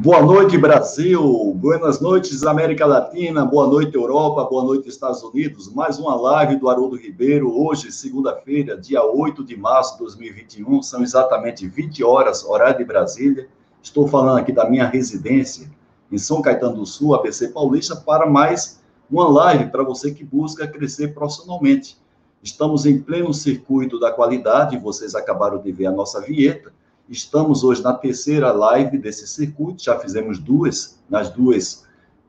Boa 0.00 0.22
noite, 0.22 0.56
Brasil. 0.56 1.52
Buenas 1.56 2.00
noites, 2.00 2.44
América 2.44 2.86
Latina. 2.86 3.44
Boa 3.44 3.66
noite, 3.66 3.96
Europa. 3.96 4.44
Boa 4.44 4.62
noite, 4.62 4.88
Estados 4.88 5.20
Unidos. 5.24 5.74
Mais 5.74 5.98
uma 5.98 6.14
live 6.14 6.54
do 6.54 6.70
Haroldo 6.70 6.94
Ribeiro. 6.94 7.52
Hoje, 7.52 7.90
segunda-feira, 7.90 8.78
dia 8.78 9.02
8 9.02 9.44
de 9.44 9.56
março 9.56 9.94
de 9.94 10.04
2021. 10.04 10.82
São 10.84 11.02
exatamente 11.02 11.66
20 11.66 12.04
horas, 12.04 12.44
horário 12.44 12.78
de 12.78 12.84
Brasília. 12.84 13.48
Estou 13.82 14.06
falando 14.06 14.38
aqui 14.38 14.52
da 14.52 14.70
minha 14.70 14.86
residência 14.86 15.68
em 16.12 16.16
São 16.16 16.40
Caetano 16.40 16.76
do 16.76 16.86
Sul, 16.86 17.16
ABC 17.16 17.48
Paulista, 17.48 17.96
para 17.96 18.24
mais 18.24 18.80
uma 19.10 19.28
live 19.28 19.68
para 19.68 19.82
você 19.82 20.12
que 20.12 20.22
busca 20.22 20.68
crescer 20.68 21.12
profissionalmente. 21.12 21.98
Estamos 22.40 22.86
em 22.86 23.00
pleno 23.00 23.34
circuito 23.34 23.98
da 23.98 24.12
qualidade. 24.12 24.78
Vocês 24.78 25.16
acabaram 25.16 25.58
de 25.60 25.72
ver 25.72 25.86
a 25.86 25.90
nossa 25.90 26.20
vinheta 26.20 26.72
Estamos 27.08 27.64
hoje 27.64 27.82
na 27.82 27.94
terceira 27.94 28.52
live 28.52 28.98
desse 28.98 29.26
circuito, 29.26 29.82
já 29.82 29.98
fizemos 29.98 30.38
duas 30.38 31.00
nas 31.08 31.30
duas 31.30 31.86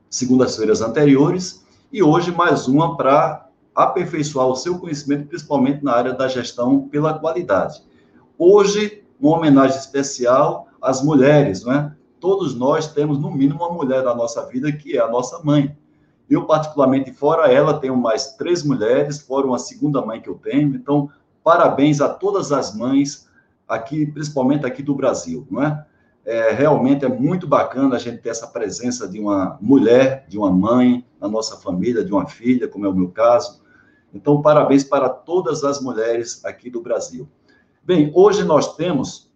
segundas-feiras 0.08 0.80
anteriores, 0.80 1.62
e 1.92 2.02
hoje 2.02 2.32
mais 2.32 2.66
uma 2.66 2.96
para 2.96 3.46
aperfeiçoar 3.74 4.46
o 4.46 4.56
seu 4.56 4.78
conhecimento, 4.78 5.28
principalmente 5.28 5.84
na 5.84 5.92
área 5.92 6.14
da 6.14 6.28
gestão 6.28 6.88
pela 6.88 7.18
qualidade. 7.18 7.82
Hoje, 8.38 9.04
uma 9.20 9.36
homenagem 9.36 9.78
especial 9.78 10.66
às 10.80 11.02
mulheres, 11.02 11.62
não 11.62 11.72
é? 11.72 11.94
Todos 12.18 12.54
nós 12.54 12.86
temos, 12.86 13.18
no 13.18 13.30
mínimo, 13.30 13.58
uma 13.58 13.74
mulher 13.74 14.02
na 14.02 14.14
nossa 14.14 14.46
vida, 14.46 14.72
que 14.72 14.96
é 14.96 15.00
a 15.00 15.08
nossa 15.08 15.42
mãe. 15.44 15.76
Eu, 16.28 16.46
particularmente, 16.46 17.12
fora 17.12 17.52
ela, 17.52 17.78
tenho 17.78 17.96
mais 17.96 18.34
três 18.36 18.62
mulheres, 18.62 19.20
fora 19.20 19.46
uma 19.46 19.58
segunda 19.58 20.00
mãe 20.00 20.22
que 20.22 20.28
eu 20.28 20.36
tenho. 20.36 20.74
Então, 20.74 21.10
parabéns 21.44 22.00
a 22.00 22.08
todas 22.08 22.50
as 22.50 22.74
mães, 22.74 23.28
aqui, 23.70 24.04
principalmente 24.04 24.66
aqui 24.66 24.82
do 24.82 24.94
Brasil, 24.96 25.46
não 25.48 25.62
é? 25.62 25.86
é? 26.24 26.50
Realmente 26.50 27.04
é 27.04 27.08
muito 27.08 27.46
bacana 27.46 27.94
a 27.94 27.98
gente 27.98 28.18
ter 28.18 28.30
essa 28.30 28.48
presença 28.48 29.08
de 29.08 29.20
uma 29.20 29.56
mulher, 29.60 30.26
de 30.28 30.36
uma 30.36 30.50
mãe 30.50 31.06
na 31.20 31.28
nossa 31.28 31.56
família, 31.56 32.04
de 32.04 32.12
uma 32.12 32.26
filha, 32.26 32.66
como 32.66 32.84
é 32.84 32.88
o 32.88 32.94
meu 32.94 33.10
caso. 33.10 33.62
Então, 34.12 34.42
parabéns 34.42 34.82
para 34.82 35.08
todas 35.08 35.62
as 35.62 35.80
mulheres 35.80 36.44
aqui 36.44 36.68
do 36.68 36.82
Brasil. 36.82 37.28
Bem, 37.84 38.10
hoje 38.12 38.42
nós 38.42 38.74
temos 38.74 39.30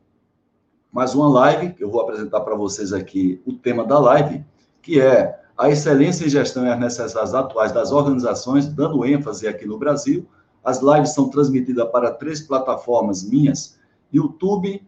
mais 0.91 1.15
uma 1.15 1.29
live, 1.29 1.73
que 1.73 1.85
eu 1.85 1.91
vou 1.91 2.01
apresentar 2.01 2.41
para 2.41 2.57
vocês 2.57 2.93
aqui 2.93 3.41
o 3.47 3.53
tema 3.53 3.85
da 3.85 3.99
live, 4.01 4.45
que 4.83 5.01
é 5.01 5.41
a 5.57 5.71
excelência 5.71 6.27
em 6.27 6.29
gestão 6.29 6.67
e 6.67 6.69
as 6.69 6.79
necessidades 6.79 7.35
atuais 7.35 7.71
das 7.71 7.93
organizações, 7.93 8.67
dando 8.67 9.05
ênfase 9.05 9.47
aqui 9.47 9.65
no 9.65 9.79
Brasil. 9.79 10.27
As 10.65 10.81
lives 10.81 11.15
são 11.15 11.29
transmitidas 11.29 11.89
para 11.91 12.11
três 12.11 12.41
plataformas 12.41 13.23
minhas, 13.23 13.79
YouTube, 14.13 14.83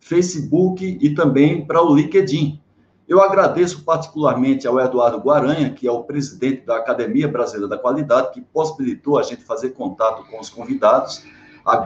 Facebook 0.00 0.98
e 1.00 1.14
também 1.14 1.64
para 1.64 1.82
o 1.82 1.94
LinkedIn. 1.94 2.60
Eu 3.06 3.20
agradeço 3.20 3.84
particularmente 3.84 4.66
ao 4.66 4.78
Eduardo 4.78 5.18
Guaranha, 5.18 5.70
que 5.70 5.86
é 5.86 5.90
o 5.90 6.04
presidente 6.04 6.64
da 6.64 6.76
Academia 6.76 7.26
Brasileira 7.26 7.68
da 7.68 7.76
Qualidade, 7.76 8.30
que 8.32 8.40
possibilitou 8.40 9.18
a 9.18 9.22
gente 9.22 9.42
fazer 9.42 9.70
contato 9.70 10.24
com 10.30 10.38
os 10.38 10.48
convidados. 10.48 11.24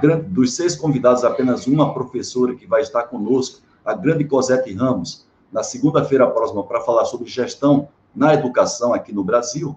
Grande, 0.01 0.29
dos 0.29 0.55
seis 0.55 0.77
convidados, 0.77 1.25
apenas 1.25 1.67
uma 1.67 1.93
professora 1.93 2.55
que 2.55 2.67
vai 2.67 2.83
estar 2.83 3.05
conosco, 3.05 3.63
a 3.85 3.93
grande 3.95 4.25
Cosette 4.25 4.73
Ramos, 4.73 5.27
na 5.53 5.63
segunda-feira 5.63 6.27
próxima, 6.27 6.63
para 6.65 6.81
falar 6.81 7.05
sobre 7.05 7.29
gestão 7.29 7.89
na 8.15 8.35
educação 8.35 8.95
aqui 8.95 9.13
no 9.13 9.25
Brasil 9.25 9.77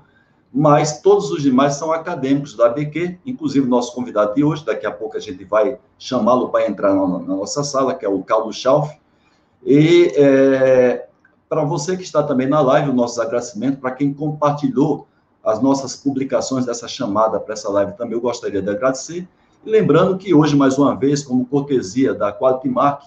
mas 0.53 1.01
todos 1.01 1.29
os 1.31 1.43
demais 1.43 1.75
são 1.75 1.91
acadêmicos 1.91 2.55
da 2.55 2.67
ABQ, 2.67 3.19
inclusive 3.25 3.67
nosso 3.67 3.93
convidado 3.93 4.33
de 4.33 4.43
hoje, 4.43 4.65
daqui 4.65 4.85
a 4.85 4.91
pouco 4.91 5.17
a 5.17 5.19
gente 5.19 5.43
vai 5.43 5.77
chamá-lo 5.99 6.49
para 6.49 6.67
entrar 6.67 6.93
na, 6.93 7.05
na, 7.05 7.19
nossa 7.19 7.63
sala, 7.63 7.93
que 7.93 8.05
é 8.05 8.09
o 8.09 8.23
Carlos 8.23 8.55
Schauf. 8.55 8.97
E 9.65 10.13
é, 10.15 11.07
para 11.49 11.63
você 11.63 11.97
que 11.97 12.03
está 12.03 12.23
também 12.23 12.47
na 12.47 12.61
live, 12.61 12.89
o 12.89 12.93
nosso 12.93 13.21
agradecimento, 13.21 13.79
para 13.79 13.91
quem 13.91 14.13
compartilhou 14.13 15.07
as 15.43 15.61
nossas 15.61 15.95
publicações 15.95 16.65
dessa 16.65 16.87
chamada 16.87 17.39
para 17.39 17.53
essa 17.53 17.69
live 17.69 17.93
também, 17.93 18.13
eu 18.13 18.21
gostaria 18.21 18.61
de 18.61 18.69
agradecer. 18.69 19.27
E 19.65 19.69
lembrando 19.69 20.17
que 20.17 20.33
hoje, 20.33 20.55
mais 20.55 20.77
uma 20.77 20.95
vez, 20.95 21.23
como 21.23 21.45
cortesia 21.45 22.13
da 22.13 22.31
Quality 22.31 22.69
Mark, 22.69 23.03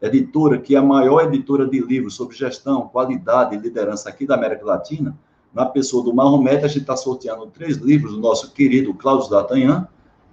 editora, 0.00 0.58
que 0.58 0.74
é 0.74 0.78
a 0.78 0.82
maior 0.82 1.24
editora 1.24 1.66
de 1.66 1.80
livros 1.80 2.14
sobre 2.14 2.36
gestão, 2.36 2.88
qualidade 2.88 3.54
e 3.54 3.58
liderança 3.58 4.08
aqui 4.08 4.26
da 4.26 4.34
América 4.34 4.64
Latina, 4.64 5.16
na 5.52 5.66
pessoa 5.66 6.04
do 6.04 6.14
Mahomet, 6.14 6.64
a 6.64 6.68
gente 6.68 6.82
está 6.82 6.96
sorteando 6.96 7.46
três 7.46 7.76
livros 7.76 8.12
do 8.12 8.20
nosso 8.20 8.52
querido 8.52 8.92
Cláudio 8.94 9.30
D'Artagnan, 9.30 9.88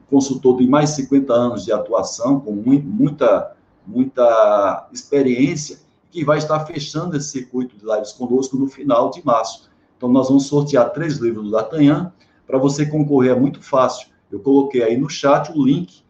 consultor 0.09 0.57
de 0.57 0.67
mais 0.67 0.91
de 0.91 0.97
50 0.97 1.33
anos 1.33 1.65
de 1.65 1.71
atuação, 1.71 2.39
com 2.39 2.51
muita, 2.51 3.55
muita 3.85 4.87
experiência, 4.91 5.79
que 6.11 6.23
vai 6.23 6.37
estar 6.37 6.59
fechando 6.61 7.17
esse 7.17 7.29
circuito 7.29 7.75
de 7.77 7.85
lives 7.85 8.13
conosco 8.13 8.55
no 8.55 8.67
final 8.67 9.09
de 9.09 9.25
março. 9.25 9.69
Então, 9.97 10.09
nós 10.09 10.27
vamos 10.27 10.45
sortear 10.45 10.91
três 10.91 11.17
livros 11.17 11.45
do 11.45 11.51
D'Artagnan. 11.51 12.11
Para 12.45 12.57
você 12.57 12.85
concorrer 12.85 13.31
é 13.31 13.39
muito 13.39 13.61
fácil. 13.61 14.07
Eu 14.31 14.39
coloquei 14.39 14.83
aí 14.83 14.97
no 14.97 15.09
chat 15.09 15.51
o 15.51 15.65
link 15.65 16.03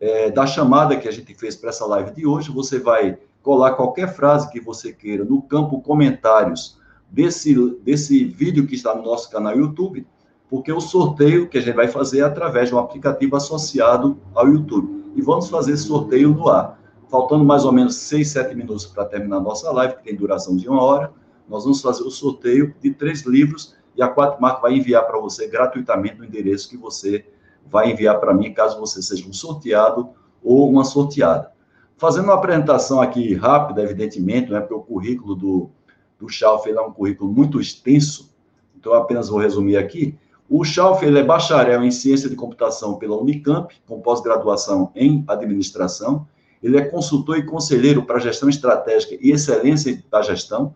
é, 0.00 0.30
da 0.30 0.46
chamada 0.46 0.96
que 0.96 1.08
a 1.08 1.12
gente 1.12 1.34
fez 1.34 1.54
para 1.56 1.70
essa 1.70 1.84
live 1.86 2.12
de 2.12 2.26
hoje. 2.26 2.50
Você 2.50 2.78
vai 2.78 3.18
colar 3.42 3.72
qualquer 3.72 4.14
frase 4.14 4.50
que 4.50 4.60
você 4.60 4.92
queira 4.92 5.24
no 5.24 5.42
campo 5.42 5.80
comentários 5.82 6.78
desse, 7.14 7.54
desse 7.84 8.24
vídeo 8.24 8.66
que 8.66 8.74
está 8.74 8.92
no 8.92 9.02
nosso 9.02 9.30
canal 9.30 9.56
YouTube, 9.56 10.04
porque 10.50 10.72
o 10.72 10.80
sorteio 10.80 11.48
que 11.48 11.56
a 11.56 11.60
gente 11.60 11.76
vai 11.76 11.86
fazer 11.86 12.18
é 12.18 12.22
através 12.22 12.68
de 12.68 12.74
um 12.74 12.78
aplicativo 12.78 13.36
associado 13.36 14.18
ao 14.34 14.48
YouTube. 14.48 15.12
E 15.14 15.22
vamos 15.22 15.48
fazer 15.48 15.72
esse 15.72 15.84
sorteio 15.84 16.30
no 16.30 16.48
ar. 16.48 16.80
Faltando 17.08 17.44
mais 17.44 17.64
ou 17.64 17.72
menos 17.72 17.94
6, 17.94 18.28
7 18.28 18.54
minutos 18.56 18.86
para 18.86 19.04
terminar 19.04 19.36
a 19.36 19.40
nossa 19.40 19.70
live, 19.70 19.94
que 19.94 20.02
tem 20.02 20.16
duração 20.16 20.56
de 20.56 20.68
uma 20.68 20.82
hora, 20.82 21.12
nós 21.48 21.62
vamos 21.62 21.80
fazer 21.80 22.02
o 22.02 22.10
sorteio 22.10 22.74
de 22.80 22.90
três 22.90 23.22
livros 23.22 23.76
e 23.96 24.02
a 24.02 24.08
Quatro 24.08 24.42
Marca 24.42 24.62
vai 24.62 24.74
enviar 24.74 25.06
para 25.06 25.20
você 25.20 25.46
gratuitamente 25.46 26.18
no 26.18 26.24
endereço 26.24 26.68
que 26.68 26.76
você 26.76 27.24
vai 27.64 27.92
enviar 27.92 28.18
para 28.18 28.34
mim, 28.34 28.52
caso 28.52 28.80
você 28.80 29.00
seja 29.00 29.28
um 29.28 29.32
sorteado 29.32 30.10
ou 30.42 30.68
uma 30.68 30.84
sorteada. 30.84 31.52
Fazendo 31.96 32.24
uma 32.24 32.34
apresentação 32.34 33.00
aqui 33.00 33.34
rápida, 33.34 33.82
evidentemente, 33.82 34.50
né, 34.50 34.58
porque 34.58 34.74
o 34.74 34.80
currículo 34.80 35.36
do, 35.36 35.70
do 36.18 36.28
Schauf 36.28 36.68
é 36.68 36.80
um 36.80 36.92
currículo 36.92 37.30
muito 37.30 37.60
extenso, 37.60 38.32
então 38.76 38.92
eu 38.92 38.98
apenas 38.98 39.28
vou 39.28 39.38
resumir 39.38 39.76
aqui. 39.76 40.16
O 40.48 40.62
Schauf 40.64 41.04
ele 41.04 41.18
é 41.18 41.24
bacharel 41.24 41.82
em 41.82 41.90
ciência 41.90 42.28
de 42.28 42.36
computação 42.36 42.96
pela 42.96 43.16
Unicamp, 43.16 43.74
com 43.86 44.00
pós-graduação 44.00 44.92
em 44.94 45.24
administração. 45.26 46.26
Ele 46.62 46.76
é 46.76 46.82
consultor 46.82 47.38
e 47.38 47.42
conselheiro 47.42 48.04
para 48.04 48.18
gestão 48.18 48.48
estratégica 48.48 49.16
e 49.20 49.30
excelência 49.30 50.02
da 50.10 50.22
gestão. 50.22 50.74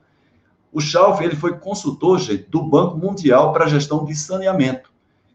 O 0.72 0.81
Schauf 0.81 1.22
ele 1.22 1.37
foi 1.37 1.59
consultor 1.59 2.19
gente, 2.19 2.49
do 2.50 2.62
Banco 2.62 2.97
Mundial 2.97 3.53
para 3.53 3.66
gestão 3.66 4.05
de 4.05 4.15
saneamento. 4.15 4.91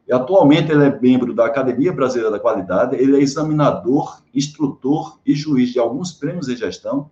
E 0.08 0.14
atualmente 0.14 0.72
ele 0.72 0.84
é 0.84 1.00
membro 1.00 1.34
da 1.34 1.46
Academia 1.46 1.94
Brasileira 1.94 2.30
da 2.30 2.40
Qualidade, 2.40 2.96
ele 2.96 3.16
é 3.16 3.22
examinador, 3.22 4.22
instrutor 4.34 5.20
e 5.25 5.34
juiz 5.34 5.70
de 5.70 5.80
alguns 5.80 6.12
prêmios 6.12 6.50
em 6.50 6.56
gestão 6.56 7.09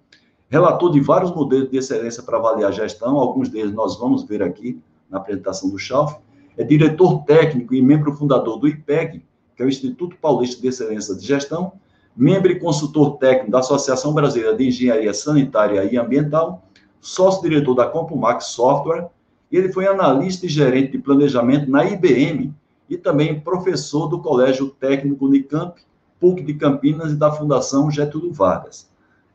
relator 0.52 0.92
de 0.92 1.00
vários 1.00 1.34
modelos 1.34 1.72
de 1.72 1.78
excelência 1.78 2.22
para 2.22 2.38
avaliar 2.38 2.70
a 2.70 2.74
gestão, 2.74 3.18
alguns 3.18 3.48
deles 3.48 3.74
nós 3.74 3.98
vamos 3.98 4.24
ver 4.26 4.44
aqui 4.44 4.78
na 5.10 5.18
apresentação 5.18 5.70
do 5.70 5.80
Schauf, 5.80 6.18
é 6.58 6.64
diretor 6.64 7.24
técnico 7.24 7.74
e 7.74 7.82
membro 7.82 8.14
fundador 8.14 8.60
do 8.60 8.68
IPEG, 8.68 9.24
que 9.56 9.64
é 9.64 9.66
o 9.66 9.70
Instituto 9.70 10.18
Paulista 10.22 10.62
de 10.62 10.68
Excelência 10.68 11.16
de 11.16 11.26
Gestão, 11.26 11.72
membro 12.14 12.52
e 12.52 12.60
consultor 12.60 13.18
técnico 13.18 13.50
da 13.50 13.60
Associação 13.60 14.14
Brasileira 14.14 14.54
de 14.54 14.68
Engenharia 14.68 15.14
Sanitária 15.14 15.86
e 15.86 15.98
Ambiental, 15.98 16.62
sócio-diretor 17.00 17.74
da 17.74 17.86
Compumax 17.86 18.48
Software, 18.48 19.08
e 19.50 19.56
ele 19.56 19.72
foi 19.72 19.88
analista 19.88 20.46
e 20.46 20.50
gerente 20.50 20.92
de 20.92 20.98
planejamento 20.98 21.72
na 21.72 21.86
IBM 21.86 22.54
e 22.90 22.98
também 22.98 23.40
professor 23.40 24.08
do 24.08 24.20
Colégio 24.20 24.70
Técnico 24.70 25.28
Unicamp, 25.28 25.82
PUC 26.20 26.44
de 26.44 26.56
Campinas 26.56 27.14
e 27.14 27.16
da 27.16 27.32
Fundação 27.32 27.90
Getúlio 27.90 28.34
Vargas 28.34 28.91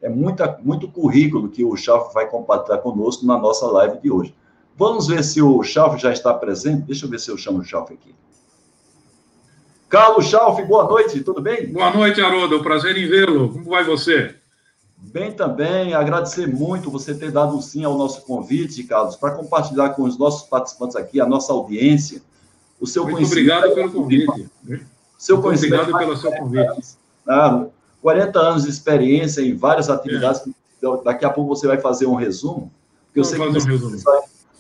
é 0.07 0.09
muita, 0.09 0.57
muito 0.63 0.87
currículo 0.87 1.49
que 1.49 1.65
o 1.65 1.77
Chalf 1.77 2.15
vai 2.15 2.29
compartilhar 2.29 2.79
conosco 2.79 3.27
na 3.27 3.37
nossa 3.37 3.67
live 3.67 3.99
de 3.99 4.09
hoje. 4.09 4.33
Vamos 4.77 5.09
ver 5.09 5.25
se 5.25 5.43
o 5.43 5.61
Chalf 5.65 6.01
já 6.01 6.13
está 6.13 6.33
presente. 6.33 6.83
Deixa 6.83 7.07
eu 7.07 7.11
ver 7.11 7.19
se 7.19 7.29
eu 7.29 7.37
chamo 7.37 7.59
o 7.59 7.65
Chalf 7.65 7.91
aqui. 7.91 8.15
Carlos 9.89 10.27
Chalf, 10.27 10.61
boa 10.65 10.85
noite, 10.85 11.25
tudo 11.25 11.41
bem? 11.41 11.73
Boa 11.73 11.91
noite, 11.91 12.21
Haroldo. 12.21 12.63
Prazer 12.63 12.97
em 12.97 13.09
vê-lo. 13.09 13.49
Como 13.49 13.65
vai 13.65 13.83
você? 13.83 14.37
Bem 14.97 15.33
também, 15.33 15.93
agradecer 15.93 16.47
muito 16.47 16.89
você 16.89 17.13
ter 17.13 17.33
dado 17.33 17.57
um 17.57 17.61
sim 17.61 17.85
ao 17.85 17.99
nosso 17.99 18.23
convite, 18.23 18.85
Carlos, 18.85 19.17
para 19.17 19.33
compartilhar 19.33 19.91
com 19.91 20.05
os 20.05 20.17
nossos 20.17 20.49
participantes 20.49 20.95
aqui, 20.95 21.21
a 21.21 21.27
nossa 21.27 21.53
audiência, 21.53 22.23
o 22.81 22.87
seu 22.87 23.03
muito 23.03 23.17
conhecimento. 23.17 23.57
Obrigado 23.57 23.75
pelo 23.75 23.93
convite. 23.93 24.51
Seu 25.19 25.43
muito 25.43 25.57
obrigado 25.57 25.99
pelo 25.99 26.17
seu 26.17 26.31
convite. 26.33 26.97
Ah, 27.29 27.67
40 28.07 28.39
anos 28.39 28.63
de 28.63 28.71
experiência 28.71 29.41
em 29.41 29.57
várias 29.57 29.91
atividades. 29.91 30.41
É. 30.47 31.05
Daqui 31.05 31.25
a 31.25 31.31
pouco 31.31 31.57
você 31.57 31.67
vai 31.67 31.81
fazer 31.81 32.07
um 32.07 32.15
resumo. 32.15 32.73
Porque 33.07 33.19
eu 33.19 33.25
sei 33.25 33.37
que 33.37 33.49
você, 33.49 33.69
um 33.69 33.73
resumo. 33.73 33.97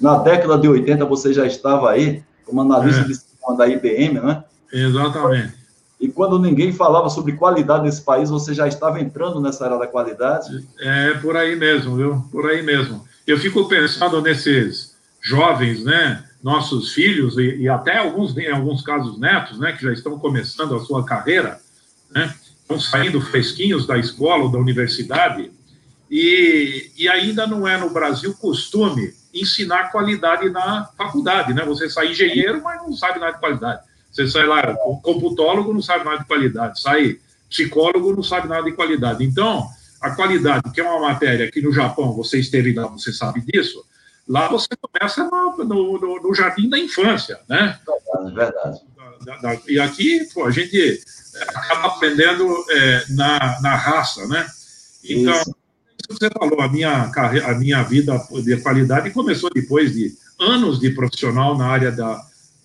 na 0.00 0.18
década 0.18 0.58
de 0.58 0.68
80 0.68 1.04
você 1.04 1.32
já 1.32 1.46
estava 1.46 1.88
aí 1.88 2.24
como 2.44 2.60
analista 2.60 3.02
é. 3.02 3.04
de 3.04 3.14
sistema 3.14 3.56
da 3.56 3.68
IBM, 3.68 4.18
né? 4.18 4.42
Exatamente. 4.72 5.54
E 6.00 6.08
quando 6.08 6.40
ninguém 6.40 6.72
falava 6.72 7.08
sobre 7.08 7.34
qualidade 7.34 7.84
nesse 7.84 8.02
país, 8.02 8.30
você 8.30 8.52
já 8.52 8.66
estava 8.66 9.00
entrando 9.00 9.40
nessa 9.40 9.64
área 9.64 9.78
da 9.78 9.86
qualidade? 9.86 10.66
É, 10.80 11.14
por 11.14 11.36
aí 11.36 11.54
mesmo, 11.54 11.94
viu? 11.94 12.24
Por 12.32 12.50
aí 12.50 12.62
mesmo. 12.62 13.04
eu 13.28 13.38
fico 13.38 13.68
pensando 13.68 14.20
nesses 14.22 14.96
jovens, 15.22 15.84
né, 15.84 16.24
nossos 16.42 16.92
filhos 16.92 17.38
e, 17.38 17.58
e, 17.58 17.68
até 17.68 17.98
alguns, 17.98 18.36
em 18.36 18.50
alguns 18.50 18.82
casos 18.82 19.20
netos, 19.20 19.56
né, 19.60 19.72
que 19.72 19.84
já 19.84 19.92
estão 19.92 20.18
começando 20.18 20.74
a 20.74 20.80
sua 20.80 21.04
carreira, 21.04 21.60
né, 22.10 22.34
estão 22.66 22.80
saindo 22.80 23.20
fresquinhos 23.20 23.86
da 23.86 23.96
escola 23.96 24.44
ou 24.44 24.50
da 24.50 24.58
universidade, 24.58 25.52
e, 26.10 26.90
e 26.96 27.08
ainda 27.08 27.46
não 27.46 27.66
é 27.66 27.76
no 27.76 27.90
Brasil 27.90 28.34
costume 28.34 29.14
ensinar 29.32 29.90
qualidade 29.90 30.48
na 30.50 30.88
faculdade, 30.96 31.54
né? 31.54 31.64
Você 31.64 31.88
sai 31.88 32.10
engenheiro, 32.10 32.62
mas 32.62 32.82
não 32.82 32.92
sabe 32.92 33.18
nada 33.18 33.32
de 33.32 33.40
qualidade. 33.40 33.82
Você 34.10 34.26
sai 34.26 34.46
lá, 34.46 34.74
computólogo, 35.02 35.74
não 35.74 35.82
sabe 35.82 36.04
nada 36.04 36.18
de 36.18 36.24
qualidade. 36.24 36.80
Sai 36.80 37.18
psicólogo, 37.48 38.14
não 38.14 38.22
sabe 38.22 38.48
nada 38.48 38.64
de 38.64 38.72
qualidade. 38.72 39.24
Então, 39.24 39.68
a 40.00 40.10
qualidade, 40.10 40.70
que 40.72 40.80
é 40.80 40.88
uma 40.88 41.08
matéria 41.08 41.50
que 41.50 41.60
no 41.60 41.72
Japão, 41.72 42.12
você 42.12 42.38
esteve 42.38 42.72
lá, 42.72 42.86
você 42.86 43.12
sabe 43.12 43.42
disso, 43.42 43.84
lá 44.26 44.48
você 44.48 44.68
começa 44.80 45.24
no, 45.24 45.64
no, 45.64 46.22
no 46.22 46.34
jardim 46.34 46.68
da 46.68 46.78
infância, 46.78 47.38
né? 47.48 47.78
Verdade, 47.86 48.34
verdade. 48.34 48.80
Da, 49.24 49.36
da, 49.36 49.60
e 49.68 49.78
aqui, 49.78 50.26
pô, 50.32 50.44
a 50.44 50.50
gente 50.50 51.00
acaba 51.42 51.88
aprendendo 51.88 52.64
é, 52.70 53.04
na, 53.10 53.60
na 53.60 53.74
raça, 53.74 54.26
né? 54.26 54.46
Então, 55.04 55.34
Isso 55.34 55.54
você 56.08 56.30
falou, 56.30 56.60
a 56.60 56.68
minha, 56.68 57.10
a 57.44 57.54
minha 57.54 57.82
vida 57.82 58.20
de 58.44 58.56
qualidade 58.58 59.10
começou 59.10 59.50
depois 59.52 59.92
de 59.92 60.14
anos 60.38 60.78
de 60.78 60.90
profissional 60.90 61.56
na 61.56 61.66
área 61.66 61.90
da, 61.90 62.22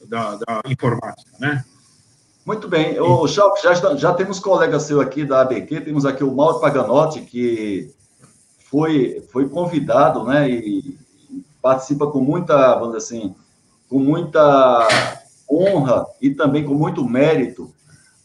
da, 0.08 0.36
da 0.36 0.62
informática, 0.68 1.32
né? 1.40 1.64
Muito 2.46 2.68
bem. 2.68 3.00
O 3.00 3.28
Chalp, 3.28 3.58
já, 3.62 3.96
já 3.96 4.14
temos 4.14 4.40
colega 4.40 4.80
seu 4.80 5.00
aqui 5.00 5.24
da 5.24 5.42
ABQ, 5.42 5.82
temos 5.82 6.06
aqui 6.06 6.24
o 6.24 6.34
Mauro 6.34 6.60
Paganotti, 6.60 7.22
que 7.22 7.92
foi, 8.70 9.24
foi 9.32 9.48
convidado, 9.48 10.24
né, 10.24 10.50
e 10.50 10.98
participa 11.62 12.08
com 12.08 12.20
muita, 12.20 12.76
vamos 12.76 12.96
dizer 12.96 12.98
assim, 13.16 13.36
com 13.88 14.00
muita 14.00 14.88
honra 15.50 16.08
e 16.22 16.32
também 16.32 16.64
com 16.64 16.74
muito 16.74 17.08
mérito 17.08 17.72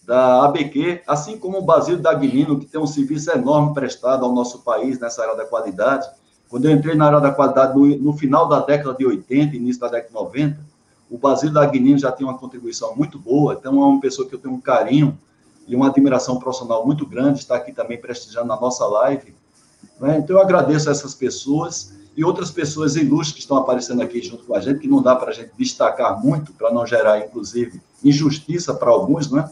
da 0.06 0.44
ABQ, 0.44 1.02
assim 1.06 1.36
como 1.36 1.58
o 1.58 1.62
Basílio 1.62 2.00
Dagnino, 2.00 2.60
que 2.60 2.66
tem 2.66 2.80
um 2.80 2.86
serviço 2.86 3.30
enorme 3.32 3.74
prestado 3.74 4.24
ao 4.24 4.32
nosso 4.32 4.60
país 4.60 5.00
nessa 5.00 5.22
área 5.22 5.34
da 5.34 5.44
qualidade. 5.44 6.08
Quando 6.48 6.66
eu 6.66 6.70
entrei 6.70 6.94
na 6.94 7.06
área 7.06 7.20
da 7.20 7.32
qualidade 7.32 7.76
no, 7.76 7.84
no 7.84 8.12
final 8.12 8.48
da 8.48 8.60
década 8.60 8.94
de 8.94 9.04
80, 9.04 9.56
início 9.56 9.80
da 9.80 9.88
década 9.88 10.08
de 10.08 10.14
90, 10.14 10.60
o 11.10 11.18
Basílio 11.18 11.52
Dagnino 11.52 11.98
já 11.98 12.12
tem 12.12 12.24
uma 12.24 12.38
contribuição 12.38 12.94
muito 12.94 13.18
boa, 13.18 13.54
então 13.54 13.82
é 13.82 13.84
uma 13.84 14.00
pessoa 14.00 14.28
que 14.28 14.34
eu 14.34 14.38
tenho 14.38 14.54
um 14.54 14.60
carinho 14.60 15.18
e 15.66 15.74
uma 15.74 15.88
admiração 15.88 16.38
profissional 16.38 16.86
muito 16.86 17.04
grande, 17.04 17.40
está 17.40 17.56
aqui 17.56 17.72
também 17.72 18.00
prestigiando 18.00 18.52
a 18.52 18.60
nossa 18.60 18.86
live. 18.86 19.34
Né? 20.00 20.18
Então 20.18 20.36
eu 20.36 20.42
agradeço 20.42 20.88
a 20.88 20.92
essas 20.92 21.14
pessoas 21.14 21.92
e 22.16 22.24
outras 22.24 22.50
pessoas 22.52 22.94
ilustres 22.94 23.32
que 23.34 23.40
estão 23.40 23.56
aparecendo 23.56 24.02
aqui 24.02 24.22
junto 24.22 24.44
com 24.44 24.54
a 24.54 24.60
gente, 24.60 24.80
que 24.80 24.88
não 24.88 25.02
dá 25.02 25.16
para 25.16 25.30
a 25.30 25.34
gente 25.34 25.50
destacar 25.58 26.22
muito, 26.22 26.52
para 26.52 26.72
não 26.72 26.86
gerar, 26.86 27.18
inclusive, 27.18 27.80
injustiça 28.04 28.72
para 28.72 28.90
alguns, 28.90 29.30
né? 29.30 29.50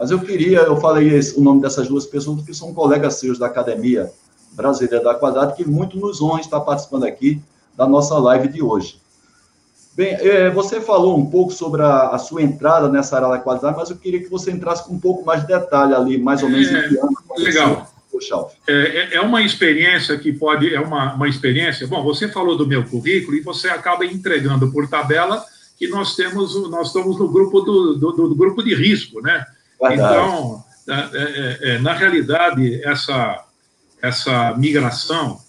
Mas 0.00 0.10
eu 0.10 0.18
queria, 0.18 0.60
eu 0.60 0.80
falei 0.80 1.14
esse, 1.14 1.38
o 1.38 1.42
nome 1.42 1.60
dessas 1.60 1.86
duas 1.86 2.06
pessoas, 2.06 2.38
porque 2.38 2.54
são 2.54 2.72
colegas 2.72 3.16
seus 3.16 3.38
da 3.38 3.44
Academia 3.44 4.10
Brasileira 4.52 5.04
da 5.04 5.14
Quadrada, 5.14 5.52
que 5.52 5.62
muito 5.68 5.98
nos 5.98 6.22
honra 6.22 6.40
estar 6.40 6.58
participando 6.60 7.04
aqui 7.04 7.38
da 7.76 7.86
nossa 7.86 8.16
live 8.18 8.48
de 8.48 8.62
hoje. 8.62 8.98
Bem, 9.94 10.14
é, 10.14 10.48
você 10.48 10.80
falou 10.80 11.18
um 11.18 11.26
pouco 11.26 11.52
sobre 11.52 11.82
a, 11.82 12.08
a, 12.08 12.18
sua 12.18 12.40
entrada 12.42 12.88
nessa 12.88 13.16
área 13.16 13.28
da 13.28 13.38
qualidade, 13.38 13.76
mas 13.76 13.90
eu 13.90 13.96
queria 13.96 14.20
que 14.20 14.30
você 14.30 14.50
entrasse 14.50 14.86
com 14.86 14.94
um 14.94 14.98
pouco 14.98 15.22
mais 15.22 15.42
de 15.42 15.48
detalhe 15.48 15.94
ali, 15.94 16.16
mais 16.16 16.42
ou 16.42 16.48
menos 16.48 16.68
é, 16.68 16.86
em 16.86 16.88
que 16.88 16.98
ano. 16.98 17.10
Legal. 17.36 17.92
É, 18.66 18.72
é, 18.72 19.14
é, 19.16 19.20
uma 19.20 19.42
experiência 19.42 20.16
que 20.16 20.32
pode, 20.32 20.74
é 20.74 20.80
uma, 20.80 21.12
uma 21.12 21.28
experiência. 21.28 21.86
Bom, 21.86 22.02
você 22.02 22.26
falou 22.26 22.56
do 22.56 22.66
meu 22.66 22.86
currículo 22.88 23.36
e 23.36 23.42
você 23.42 23.68
acaba 23.68 24.06
entregando 24.06 24.72
por 24.72 24.88
tabela 24.88 25.44
que 25.76 25.88
nós 25.88 26.16
temos, 26.16 26.54
nós 26.70 26.86
estamos 26.86 27.18
no 27.18 27.28
grupo 27.28 27.60
do, 27.60 27.94
do, 27.96 28.12
do 28.12 28.34
grupo 28.34 28.62
de 28.62 28.74
risco, 28.74 29.20
né? 29.20 29.44
Então, 29.82 30.64
é, 30.88 30.92
é, 30.92 31.74
é, 31.74 31.78
na 31.78 31.92
realidade, 31.92 32.82
essa, 32.84 33.44
essa 34.02 34.54
migração 34.56 35.40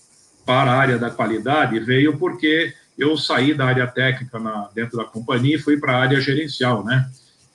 para 0.45 0.71
a 0.71 0.75
área 0.75 0.97
da 0.97 1.09
qualidade 1.09 1.79
veio 1.79 2.17
porque 2.17 2.73
eu 2.97 3.17
saí 3.17 3.53
da 3.53 3.65
área 3.65 3.87
técnica 3.87 4.39
na, 4.39 4.69
dentro 4.73 4.97
da 4.97 5.03
companhia 5.03 5.55
e 5.55 5.59
fui 5.59 5.77
para 5.77 5.93
a 5.93 6.01
área 6.01 6.21
gerencial, 6.21 6.83
né? 6.83 7.09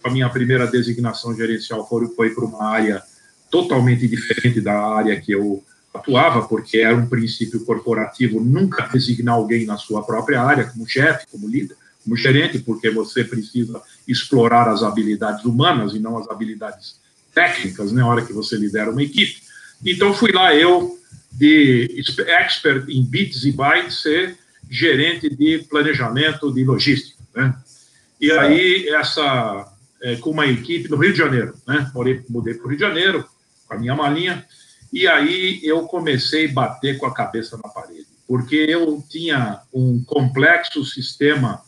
A 0.04 0.10
minha 0.10 0.28
primeira 0.28 0.66
designação 0.66 1.34
gerencial 1.34 1.86
foi, 1.88 2.06
foi 2.08 2.30
para 2.30 2.44
uma 2.44 2.64
área 2.64 3.02
totalmente 3.50 4.06
diferente 4.06 4.60
da 4.60 4.78
área 4.78 5.20
que 5.20 5.32
eu 5.32 5.64
atuava, 5.94 6.46
porque 6.46 6.78
era 6.78 6.94
um 6.94 7.06
princípio 7.06 7.64
corporativo 7.64 8.40
nunca 8.40 8.88
designar 8.88 9.34
alguém 9.34 9.64
na 9.64 9.76
sua 9.76 10.02
própria 10.02 10.42
área, 10.42 10.64
como 10.64 10.86
chefe, 10.86 11.26
como 11.30 11.48
líder 11.48 11.76
como 12.06 12.16
gerente, 12.16 12.60
porque 12.60 12.88
você 12.88 13.24
precisa 13.24 13.82
explorar 14.06 14.68
as 14.68 14.84
habilidades 14.84 15.44
humanas 15.44 15.92
e 15.92 15.98
não 15.98 16.16
as 16.16 16.30
habilidades 16.30 17.00
técnicas, 17.34 17.90
né, 17.90 18.00
na 18.00 18.06
hora 18.06 18.24
que 18.24 18.32
você 18.32 18.56
lidera 18.56 18.92
uma 18.92 19.02
equipe. 19.02 19.42
Então, 19.84 20.14
fui 20.14 20.30
lá 20.30 20.54
eu, 20.54 20.96
de 21.32 22.02
expert 22.28 22.88
em 22.88 23.04
bits 23.04 23.44
e 23.44 23.50
bytes, 23.50 24.00
ser 24.02 24.38
gerente 24.70 25.28
de 25.28 25.58
planejamento 25.68 26.52
de 26.52 26.64
logística, 26.64 27.22
né? 27.34 27.54
E 28.20 28.32
aí, 28.32 28.88
essa, 28.88 29.70
é, 30.02 30.16
com 30.16 30.30
uma 30.30 30.46
equipe 30.46 30.88
no 30.88 30.96
Rio 30.96 31.12
de 31.12 31.18
Janeiro, 31.18 31.54
né? 31.66 31.90
Morei, 31.92 32.22
mudei 32.28 32.54
para 32.54 32.66
o 32.66 32.68
Rio 32.68 32.78
de 32.78 32.84
Janeiro, 32.84 33.28
com 33.66 33.74
a 33.74 33.78
minha 33.78 33.94
malinha, 33.94 34.46
e 34.92 35.06
aí 35.06 35.60
eu 35.62 35.82
comecei 35.82 36.48
a 36.48 36.52
bater 36.52 36.96
com 36.96 37.06
a 37.06 37.12
cabeça 37.12 37.58
na 37.62 37.68
parede, 37.68 38.06
porque 38.26 38.56
eu 38.56 39.04
tinha 39.10 39.60
um 39.74 40.02
complexo 40.04 40.84
sistema 40.84 41.60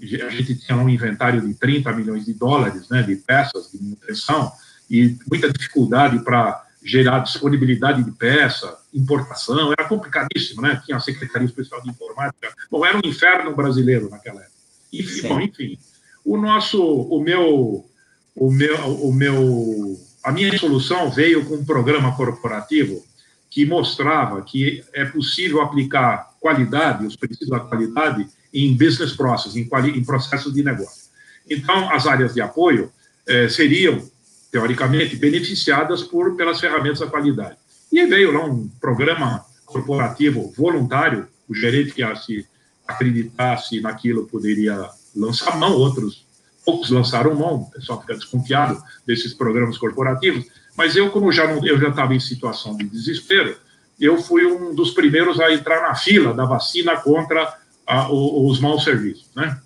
a 0.00 0.30
gente 0.30 0.56
tinha 0.56 0.76
um 0.76 0.88
inventário 0.88 1.40
de 1.40 1.54
30 1.54 1.92
milhões 1.92 2.24
de 2.24 2.34
dólares 2.34 2.88
né, 2.88 3.02
de 3.02 3.16
peças 3.16 3.70
de 3.72 3.82
manutenção 3.82 4.52
e 4.90 5.16
muita 5.28 5.52
dificuldade 5.52 6.22
para 6.24 6.64
gerar 6.84 7.20
disponibilidade 7.20 8.02
de 8.02 8.10
peça, 8.10 8.76
importação, 8.92 9.72
era 9.72 9.88
complicadíssimo, 9.88 10.62
né? 10.62 10.82
Tinha 10.84 10.96
a 10.96 11.00
Secretaria 11.00 11.46
Especial 11.46 11.80
de 11.80 11.90
Informática. 11.90 12.52
Bom, 12.70 12.84
era 12.84 12.96
um 12.96 13.00
inferno 13.04 13.54
brasileiro 13.54 14.10
naquela 14.10 14.40
época. 14.40 14.52
Enfim, 14.92 15.28
bom, 15.28 15.40
enfim, 15.40 15.78
o 16.24 16.36
nosso, 16.36 16.82
o 16.82 17.22
meu, 17.22 17.86
o 18.34 18.50
meu, 18.50 18.76
o 18.76 19.12
meu, 19.12 20.00
a 20.22 20.32
minha 20.32 20.58
solução 20.58 21.10
veio 21.10 21.44
com 21.46 21.54
um 21.54 21.64
programa 21.64 22.14
corporativo 22.16 23.04
que 23.48 23.64
mostrava 23.64 24.42
que 24.42 24.84
é 24.92 25.04
possível 25.04 25.60
aplicar 25.60 26.32
qualidade, 26.40 27.06
os 27.06 27.16
princípios 27.16 27.50
da 27.50 27.60
qualidade, 27.60 28.26
em 28.52 28.76
business 28.76 29.12
process, 29.12 29.56
em, 29.56 29.68
em 29.94 30.04
processos 30.04 30.52
de 30.52 30.62
negócio. 30.62 31.10
Então, 31.48 31.90
as 31.90 32.06
áreas 32.06 32.34
de 32.34 32.40
apoio 32.40 32.92
eh, 33.26 33.48
seriam, 33.48 34.02
teoricamente, 34.50 35.16
beneficiadas 35.16 36.02
por, 36.02 36.36
pelas 36.36 36.60
ferramentas 36.60 37.00
da 37.00 37.06
qualidade. 37.06 37.56
E 37.90 38.04
veio 38.06 38.32
lá 38.32 38.44
um 38.44 38.68
programa 38.80 39.44
corporativo 39.64 40.52
voluntário, 40.56 41.26
o 41.48 41.54
gerente 41.54 41.92
que 41.92 42.16
se 42.16 42.46
acreditasse 42.86 43.80
naquilo 43.80 44.26
poderia 44.26 44.88
lançar 45.14 45.56
mão, 45.58 45.72
outros 45.72 46.26
poucos 46.64 46.90
lançaram 46.90 47.34
mão, 47.34 47.62
o 47.62 47.70
pessoal 47.70 48.00
fica 48.00 48.14
desconfiado 48.14 48.80
desses 49.06 49.34
programas 49.34 49.76
corporativos, 49.78 50.46
mas 50.76 50.96
eu, 50.96 51.10
como 51.10 51.32
já 51.32 51.46
não, 51.46 51.64
eu 51.66 51.78
já 51.78 51.88
estava 51.88 52.14
em 52.14 52.20
situação 52.20 52.76
de 52.76 52.84
desespero, 52.84 53.56
eu 54.00 54.20
fui 54.22 54.46
um 54.46 54.74
dos 54.74 54.90
primeiros 54.92 55.38
a 55.40 55.52
entrar 55.52 55.82
na 55.82 55.94
fila 55.94 56.32
da 56.32 56.44
vacina 56.44 56.96
contra 56.96 57.58
a, 57.86 58.10
os 58.10 58.60
maus 58.60 58.84
serviços, 58.84 59.28
né? 59.34 59.60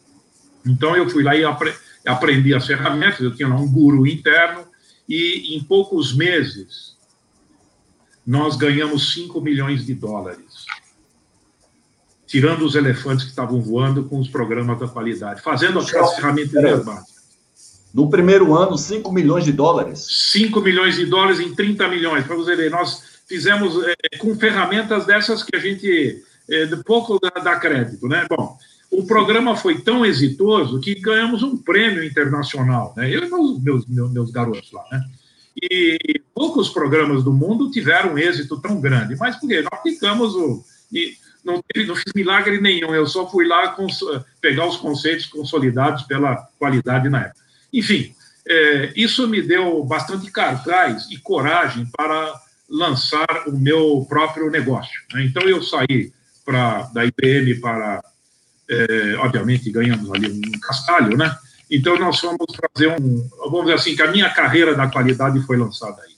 Então 0.65 0.97
eu 0.97 1.09
fui 1.09 1.23
lá 1.23 1.37
e 1.37 1.45
apre, 1.45 1.73
aprendi 2.05 2.55
as 2.55 2.67
ferramentas, 2.67 3.21
eu 3.21 3.35
tinha 3.35 3.49
lá 3.49 3.57
um 3.57 3.71
guru 3.71 4.07
interno 4.07 4.65
e 5.09 5.57
em 5.57 5.63
poucos 5.63 6.15
meses 6.15 6.97
nós 8.27 8.57
ganhamos 8.57 9.13
5 9.15 9.41
milhões 9.41 9.87
de 9.87 9.95
dólares, 9.95 10.67
tirando 12.27 12.63
os 12.63 12.75
elefantes 12.75 13.25
que 13.25 13.31
estavam 13.31 13.61
voando 13.61 14.05
com 14.05 14.19
os 14.19 14.29
programas 14.29 14.81
da 14.81 14.89
qualidade, 14.89 15.41
fazendo 15.43 15.79
aquelas 15.79 16.17
ferramentas 16.17 16.85
básicas. 16.85 17.17
No 17.95 18.11
primeiro 18.11 18.55
ano, 18.55 18.77
5 18.77 19.11
milhões 19.13 19.45
de 19.45 19.53
dólares? 19.53 20.07
5 20.33 20.61
milhões 20.61 20.97
de 20.97 21.07
dólares 21.07 21.39
em 21.39 21.55
30 21.55 21.89
milhões, 21.89 22.27
para 22.27 22.35
você 22.35 22.57
ver, 22.57 22.71
nós 22.71 23.03
fizemos 23.29 23.83
é, 23.85 24.19
com 24.19 24.37
ferramentas 24.37 25.07
dessas 25.07 25.43
que 25.43 25.55
a 25.55 25.61
gente 25.61 26.23
é, 26.51 26.67
pouco 26.85 27.19
dá, 27.21 27.31
dá 27.41 27.57
crédito, 27.57 28.07
né? 28.09 28.27
Bom, 28.29 28.57
o 28.91 29.07
programa 29.07 29.57
foi 29.57 29.81
tão 29.81 30.05
exitoso 30.05 30.81
que 30.81 30.95
ganhamos 30.95 31.43
um 31.43 31.57
prêmio 31.57 32.05
internacional, 32.05 32.95
né? 32.97 33.09
Eu 33.13 33.25
e 33.25 33.31
meus, 33.31 33.87
meus, 33.87 34.13
meus 34.13 34.31
garotos 34.31 34.71
lá, 34.73 34.85
né? 34.91 35.03
E 35.61 36.21
poucos 36.35 36.69
programas 36.69 37.25
do 37.25 37.33
mundo 37.33 37.71
tiveram 37.71 38.15
um 38.15 38.19
êxito 38.19 38.61
tão 38.61 38.81
grande, 38.81 39.17
mas 39.17 39.37
por 39.37 39.49
quê? 39.49 39.63
Nós 39.63 39.73
aplicamos 39.73 40.35
o. 40.35 40.63
E 40.93 41.15
não, 41.45 41.63
não 41.87 41.97
fiz 41.97 42.13
milagre 42.15 42.61
nenhum, 42.61 42.95
eu 42.95 43.07
só 43.07 43.29
fui 43.29 43.47
lá 43.47 43.69
cons, 43.69 44.01
pegar 44.41 44.67
os 44.67 44.77
conceitos 44.77 45.27
consolidados 45.27 46.03
pela 46.03 46.37
qualidade 46.59 47.09
na 47.09 47.23
época. 47.23 47.41
Enfim, 47.73 48.15
é, 48.49 48.93
isso 48.95 49.27
me 49.27 49.43
deu 49.43 49.83
bastante 49.85 50.31
cartaz 50.31 51.09
e 51.11 51.19
coragem 51.19 51.87
para 51.97 52.33
lançar 52.69 53.45
o 53.47 53.53
meu 53.53 54.05
próprio 54.09 54.51
negócio. 54.51 55.01
Né? 55.13 55.25
Então, 55.25 55.43
eu 55.49 55.63
saí 55.63 56.13
da 56.53 57.05
IBM 57.05 57.61
para, 57.61 58.03
é, 58.69 59.17
obviamente, 59.19 59.71
ganhamos 59.71 60.11
ali 60.13 60.31
um 60.31 60.59
cascalho, 60.61 61.17
né? 61.17 61.37
Então, 61.71 61.99
nós 61.99 62.21
fomos 62.21 62.47
fazer 62.73 62.89
um, 62.89 63.29
vamos 63.39 63.63
dizer 63.63 63.75
assim, 63.75 63.97
que 63.97 64.03
a 64.03 64.11
minha 64.11 64.31
carreira 64.31 64.75
da 64.75 64.89
qualidade 64.89 65.41
foi 65.43 65.57
lançada 65.57 66.01
aí. 66.03 66.15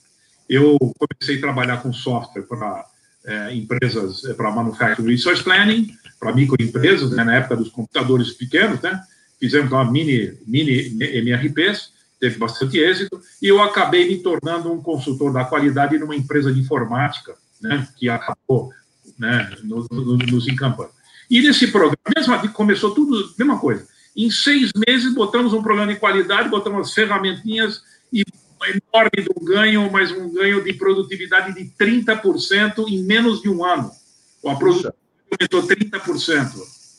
Eu 0.48 0.76
comecei 0.98 1.38
a 1.38 1.40
trabalhar 1.40 1.78
com 1.78 1.92
software 1.92 2.42
para 2.42 2.86
é, 3.24 3.54
empresas, 3.54 4.24
é, 4.24 4.34
para 4.34 4.50
Manufacturing 4.50 5.10
Resource 5.10 5.42
Planning, 5.42 5.90
para 6.20 6.34
microempresas, 6.34 7.10
né, 7.12 7.24
na 7.24 7.36
época 7.36 7.56
dos 7.56 7.70
computadores 7.70 8.32
pequenos, 8.32 8.80
né? 8.80 9.00
Fizemos 9.38 9.70
uma 9.70 9.90
mini, 9.90 10.36
mini 10.46 10.98
MRPs, 11.00 11.92
teve 12.18 12.38
bastante 12.38 12.78
êxito, 12.78 13.20
e 13.40 13.46
eu 13.46 13.62
acabei 13.62 14.08
me 14.08 14.18
tornando 14.18 14.72
um 14.72 14.82
consultor 14.82 15.32
da 15.32 15.44
qualidade 15.44 15.96
numa 15.96 16.16
empresa 16.16 16.52
de 16.52 16.60
informática, 16.60 17.36
né, 17.60 17.86
que 17.96 18.08
acabou 18.08 18.72
né, 19.18 19.50
nos, 19.64 19.86
nos 19.90 20.48
encampando. 20.48 20.90
E 21.30 21.40
nesse 21.40 21.68
programa, 21.68 21.96
mesmo 22.16 22.52
começou 22.52 22.94
tudo, 22.94 23.32
mesma 23.38 23.58
coisa. 23.58 23.86
Em 24.16 24.30
seis 24.30 24.70
meses, 24.74 25.14
botamos 25.14 25.52
um 25.52 25.62
programa 25.62 25.92
de 25.92 25.98
qualidade, 25.98 26.48
botamos 26.48 26.88
as 26.88 26.94
ferramentinhas 26.94 27.82
e 28.12 28.22
um 28.22 28.64
enorme 28.64 29.22
do 29.22 29.44
ganho, 29.44 29.90
mas 29.92 30.10
um 30.10 30.32
ganho 30.32 30.62
de 30.64 30.72
produtividade 30.72 31.54
de 31.54 31.70
30% 31.78 32.88
em 32.88 33.02
menos 33.02 33.42
de 33.42 33.48
um 33.48 33.64
ano. 33.64 33.90
A 34.46 34.54
produtividade 34.54 34.96
aumentou 35.30 35.62
30%. 35.62 36.52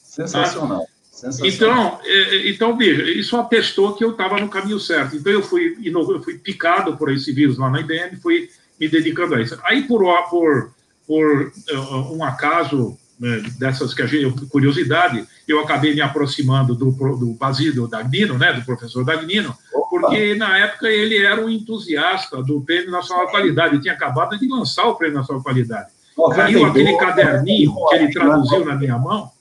Sensacional. 0.04 0.80
Tá? 0.82 1.00
Então, 1.44 2.00
é, 2.04 2.36
é, 2.36 2.50
então, 2.50 2.78
veja, 2.78 3.04
isso 3.04 3.36
atestou 3.36 3.94
que 3.94 4.04
eu 4.04 4.12
estava 4.12 4.40
no 4.40 4.48
caminho 4.48 4.80
certo. 4.80 5.16
Então, 5.16 5.34
eu 5.34 5.44
fui, 5.44 5.78
eu 5.84 6.24
fui 6.24 6.38
picado 6.38 6.96
por 6.96 7.12
esse 7.12 7.32
vírus 7.34 7.58
lá 7.58 7.70
na 7.70 7.82
IBM, 7.82 8.16
fui 8.22 8.50
me 8.80 8.88
dedicando 8.88 9.36
a 9.36 9.42
isso. 9.42 9.60
Aí, 9.64 9.84
por, 9.84 10.02
por, 10.30 10.72
por 11.10 11.52
uh, 11.72 12.16
um 12.16 12.24
acaso 12.24 12.96
né, 13.20 13.42
dessas 13.58 13.96
que 13.96 14.04
a 14.04 14.06
gente, 14.06 14.46
curiosidade, 14.46 15.26
eu 15.48 15.60
acabei 15.60 15.96
me 15.96 16.02
aproximando 16.02 16.76
do, 16.76 16.92
do 16.92 17.34
Basílio 17.34 17.88
Dagnino, 17.88 18.38
né, 18.38 18.54
do 18.54 18.64
professor 18.64 19.04
Dagnino, 19.04 19.58
porque 19.90 20.36
na 20.36 20.56
época 20.60 20.88
ele 20.88 21.18
era 21.18 21.44
um 21.44 21.50
entusiasta 21.50 22.44
do 22.44 22.62
Prêmio 22.62 22.92
Nacional 22.92 23.26
de 23.26 23.32
Qualidade, 23.32 23.74
ele 23.74 23.82
tinha 23.82 23.96
acabado 23.96 24.38
de 24.38 24.48
lançar 24.48 24.86
o 24.86 24.94
Prêmio 24.94 25.18
Nacional 25.18 25.40
de 25.40 25.46
Qualidade. 25.46 25.90
Caiu 26.36 26.64
aquele 26.66 26.96
caderninho 26.96 27.74
que 27.90 27.96
ele 27.96 28.12
traduziu 28.12 28.64
na 28.64 28.76
minha 28.76 28.98
mão, 29.00 29.32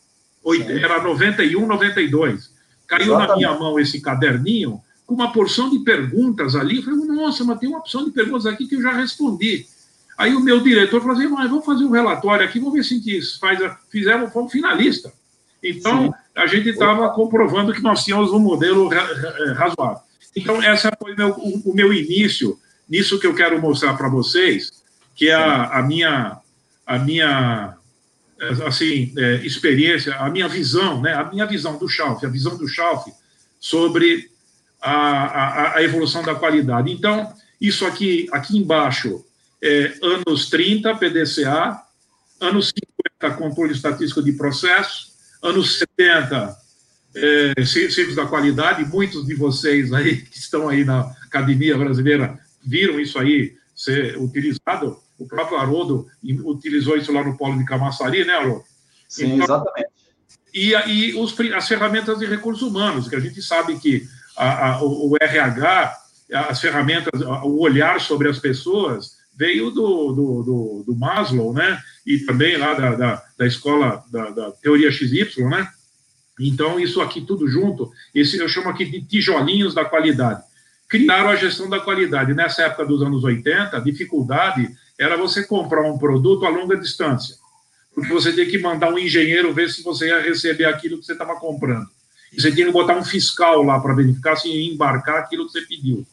era 0.83 1.03
91, 1.03 1.67
92. 1.67 2.51
Caiu 2.87 3.03
Exatamente. 3.03 3.29
na 3.29 3.37
minha 3.37 3.53
mão 3.59 3.79
esse 3.79 4.01
caderninho 4.01 4.81
com 5.07 5.15
uma 5.15 5.31
porção 5.33 5.69
de 5.69 5.81
perguntas 5.81 6.57
ali. 6.57 6.79
Eu 6.79 6.83
falei, 6.85 7.05
nossa, 7.05 7.45
mas 7.45 7.59
tem 7.59 7.69
uma 7.69 7.81
opção 7.81 8.07
de 8.07 8.11
perguntas 8.11 8.47
aqui 8.47 8.67
que 8.67 8.77
eu 8.77 8.83
já 8.83 8.93
respondi. 8.93 9.67
Aí 10.19 10.35
o 10.35 10.41
meu 10.41 10.61
diretor 10.61 11.01
falou 11.01 11.17
assim, 11.17 11.29
mas 11.29 11.49
vamos 11.49 11.65
fazer 11.65 11.85
um 11.85 11.91
relatório 11.93 12.45
aqui, 12.45 12.59
vamos 12.59 12.75
ver 12.75 12.83
se 12.83 12.95
a 12.95 12.97
gente 12.97 13.39
faz, 13.39 13.61
fizemos, 13.89 14.33
fomos 14.33 14.51
finalista. 14.51 15.13
Então, 15.63 16.07
Sim. 16.07 16.13
a 16.35 16.47
gente 16.49 16.71
estava 16.71 17.09
comprovando 17.11 17.73
que 17.73 17.81
nós 17.81 18.05
tínhamos 18.05 18.33
um 18.33 18.41
modelo 18.41 18.89
razoável. 19.55 20.03
Então, 20.35 20.61
esse 20.61 20.89
foi 20.99 21.15
meu, 21.15 21.31
o, 21.31 21.71
o, 21.71 21.75
meu 21.75 21.93
início, 21.93 22.59
nisso 22.89 23.19
que 23.19 23.29
eu 23.29 23.35
quero 23.35 23.61
mostrar 23.61 23.97
para 23.97 24.09
vocês, 24.09 24.73
que 25.15 25.29
é 25.29 25.35
a, 25.35 25.79
a, 25.79 25.83
minha, 25.83 26.39
a 26.85 26.99
minha 26.99 27.77
assim, 28.67 29.13
é, 29.17 29.35
experiência, 29.47 30.15
a 30.17 30.29
minha 30.29 30.49
visão, 30.49 31.01
né, 31.01 31.15
a 31.15 31.25
minha 31.25 31.47
visão 31.47 31.79
do 31.79 31.89
Schalf, 31.89 32.25
a 32.25 32.29
visão 32.29 32.57
do 32.57 32.69
Schalf 32.69 33.07
sobre 33.61 34.31
a, 34.81 34.93
a, 34.93 35.77
a, 35.77 35.83
evolução 35.83 36.23
da 36.23 36.35
qualidade. 36.35 36.91
Então, 36.91 37.33
isso 37.61 37.85
aqui, 37.85 38.29
aqui 38.33 38.57
embaixo, 38.57 39.25
é, 39.63 39.95
anos 40.03 40.49
30, 40.49 40.95
PDCA, 40.97 41.83
anos 42.41 42.73
50, 43.21 43.37
controle 43.37 43.73
estatístico 43.73 44.23
de 44.23 44.33
processo, 44.33 45.09
anos 45.43 45.79
70, 45.79 46.57
é, 47.15 47.65
ciclos 47.65 48.15
da 48.15 48.27
qualidade, 48.27 48.85
muitos 48.85 49.27
de 49.27 49.35
vocês 49.35 49.93
aí 49.93 50.23
que 50.23 50.39
estão 50.39 50.69
aí 50.69 50.85
na 50.85 51.01
Academia 51.27 51.77
Brasileira 51.77 52.39
viram 52.65 53.01
isso 53.01 53.19
aí 53.19 53.57
ser 53.75 54.19
utilizado, 54.19 55.01
o 55.19 55.27
próprio 55.27 55.59
Haroldo 55.59 56.07
utilizou 56.45 56.97
isso 56.97 57.13
lá 57.13 57.25
no 57.25 57.37
polo 57.37 57.59
de 57.59 57.65
Camaçari, 57.65 58.25
né, 58.25 58.35
Haroldo? 58.35 58.65
Sim, 59.09 59.35
então, 59.35 59.45
exatamente. 59.45 59.89
E, 60.53 60.73
e 60.73 61.15
os, 61.15 61.35
as 61.55 61.69
ferramentas 61.69 62.19
de 62.19 62.27
recursos 62.27 62.63
humanos, 62.63 63.09
que 63.09 63.17
a 63.17 63.21
gente 63.21 63.41
sabe 63.43 63.79
que 63.79 64.07
a, 64.37 64.69
a, 64.69 64.83
o, 64.83 65.13
o 65.13 65.17
RH, 65.21 65.97
as 66.33 66.61
ferramentas, 66.61 67.21
o 67.21 67.61
olhar 67.61 68.01
sobre 68.01 68.29
as 68.29 68.39
pessoas 68.39 69.18
veio 69.39 69.71
do, 69.71 70.13
do, 70.13 70.43
do, 70.43 70.85
do 70.89 70.97
Maslow, 70.97 71.55
né? 71.55 71.81
E 72.05 72.19
também 72.19 72.57
lá 72.57 72.75
da, 72.75 72.95
da, 72.97 73.25
da 73.39 73.47
escola 73.47 74.03
da, 74.11 74.31
da, 74.31 74.51
teoria 74.51 74.91
XY, 74.91 75.45
né? 75.45 75.69
Então, 76.41 76.79
isso 76.81 77.01
aqui 77.01 77.21
tudo 77.21 77.49
junto, 77.49 77.91
esse 78.15 78.37
eu 78.39 78.49
chamo 78.49 78.69
aqui 78.69 78.85
de 78.85 79.01
tijolinhos 79.03 79.75
da 79.75 79.85
qualidade. 79.85 80.43
Criaram 80.89 81.29
a 81.29 81.37
gestão 81.37 81.69
da 81.69 81.79
qualidade. 81.79 82.35
Nessa 82.35 82.63
época 82.63 82.87
dos 82.87 83.03
anos 83.03 83.23
80, 83.23 83.77
a 83.77 83.81
dificuldade 83.81 84.69
era 84.99 85.17
você 85.17 85.45
comprar 85.45 85.83
um 85.83 85.99
produto 85.99 86.45
a 86.45 86.49
longa 86.49 86.77
distância, 86.77 87.37
porque 87.95 88.13
você 88.13 88.33
tinha 88.33 88.47
que 88.47 88.59
mandar 88.59 88.93
um 88.93 88.99
engenheiro 88.99 89.53
ver 89.53 89.71
se 89.71 89.83
você 89.83 90.09
ia 90.09 90.21
receber 90.21 90.65
aquilo 90.65 90.99
que 90.99 91.05
você 91.05 91.13
estava 91.13 91.37
comprando. 91.37 91.87
E 92.33 92.41
você 92.41 92.51
tinha 92.51 92.67
que 92.67 92.73
botar 92.73 92.97
um 92.97 93.05
fiscal 93.05 93.63
lá 93.63 93.79
para 93.79 93.95
verificar 93.95 94.37
se 94.37 94.49
ia 94.49 94.73
embarcar 94.73 95.19
aquilo 95.19 95.47
que 95.47 95.53
você 95.53 95.63
pediu. 95.63 96.07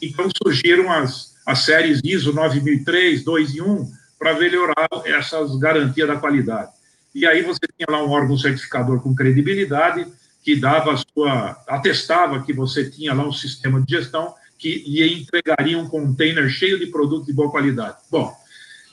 Então 0.00 0.28
surgiram 0.42 0.90
as, 0.90 1.34
as 1.50 1.64
séries 1.64 2.00
ISO 2.04 2.32
9003, 2.32 3.24
2 3.24 3.54
e 3.54 3.62
1, 3.62 3.90
para 4.18 4.38
melhorar 4.38 4.88
essas 5.04 5.56
garantias 5.56 6.06
da 6.06 6.16
qualidade. 6.16 6.70
E 7.14 7.26
aí 7.26 7.42
você 7.42 7.60
tinha 7.76 7.86
lá 7.88 8.04
um 8.04 8.10
órgão 8.10 8.38
certificador 8.38 9.00
com 9.00 9.14
credibilidade 9.14 10.06
que 10.44 10.56
dava 10.56 10.92
a 10.92 10.96
sua 10.96 11.62
atestava 11.66 12.42
que 12.42 12.52
você 12.52 12.88
tinha 12.88 13.12
lá 13.12 13.26
um 13.26 13.32
sistema 13.32 13.80
de 13.80 13.96
gestão 13.96 14.34
que 14.58 14.84
ia 14.86 15.06
entregaria 15.06 15.78
um 15.78 15.88
container 15.88 16.48
cheio 16.48 16.78
de 16.78 16.86
produtos 16.86 17.26
de 17.26 17.32
boa 17.32 17.50
qualidade. 17.50 17.96
Bom, 18.10 18.32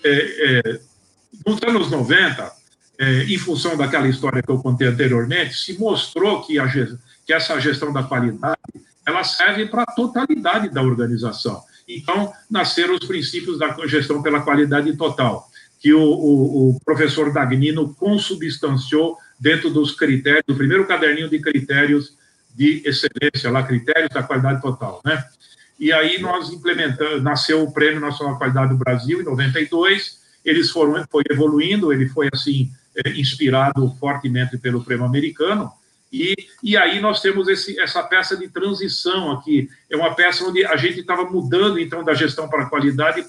é, 0.04 0.60
é, 0.66 0.80
nos 1.46 1.62
anos 1.62 1.92
90, 1.92 2.52
é, 3.00 3.24
em 3.24 3.38
função 3.38 3.78
daquela 3.78 4.08
história 4.08 4.42
que 4.42 4.50
eu 4.50 4.60
contei 4.60 4.88
anteriormente, 4.88 5.56
se 5.56 5.78
mostrou 5.78 6.42
que, 6.42 6.58
a, 6.58 6.68
que 7.26 7.34
essa 7.34 7.60
gestão 7.60 7.94
da 7.94 8.04
qualidade 8.04 8.58
ela 9.06 9.24
serve 9.24 9.68
para 9.68 9.84
a 9.84 9.94
totalidade 9.94 10.70
da 10.70 10.82
organização. 10.82 11.64
Então, 11.88 12.34
nasceram 12.50 12.96
os 12.96 13.08
princípios 13.08 13.58
da 13.58 13.76
gestão 13.88 14.22
pela 14.22 14.42
qualidade 14.42 14.96
total, 14.98 15.50
que 15.80 15.94
o, 15.94 16.02
o, 16.02 16.70
o 16.70 16.80
professor 16.84 17.32
Dagnino 17.32 17.94
consubstanciou 17.96 19.18
dentro 19.40 19.70
dos 19.70 19.94
critérios, 19.94 20.44
do 20.48 20.56
primeiro 20.56 20.86
caderninho 20.86 21.30
de 21.30 21.40
critérios 21.40 22.18
de 22.54 22.82
excelência, 22.86 23.52
lá, 23.52 23.64
critérios 23.64 24.10
da 24.10 24.24
qualidade 24.24 24.62
total, 24.62 25.02
né? 25.06 25.24
E 25.80 25.94
aí 25.94 26.20
nós 26.20 26.50
implementamos, 26.52 27.22
nasceu 27.22 27.62
o 27.62 27.72
Prêmio 27.72 28.02
Nacional 28.02 28.34
de 28.34 28.40
Qualidade 28.40 28.70
do 28.70 28.78
Brasil 28.78 29.22
em 29.22 29.24
92. 29.24 30.20
Eles 30.44 30.72
foram 30.72 31.06
foi 31.10 31.24
evoluindo, 31.30 31.94
ele 31.94 32.10
foi 32.10 32.30
assim 32.34 32.72
é, 32.96 33.12
inspirado 33.12 33.96
fortemente 34.00 34.58
pelo 34.58 34.84
Prêmio 34.84 35.06
Americano. 35.06 35.72
E, 36.12 36.36
e 36.64 36.78
aí 36.78 37.00
nós 37.00 37.22
temos 37.22 37.48
esse, 37.48 37.80
essa 37.80 38.02
peça 38.04 38.38
de 38.38 38.48
transição 38.48 39.32
aqui. 39.32 39.70
É 39.90 39.96
uma 39.96 40.14
peça 40.16 40.46
onde 40.46 40.66
a 40.66 40.76
gente 40.78 41.00
estava 41.00 41.26
mudando 41.26 41.80
então 41.80 42.04
da 42.04 42.14
gestão 42.14 42.48
para 42.48 42.64
a 42.64 42.70
qualidade 42.70 43.26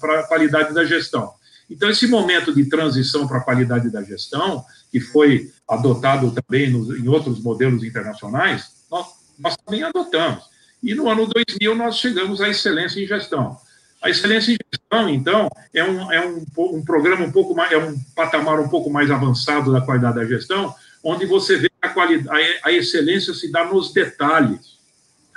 para 0.00 0.20
a 0.20 0.26
qualidade 0.26 0.72
da 0.72 0.84
gestão. 0.84 1.34
Então 1.68 1.88
esse 1.90 2.06
momento 2.06 2.54
de 2.54 2.64
transição 2.64 3.26
para 3.26 3.38
a 3.38 3.42
qualidade 3.42 3.90
da 3.90 4.02
gestão, 4.02 4.64
que 4.90 5.00
foi 5.00 5.50
adotado 5.68 6.30
também 6.32 6.68
em 6.68 7.08
outros 7.08 7.42
modelos 7.42 7.84
internacionais, 7.84 8.70
nós, 8.90 9.06
nós 9.38 9.56
também 9.56 9.82
adotamos. 9.82 10.44
E 10.82 10.94
no 10.94 11.08
ano 11.08 11.26
2000 11.26 11.74
nós 11.74 11.96
chegamos 11.96 12.40
à 12.40 12.48
excelência 12.48 13.00
em 13.00 13.06
gestão. 13.06 13.56
A 14.02 14.10
excelência 14.10 14.52
em 14.52 14.56
gestão, 14.72 15.08
então, 15.08 15.48
é 15.72 15.84
um, 15.84 16.12
é 16.12 16.26
um, 16.26 16.44
um 16.58 16.84
programa 16.84 17.24
um 17.24 17.30
pouco 17.30 17.54
mais, 17.54 17.70
é 17.70 17.78
um 17.78 17.96
patamar 18.16 18.58
um 18.58 18.68
pouco 18.68 18.90
mais 18.90 19.10
avançado 19.10 19.72
da 19.72 19.80
qualidade 19.80 20.16
da 20.16 20.26
gestão, 20.26 20.74
onde 21.04 21.24
você 21.24 21.56
vê 21.56 21.71
a, 21.82 21.88
qualidade, 21.88 22.60
a 22.62 22.72
excelência 22.72 23.34
se 23.34 23.50
dá 23.50 23.64
nos 23.64 23.92
detalhes. 23.92 24.78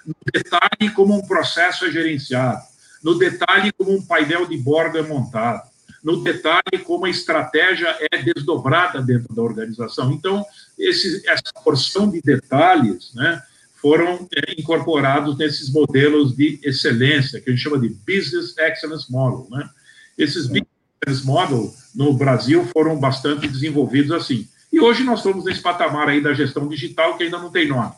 No 0.06 0.16
detalhe 0.32 0.92
como 0.94 1.16
um 1.16 1.26
processo 1.26 1.86
é 1.86 1.92
gerenciado, 1.92 2.62
no 3.04 3.18
detalhe 3.18 3.72
como 3.74 3.92
um 3.92 4.06
painel 4.06 4.46
de 4.46 4.56
bordo 4.56 5.00
é 5.00 5.02
montado, 5.02 5.68
no 6.04 6.24
detalhe 6.24 6.78
como 6.84 7.06
a 7.06 7.10
estratégia 7.10 7.98
é 8.12 8.22
desdobrada 8.22 9.02
dentro 9.02 9.34
da 9.34 9.42
organização. 9.42 10.12
Então, 10.12 10.46
esse, 10.78 11.28
essa 11.28 11.52
porção 11.64 12.12
de 12.12 12.22
detalhes, 12.22 13.12
né, 13.16 13.42
foram 13.86 14.28
é, 14.36 14.60
incorporados 14.60 15.38
nesses 15.38 15.72
modelos 15.72 16.36
de 16.36 16.60
excelência, 16.64 17.40
que 17.40 17.50
a 17.50 17.54
gente 17.54 17.62
chama 17.62 17.80
de 17.80 17.90
Business 17.90 18.58
Excellence 18.58 19.12
Model. 19.12 19.48
Né? 19.52 19.70
Esses 20.18 20.48
Business 20.48 20.68
Excellence 21.02 21.26
Model 21.26 21.74
no 21.94 22.14
Brasil 22.14 22.66
foram 22.74 23.00
bastante 23.00 23.48
desenvolvidos 23.48 24.12
assim. 24.12 24.48
E 24.76 24.82
hoje 24.82 25.06
nós 25.06 25.20
estamos 25.20 25.46
nesse 25.46 25.62
patamar 25.62 26.10
aí 26.10 26.22
da 26.22 26.34
gestão 26.34 26.68
digital 26.68 27.16
que 27.16 27.24
ainda 27.24 27.40
não 27.40 27.50
tem 27.50 27.66
nome. 27.66 27.94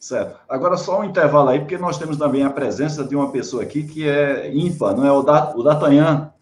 Certo. 0.00 0.36
Agora 0.48 0.76
só 0.76 1.00
um 1.00 1.04
intervalo 1.04 1.50
aí, 1.50 1.60
porque 1.60 1.78
nós 1.78 1.96
temos 1.96 2.16
também 2.16 2.42
a 2.42 2.50
presença 2.50 3.04
de 3.04 3.14
uma 3.14 3.30
pessoa 3.30 3.62
aqui 3.62 3.84
que 3.84 4.08
é 4.08 4.52
ímpar, 4.52 4.96
não 4.96 5.06
é? 5.06 5.12
O, 5.12 5.22
da, 5.22 5.54
o 5.54 5.62
D'Artagnan 5.62 6.32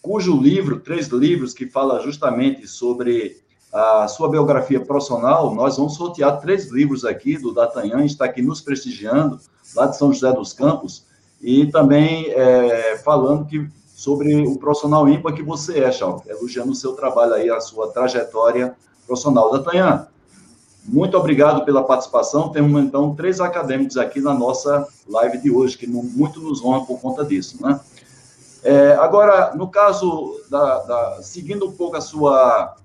cujo 0.00 0.40
livro, 0.40 0.80
três 0.80 1.08
livros 1.08 1.52
que 1.52 1.66
fala 1.66 2.00
justamente 2.00 2.66
sobre 2.66 3.36
a 3.70 4.08
sua 4.08 4.30
biografia 4.30 4.80
profissional, 4.80 5.54
nós 5.54 5.76
vamos 5.76 5.94
sortear 5.94 6.40
três 6.40 6.70
livros 6.70 7.04
aqui 7.04 7.36
do 7.36 7.52
D'Artagnan, 7.52 8.06
está 8.06 8.24
aqui 8.24 8.40
nos 8.40 8.62
prestigiando, 8.62 9.38
lá 9.76 9.84
de 9.84 9.98
São 9.98 10.10
José 10.10 10.32
dos 10.32 10.54
Campos, 10.54 11.04
e 11.38 11.66
também 11.66 12.30
é, 12.30 12.96
falando 13.04 13.44
que, 13.44 13.68
sobre 14.00 14.34
o 14.46 14.56
profissional 14.56 15.06
ímpar 15.06 15.34
que 15.34 15.42
você 15.42 15.80
é, 15.80 15.92
Chalk, 15.92 16.26
elogiando 16.26 16.72
o 16.72 16.74
seu 16.74 16.94
trabalho 16.94 17.34
aí, 17.34 17.50
a 17.50 17.60
sua 17.60 17.88
trajetória 17.88 18.74
profissional. 19.06 19.52
D'Artagnan, 19.52 20.08
muito 20.84 21.18
obrigado 21.18 21.66
pela 21.66 21.84
participação. 21.84 22.48
Temos, 22.48 22.82
então, 22.82 23.14
três 23.14 23.42
acadêmicos 23.42 23.98
aqui 23.98 24.18
na 24.18 24.32
nossa 24.32 24.88
live 25.06 25.36
de 25.36 25.50
hoje, 25.50 25.76
que 25.76 25.86
muito 25.86 26.40
nos 26.40 26.64
honra 26.64 26.86
por 26.86 26.98
conta 26.98 27.26
disso, 27.26 27.58
né? 27.60 27.78
É, 28.62 28.92
agora, 28.92 29.54
no 29.54 29.68
caso, 29.68 30.34
da, 30.48 30.78
da, 30.78 31.18
seguindo 31.20 31.68
um 31.68 31.72
pouco 31.72 31.98
a 31.98 32.00
sua, 32.00 32.76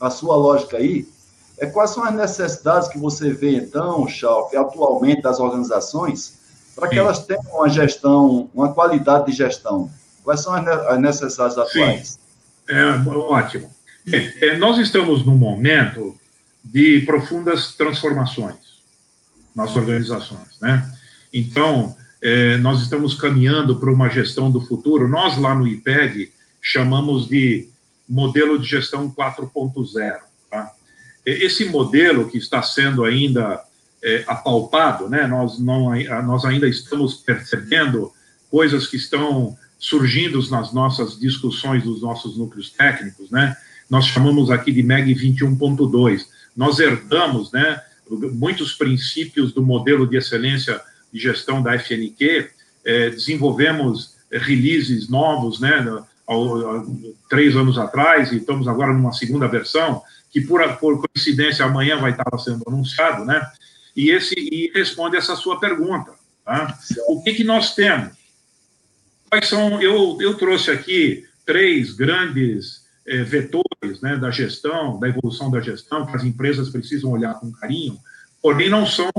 a 0.00 0.10
sua 0.10 0.34
lógica 0.34 0.76
aí, 0.76 1.08
é, 1.56 1.66
quais 1.66 1.90
são 1.90 2.02
as 2.02 2.12
necessidades 2.12 2.88
que 2.88 2.98
você 2.98 3.32
vê, 3.32 3.54
então, 3.58 4.08
Chalf, 4.08 4.52
atualmente 4.56 5.22
das 5.22 5.38
organizações, 5.38 6.40
para 6.74 6.88
que 6.88 6.96
Sim. 6.96 7.02
elas 7.02 7.24
tenham 7.24 7.42
uma 7.52 7.68
gestão, 7.68 8.50
uma 8.52 8.72
qualidade 8.72 9.26
de 9.26 9.32
gestão? 9.32 9.88
Quais 10.26 10.42
são 10.42 10.52
as 10.54 10.98
necessidades 10.98 11.56
atuais? 11.56 12.08
Sim. 12.08 12.74
É, 12.74 12.90
ótimo. 13.08 13.70
É, 14.12 14.56
nós 14.56 14.76
estamos 14.78 15.24
num 15.24 15.36
momento 15.36 16.18
de 16.64 17.02
profundas 17.02 17.76
transformações 17.76 18.56
nas 19.54 19.76
organizações, 19.76 20.58
né? 20.60 20.92
Então, 21.32 21.96
é, 22.20 22.56
nós 22.56 22.82
estamos 22.82 23.14
caminhando 23.14 23.78
para 23.78 23.88
uma 23.88 24.08
gestão 24.08 24.50
do 24.50 24.60
futuro. 24.60 25.06
Nós, 25.06 25.38
lá 25.38 25.54
no 25.54 25.64
IPEG, 25.64 26.32
chamamos 26.60 27.28
de 27.28 27.68
modelo 28.08 28.58
de 28.58 28.66
gestão 28.66 29.08
4.0. 29.08 30.18
Tá? 30.50 30.72
Esse 31.24 31.66
modelo 31.66 32.28
que 32.28 32.36
está 32.36 32.60
sendo 32.64 33.04
ainda 33.04 33.62
é, 34.02 34.24
apalpado, 34.26 35.08
né? 35.08 35.24
nós, 35.28 35.60
não, 35.60 35.92
nós 36.24 36.44
ainda 36.44 36.68
estamos 36.68 37.14
percebendo 37.14 38.12
coisas 38.50 38.88
que 38.88 38.96
estão 38.96 39.56
surgindo 39.86 40.40
nas 40.50 40.72
nossas 40.72 41.16
discussões 41.16 41.84
dos 41.84 42.02
nossos 42.02 42.36
núcleos 42.36 42.70
técnicos, 42.70 43.30
né? 43.30 43.56
Nós 43.88 44.04
chamamos 44.06 44.50
aqui 44.50 44.72
de 44.72 44.82
MEG 44.82 45.14
21.2. 45.14 46.26
Nós 46.56 46.80
herdamos, 46.80 47.52
né, 47.52 47.80
muitos 48.32 48.72
princípios 48.72 49.52
do 49.52 49.62
modelo 49.62 50.04
de 50.04 50.16
excelência 50.16 50.80
de 51.12 51.20
gestão 51.20 51.62
da 51.62 51.78
FNQ, 51.78 52.50
é, 52.84 53.10
desenvolvemos 53.10 54.16
releases 54.28 55.08
novos, 55.08 55.60
né, 55.60 56.02
três 57.30 57.54
anos 57.54 57.78
atrás, 57.78 58.32
e 58.32 58.38
estamos 58.38 58.66
agora 58.66 58.92
numa 58.92 59.12
segunda 59.12 59.46
versão, 59.46 60.02
que 60.32 60.40
por, 60.40 60.60
por 60.78 61.00
coincidência 61.00 61.64
amanhã 61.64 61.96
vai 61.98 62.10
estar 62.10 62.36
sendo 62.38 62.64
anunciado, 62.66 63.24
né, 63.24 63.40
e, 63.94 64.10
esse, 64.10 64.34
e 64.34 64.68
responde 64.74 65.16
essa 65.16 65.36
sua 65.36 65.60
pergunta. 65.60 66.10
Tá? 66.44 66.76
O 67.06 67.22
que, 67.22 67.34
que 67.34 67.44
nós 67.44 67.72
temos? 67.72 68.25
Quais 69.36 69.50
são, 69.50 69.82
eu, 69.82 70.16
eu 70.18 70.34
trouxe 70.34 70.70
aqui 70.70 71.26
três 71.44 71.92
grandes 71.92 72.86
é, 73.06 73.22
vetores 73.22 74.00
né, 74.00 74.16
da 74.16 74.30
gestão, 74.30 74.98
da 74.98 75.10
evolução 75.10 75.50
da 75.50 75.60
gestão, 75.60 76.06
que 76.06 76.16
as 76.16 76.24
empresas 76.24 76.70
precisam 76.70 77.10
olhar 77.10 77.34
com 77.34 77.52
carinho, 77.52 77.98
porém 78.40 78.70
não 78.70 78.86
são 78.86 79.10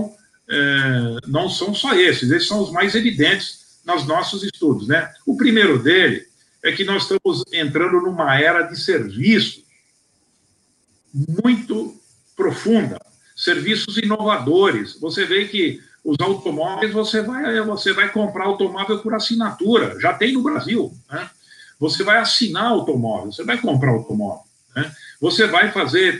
é, 0.50 1.18
não 1.28 1.48
são 1.48 1.72
só 1.72 1.94
esses, 1.94 2.32
esses 2.32 2.48
são 2.48 2.64
os 2.64 2.72
mais 2.72 2.96
evidentes 2.96 3.80
nos 3.86 4.08
nossos 4.08 4.42
estudos. 4.42 4.88
Né? 4.88 5.08
O 5.24 5.38
primeiro 5.38 5.78
dele 5.78 6.26
é 6.64 6.72
que 6.72 6.84
nós 6.84 7.04
estamos 7.04 7.44
entrando 7.54 8.02
numa 8.02 8.40
era 8.42 8.64
de 8.64 8.76
serviços 8.76 9.64
muito 11.14 11.96
profunda, 12.36 13.00
serviços 13.36 13.98
inovadores. 13.98 15.00
Você 15.00 15.26
vê 15.26 15.46
que 15.46 15.80
os 16.08 16.18
automóveis, 16.20 16.94
você 16.94 17.22
vai, 17.22 17.62
você 17.62 17.94
vai 17.94 18.12
comprar 18.12 18.46
automóvel 18.46 19.00
por 19.00 19.14
assinatura, 19.14 20.00
já 20.00 20.14
tem 20.14 20.34
no 20.34 20.42
Brasil. 20.42 20.92
Né? 21.12 21.30
Você 21.80 22.04
vai 22.04 22.18
assinar 22.18 22.68
automóvel, 22.68 23.32
você 23.32 23.44
vai 23.44 23.58
comprar 23.58 23.92
automóvel. 23.92 24.44
Né? 24.76 24.92
Você 25.20 25.46
vai 25.48 25.72
fazer, 25.72 26.18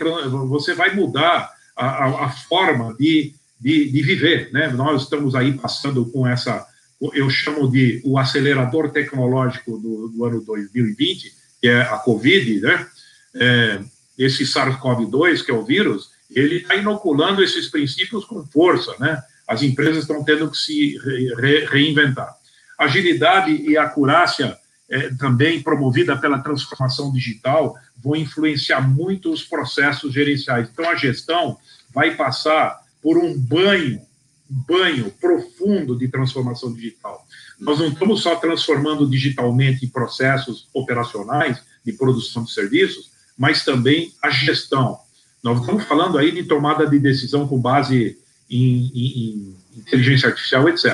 você 0.48 0.74
vai 0.74 0.94
mudar 0.94 1.52
a, 1.76 1.86
a, 1.86 2.26
a 2.26 2.30
forma 2.30 2.94
de 3.00 3.34
de, 3.60 3.90
de 3.90 4.02
viver. 4.02 4.50
Né? 4.52 4.68
Nós 4.70 5.04
estamos 5.04 5.36
aí 5.36 5.54
passando 5.54 6.06
com 6.06 6.28
essa, 6.28 6.66
eu 7.14 7.30
chamo 7.30 7.70
de 7.70 8.02
o 8.06 8.18
acelerador 8.18 8.92
tecnológico 8.92 9.78
do, 9.78 10.10
do 10.10 10.26
ano 10.26 10.42
2020, 10.42 11.34
que 11.60 11.68
é 11.68 11.82
a 11.82 11.98
Covid, 11.98 12.62
né? 12.62 12.88
É, 13.36 13.80
esse 14.18 14.46
SARS-CoV-2, 14.46 15.44
que 15.44 15.52
é 15.52 15.54
o 15.54 15.66
vírus, 15.66 16.10
ele 16.30 16.58
está 16.58 16.76
inoculando 16.76 17.44
esses 17.44 17.70
princípios 17.70 18.26
com 18.26 18.46
força, 18.48 18.96
né? 19.00 19.22
As 19.48 19.62
empresas 19.64 20.00
estão 20.00 20.24
tendo 20.24 20.50
que 20.52 20.58
se 20.58 20.98
re, 20.98 21.36
re, 21.36 21.66
reinventar. 21.66 22.36
Agilidade 22.78 23.52
e 23.52 23.78
acurácia, 23.78 24.58
é, 24.90 25.10
também 25.16 25.62
promovida 25.62 26.18
pela 26.18 26.40
transformação 26.40 27.12
digital, 27.12 27.76
vão 27.98 28.16
influenciar 28.16 28.82
muito 28.82 29.32
os 29.32 29.44
processos 29.44 30.14
gerenciais. 30.14 30.70
Então, 30.70 30.90
a 30.90 30.96
gestão 30.96 31.58
vai 31.94 32.16
passar 32.16 32.80
por 33.02 33.18
um 33.18 33.38
banho, 33.38 34.02
banho 34.50 35.12
profundo 35.20 35.98
de 35.98 36.08
transformação 36.08 36.74
digital. 36.74 37.26
Nós 37.60 37.80
não 37.80 37.88
estamos 37.88 38.22
só 38.22 38.36
transformando 38.36 39.10
digitalmente 39.10 39.88
processos 39.88 40.68
operacionais 40.74 41.60
de 41.84 41.94
produção 41.94 42.44
de 42.44 42.52
serviços, 42.52 43.12
mas 43.38 43.64
também 43.64 44.14
a 44.22 44.30
gestão. 44.30 45.00
Nós 45.42 45.60
estamos 45.60 45.86
falando 45.86 46.18
aí 46.18 46.32
de 46.32 46.44
tomada 46.44 46.88
de 46.88 47.00
decisão 47.00 47.48
com 47.48 47.60
base 47.60 48.18
em, 48.50 48.92
em, 48.94 49.56
em 49.76 49.80
inteligência 49.80 50.30
artificial, 50.30 50.68
etc. 50.70 50.94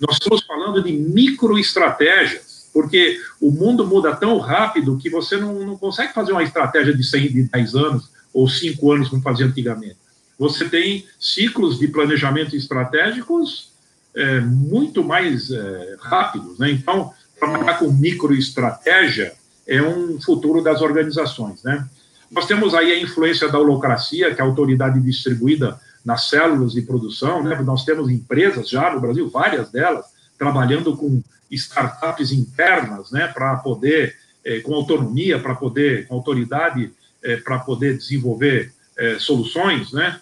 Nós 0.00 0.16
estamos 0.16 0.42
falando 0.44 0.82
de 0.82 0.92
microestratégias, 0.92 2.68
porque 2.72 3.20
o 3.40 3.50
mundo 3.50 3.86
muda 3.86 4.14
tão 4.14 4.38
rápido 4.38 4.98
que 4.98 5.08
você 5.08 5.36
não, 5.36 5.64
não 5.64 5.76
consegue 5.76 6.12
fazer 6.12 6.32
uma 6.32 6.42
estratégia 6.42 6.94
de 6.94 7.04
100, 7.04 7.32
de 7.32 7.42
10 7.44 7.74
anos 7.74 8.10
ou 8.32 8.48
5 8.48 8.92
anos 8.92 9.08
como 9.08 9.22
fazia 9.22 9.46
antigamente. 9.46 9.96
Você 10.38 10.68
tem 10.68 11.06
ciclos 11.18 11.78
de 11.78 11.86
planejamento 11.86 12.56
estratégicos 12.56 13.70
é, 14.14 14.40
muito 14.40 15.04
mais 15.04 15.50
é, 15.50 15.96
rápidos. 16.00 16.58
Né? 16.58 16.70
Então, 16.72 17.12
trabalhar 17.38 17.78
com 17.78 17.90
microestratégia 17.90 19.34
é 19.66 19.80
um 19.80 20.20
futuro 20.20 20.62
das 20.62 20.82
organizações. 20.82 21.62
Né? 21.62 21.86
Nós 22.30 22.46
temos 22.46 22.74
aí 22.74 22.92
a 22.92 23.00
influência 23.00 23.48
da 23.48 23.58
holocracia, 23.58 24.34
que 24.34 24.40
é 24.40 24.44
a 24.44 24.46
autoridade 24.46 25.00
distribuída 25.00 25.80
nas 26.04 26.28
células 26.28 26.72
de 26.72 26.82
produção. 26.82 27.42
Né? 27.42 27.60
Nós 27.62 27.84
temos 27.84 28.10
empresas 28.10 28.68
já 28.68 28.92
no 28.92 29.00
Brasil, 29.00 29.28
várias 29.30 29.70
delas, 29.70 30.04
trabalhando 30.38 30.96
com 30.96 31.22
startups 31.50 32.32
internas, 32.32 33.10
né, 33.10 33.28
para 33.28 33.56
poder, 33.56 34.16
é, 34.44 34.60
com 34.60 34.74
autonomia, 34.74 35.38
para 35.38 35.54
poder, 35.54 36.06
com 36.06 36.16
autoridade, 36.16 36.92
é, 37.22 37.36
para 37.36 37.58
poder 37.60 37.96
desenvolver 37.96 38.72
é, 38.96 39.18
soluções, 39.18 39.92
né? 39.92 40.20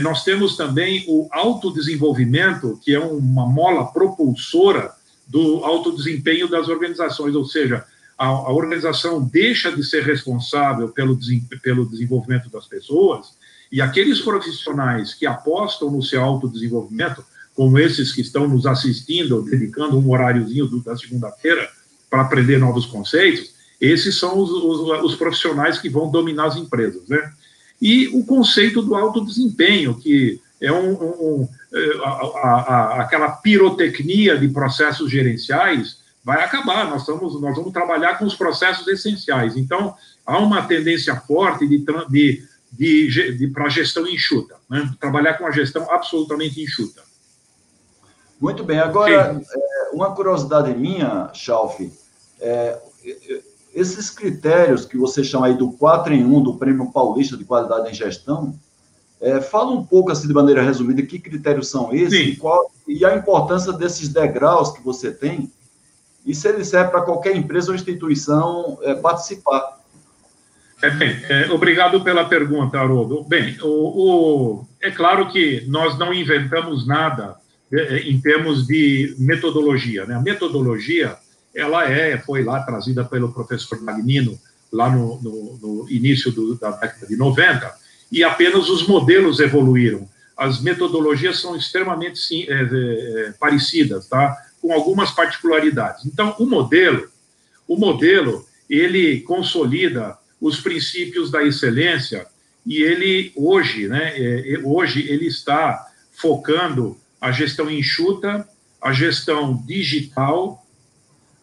Nós 0.00 0.22
temos 0.22 0.56
também 0.56 1.04
o 1.08 1.28
autodesenvolvimento, 1.32 2.78
que 2.84 2.94
é 2.94 3.00
uma 3.00 3.44
mola 3.48 3.86
propulsora 3.86 4.92
do 5.26 5.64
autodesempenho 5.64 6.48
das 6.48 6.68
organizações, 6.68 7.34
ou 7.34 7.44
seja, 7.44 7.84
a, 8.16 8.26
a 8.26 8.52
organização 8.52 9.20
deixa 9.24 9.72
de 9.72 9.82
ser 9.82 10.04
responsável 10.04 10.90
pelo, 10.90 11.18
pelo 11.60 11.84
desenvolvimento 11.84 12.48
das 12.48 12.68
pessoas 12.68 13.34
e 13.72 13.80
aqueles 13.80 14.20
profissionais 14.20 15.14
que 15.14 15.24
apostam 15.24 15.90
no 15.90 16.02
seu 16.02 16.22
autodesenvolvimento, 16.22 17.24
como 17.54 17.78
esses 17.78 18.12
que 18.12 18.20
estão 18.20 18.46
nos 18.46 18.66
assistindo, 18.66 19.42
dedicando 19.42 19.98
um 19.98 20.10
horáriozinho 20.10 20.68
da 20.82 20.94
segunda-feira 20.96 21.68
para 22.10 22.20
aprender 22.20 22.58
novos 22.58 22.84
conceitos, 22.84 23.54
esses 23.80 24.18
são 24.18 24.38
os, 24.38 24.50
os, 24.50 25.04
os 25.04 25.14
profissionais 25.16 25.78
que 25.78 25.88
vão 25.88 26.10
dominar 26.10 26.46
as 26.46 26.56
empresas, 26.56 27.02
né? 27.08 27.32
e 27.82 28.06
o 28.08 28.24
conceito 28.24 28.80
do 28.80 28.94
alto 28.94 29.24
desempenho, 29.24 29.98
que 29.98 30.40
é 30.60 30.70
um, 30.70 30.92
um, 30.92 31.48
é, 31.74 31.98
a, 32.04 32.08
a, 32.08 32.50
a, 32.50 33.02
aquela 33.02 33.28
pirotecnia 33.32 34.38
de 34.38 34.46
processos 34.46 35.10
gerenciais 35.10 35.96
vai 36.24 36.44
acabar. 36.44 36.88
Nós, 36.88 37.00
estamos, 37.00 37.40
nós 37.40 37.56
vamos 37.56 37.72
trabalhar 37.72 38.18
com 38.18 38.24
os 38.24 38.36
processos 38.36 38.86
essenciais. 38.86 39.56
Então, 39.56 39.96
há 40.24 40.38
uma 40.38 40.62
tendência 40.62 41.16
forte 41.16 41.66
de, 41.66 41.84
de, 42.08 42.44
de, 42.72 43.36
de 43.36 43.48
para 43.48 43.66
a 43.66 43.68
gestão 43.68 44.06
enxuta, 44.06 44.56
né? 44.68 44.90
trabalhar 44.98 45.34
com 45.34 45.46
a 45.46 45.50
gestão 45.50 45.90
absolutamente 45.90 46.60
enxuta. 46.60 47.02
Muito 48.40 48.64
bem. 48.64 48.78
Agora, 48.78 49.40
é, 49.40 49.90
uma 49.92 50.14
curiosidade 50.14 50.74
minha, 50.74 51.30
Schalf, 51.32 51.80
é, 52.40 52.78
esses 53.74 54.10
critérios 54.10 54.84
que 54.84 54.96
você 54.96 55.22
chama 55.22 55.46
aí 55.46 55.54
do 55.54 55.72
4 55.72 56.12
em 56.12 56.24
1 56.24 56.42
do 56.42 56.54
Prêmio 56.54 56.90
Paulista 56.90 57.36
de 57.36 57.44
Qualidade 57.44 57.90
em 57.90 57.94
Gestão, 57.94 58.58
é, 59.20 59.40
fala 59.40 59.70
um 59.70 59.84
pouco, 59.84 60.10
assim, 60.10 60.26
de 60.26 60.34
maneira 60.34 60.62
resumida, 60.62 61.02
que 61.02 61.18
critérios 61.18 61.68
são 61.68 61.94
esses 61.94 62.34
e, 62.34 62.36
qual, 62.36 62.72
e, 62.88 63.04
a 63.04 63.14
importância 63.14 63.72
desses 63.72 64.08
degraus 64.08 64.72
que 64.72 64.82
você 64.82 65.12
tem 65.12 65.50
Isso 66.26 66.48
ele 66.48 66.64
serve 66.64 66.90
para 66.90 67.02
qualquer 67.02 67.36
empresa 67.36 67.70
ou 67.70 67.76
instituição 67.76 68.78
é, 68.82 68.94
participar. 68.94 69.80
É, 70.82 70.90
bem, 70.90 71.16
é, 71.28 71.50
obrigado 71.52 72.02
pela 72.02 72.24
pergunta, 72.24 72.76
Haroldo. 72.76 73.22
Bem, 73.22 73.56
o, 73.62 73.68
o, 73.68 74.66
é 74.80 74.90
claro 74.90 75.30
que 75.30 75.64
nós 75.68 75.96
não 75.96 76.12
inventamos 76.12 76.84
nada 76.84 77.36
é, 77.72 77.76
é, 77.76 77.98
em 78.08 78.20
termos 78.20 78.66
de 78.66 79.14
metodologia. 79.16 80.04
Né? 80.04 80.16
A 80.16 80.20
metodologia, 80.20 81.16
ela 81.54 81.88
é, 81.88 82.18
foi 82.18 82.42
lá 82.42 82.60
trazida 82.64 83.04
pelo 83.04 83.32
professor 83.32 83.80
Magnino, 83.80 84.36
lá 84.72 84.90
no, 84.90 85.22
no, 85.22 85.58
no 85.62 85.86
início 85.88 86.32
do, 86.32 86.56
da 86.56 86.72
década 86.72 87.06
de 87.06 87.16
90, 87.16 87.72
e 88.10 88.24
apenas 88.24 88.68
os 88.68 88.84
modelos 88.86 89.38
evoluíram. 89.38 90.08
As 90.36 90.60
metodologias 90.60 91.40
são 91.40 91.54
extremamente 91.54 92.18
sim, 92.18 92.44
é, 92.48 92.62
é, 92.62 93.34
parecidas, 93.38 94.08
tá? 94.08 94.36
com 94.60 94.72
algumas 94.72 95.12
particularidades. 95.12 96.04
Então, 96.06 96.34
o 96.40 96.46
modelo, 96.46 97.08
o 97.68 97.76
modelo, 97.76 98.44
ele 98.68 99.20
consolida 99.20 100.18
os 100.42 100.60
princípios 100.60 101.30
da 101.30 101.44
excelência 101.44 102.26
e 102.66 102.82
ele 102.82 103.32
hoje, 103.36 103.86
né, 103.86 104.12
é, 104.16 104.60
hoje 104.64 105.08
ele 105.08 105.26
está 105.26 105.88
focando 106.10 106.98
a 107.20 107.30
gestão 107.30 107.70
enxuta, 107.70 108.46
a 108.80 108.92
gestão 108.92 109.62
digital, 109.64 110.66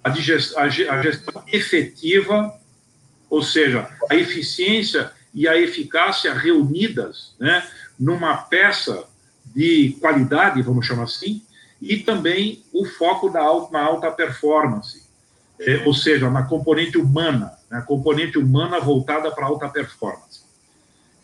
a, 0.03 0.09
a 0.11 0.69
gestão 1.01 1.43
efetiva, 1.47 2.53
ou 3.29 3.41
seja, 3.41 3.89
a 4.09 4.15
eficiência 4.15 5.11
e 5.33 5.47
a 5.47 5.57
eficácia 5.57 6.33
reunidas, 6.33 7.33
né, 7.39 7.65
numa 7.97 8.35
peça 8.35 9.05
de 9.55 9.95
qualidade, 10.01 10.61
vamos 10.61 10.85
chamar 10.85 11.03
assim, 11.03 11.41
e 11.81 11.97
também 11.97 12.61
o 12.73 12.85
foco 12.85 13.29
da 13.29 13.41
alta, 13.41 13.71
na 13.71 13.81
alta 13.81 14.11
performance, 14.11 15.03
é, 15.57 15.83
ou 15.85 15.93
seja, 15.93 16.29
na 16.29 16.43
componente 16.43 16.97
humana, 16.97 17.58
né, 17.69 17.83
componente 17.85 18.37
humana 18.37 18.79
voltada 18.79 19.31
para 19.31 19.45
alta 19.45 19.67
performance. 19.69 20.41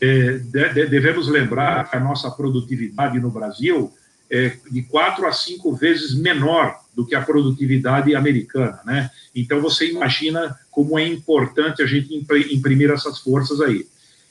É, 0.02 0.38
de, 0.38 0.88
devemos 0.88 1.28
lembrar 1.28 1.90
que 1.90 1.96
a 1.96 2.00
nossa 2.00 2.30
produtividade 2.30 3.20
no 3.20 3.30
Brasil 3.30 3.94
é 4.30 4.58
de 4.70 4.82
quatro 4.84 5.28
a 5.28 5.32
cinco 5.32 5.76
vezes 5.76 6.14
menor 6.14 6.80
do 6.96 7.06
que 7.06 7.16
a 7.16 7.22
produtividade 7.22 8.16
americana, 8.16 8.80
né? 8.86 9.10
Então 9.36 9.62
você 9.62 9.92
imagina 9.92 10.58
como 10.72 10.98
é 10.98 11.08
importante 11.08 11.82
a 11.82 11.86
gente 11.86 12.14
imprimir 12.52 12.90
essas 12.90 13.20
forças 13.20 13.62
aí. 13.62 13.86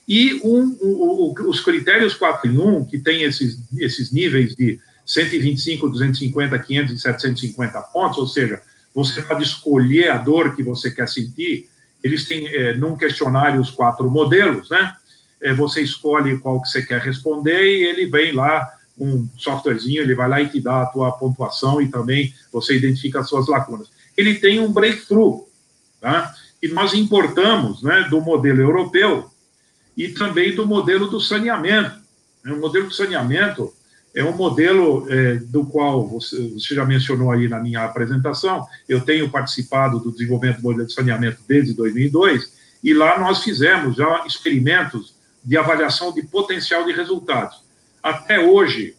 E 0.07 0.35
um, 0.45 0.77
um, 0.83 1.35
os 1.49 1.61
critérios 1.61 2.15
4 2.15 2.51
em 2.51 2.59
1, 2.59 2.85
que 2.87 2.99
tem 2.99 3.23
esses, 3.23 3.59
esses 3.79 4.13
níveis 4.13 4.55
de 4.55 4.79
125, 5.07 5.89
250, 5.89 6.59
500 6.59 6.95
e 6.95 6.99
750 6.99 7.81
pontos, 7.83 8.19
ou 8.19 8.27
seja, 8.27 8.61
você 8.95 9.23
pode 9.23 9.43
escolher 9.43 10.11
a 10.11 10.19
dor 10.19 10.55
que 10.55 10.63
você 10.63 10.91
quer 10.91 11.09
sentir. 11.09 11.69
Eles 12.05 12.29
têm, 12.29 12.47
é, 12.49 12.75
num 12.75 12.97
questionário, 12.99 13.59
os 13.59 13.71
quatro 13.71 14.11
modelos, 14.11 14.69
né? 14.69 14.95
É, 15.41 15.55
você 15.55 15.81
escolhe 15.81 16.39
qual 16.39 16.61
que 16.61 16.69
você 16.69 16.83
quer 16.83 17.01
responder 17.01 17.63
e 17.65 17.85
ele 17.85 18.07
vem 18.07 18.33
lá, 18.33 18.71
um 18.99 19.27
softwarezinho, 19.39 20.03
ele 20.03 20.15
vai 20.15 20.29
lá 20.29 20.41
e 20.41 20.49
te 20.49 20.61
dá 20.61 20.83
a 20.83 20.87
tua 20.87 21.11
pontuação 21.13 21.81
e 21.81 21.89
também 21.89 22.33
você 22.53 22.77
identifica 22.77 23.21
as 23.21 23.29
suas 23.29 23.49
lacunas. 23.49 23.91
Ele 24.17 24.35
tem 24.35 24.61
um 24.61 24.71
breakthrough, 24.71 25.49
tá? 26.01 26.33
E 26.63 26.69
nós 26.69 26.93
importamos, 26.95 27.83
né, 27.83 28.07
do 28.09 28.21
modelo 28.21 28.61
europeu 28.61 29.31
e 29.97 30.09
também 30.09 30.55
do 30.55 30.67
modelo 30.67 31.09
do 31.09 31.21
saneamento. 31.21 31.99
O 32.47 32.57
modelo 32.57 32.87
do 32.87 32.95
saneamento 32.95 33.73
é 34.15 34.25
um 34.25 34.37
modelo 34.37 35.07
é, 35.11 35.37
do 35.37 35.67
qual 35.67 36.07
você, 36.07 36.49
você, 36.51 36.75
já 36.75 36.85
mencionou 36.85 37.33
aí 37.33 37.49
na 37.49 37.59
minha 37.59 37.85
apresentação. 37.85 38.65
Eu 38.89 39.01
tenho 39.01 39.29
participado 39.29 39.99
do 39.99 40.13
desenvolvimento 40.13 40.59
do 40.59 40.63
modelo 40.63 40.87
de 40.87 40.93
saneamento 40.93 41.39
desde 41.49 41.75
2002 41.75 42.53
e 42.83 42.95
lá 42.95 43.19
nós 43.19 43.43
fizemos 43.43 43.97
já 43.97 44.25
experimentos 44.25 45.15
de 45.45 45.57
avaliação 45.57 46.13
de 46.13 46.23
potencial 46.23 46.85
de 46.85 46.93
resultados. 46.93 47.65
Até 48.01 48.39
hoje, 48.39 48.95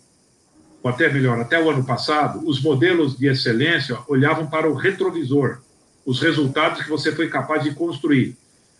ou 0.84 0.89
até 0.89 1.12
melhor, 1.12 1.39
até 1.39 1.63
o 1.63 1.69
ano 1.69 1.86
passado, 1.86 2.41
os 2.45 2.62
modelos 2.62 3.17
de 3.17 3.28
excelência 3.28 3.97
olhavam 4.08 4.47
para 4.47 4.69
o 4.69 4.75
retrovisor, 4.75 5.60
os 6.06 6.21
resultados 6.21 6.84
que 6.84 6.89
você 6.89 7.15
foi 7.15 7.30
capaz 7.30 7.63
de 7.63 7.73
construir. 7.73 8.36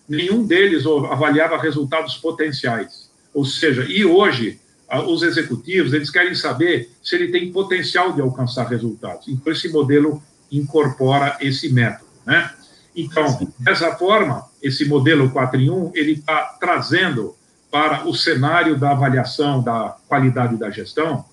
Nenhum 0.08 0.46
deles 0.46 0.86
avaliava 0.86 1.58
resultados 1.58 2.16
potenciais. 2.18 3.10
Ou 3.34 3.46
seja, 3.46 3.86
e 3.86 4.06
hoje 4.06 4.60
os 5.08 5.24
executivos, 5.24 5.94
eles 5.94 6.10
querem 6.10 6.36
saber 6.36 6.92
se 7.04 7.16
ele 7.16 7.32
tem 7.32 7.52
potencial 7.52 8.14
de 8.14 8.22
alcançar 8.22 8.68
resultados. 8.68 9.28
Então, 9.28 9.52
esse 9.52 9.70
modelo 9.70 10.22
incorpora 10.52 11.38
esse 11.42 11.72
método, 11.72 12.10
né? 12.26 12.52
Então, 12.96 13.52
dessa 13.60 13.96
forma, 13.96 14.46
esse 14.62 14.86
modelo 14.86 15.30
4 15.30 15.60
em 15.60 15.70
1, 15.70 15.92
ele 15.96 16.14
está 16.14 16.56
trazendo 16.60 17.36
para 17.70 18.08
o 18.08 18.14
cenário 18.14 18.78
da 18.78 18.92
avaliação 18.92 19.62
da 19.62 19.98
qualidade 20.08 20.56
da 20.56 20.70
gestão 20.70 21.26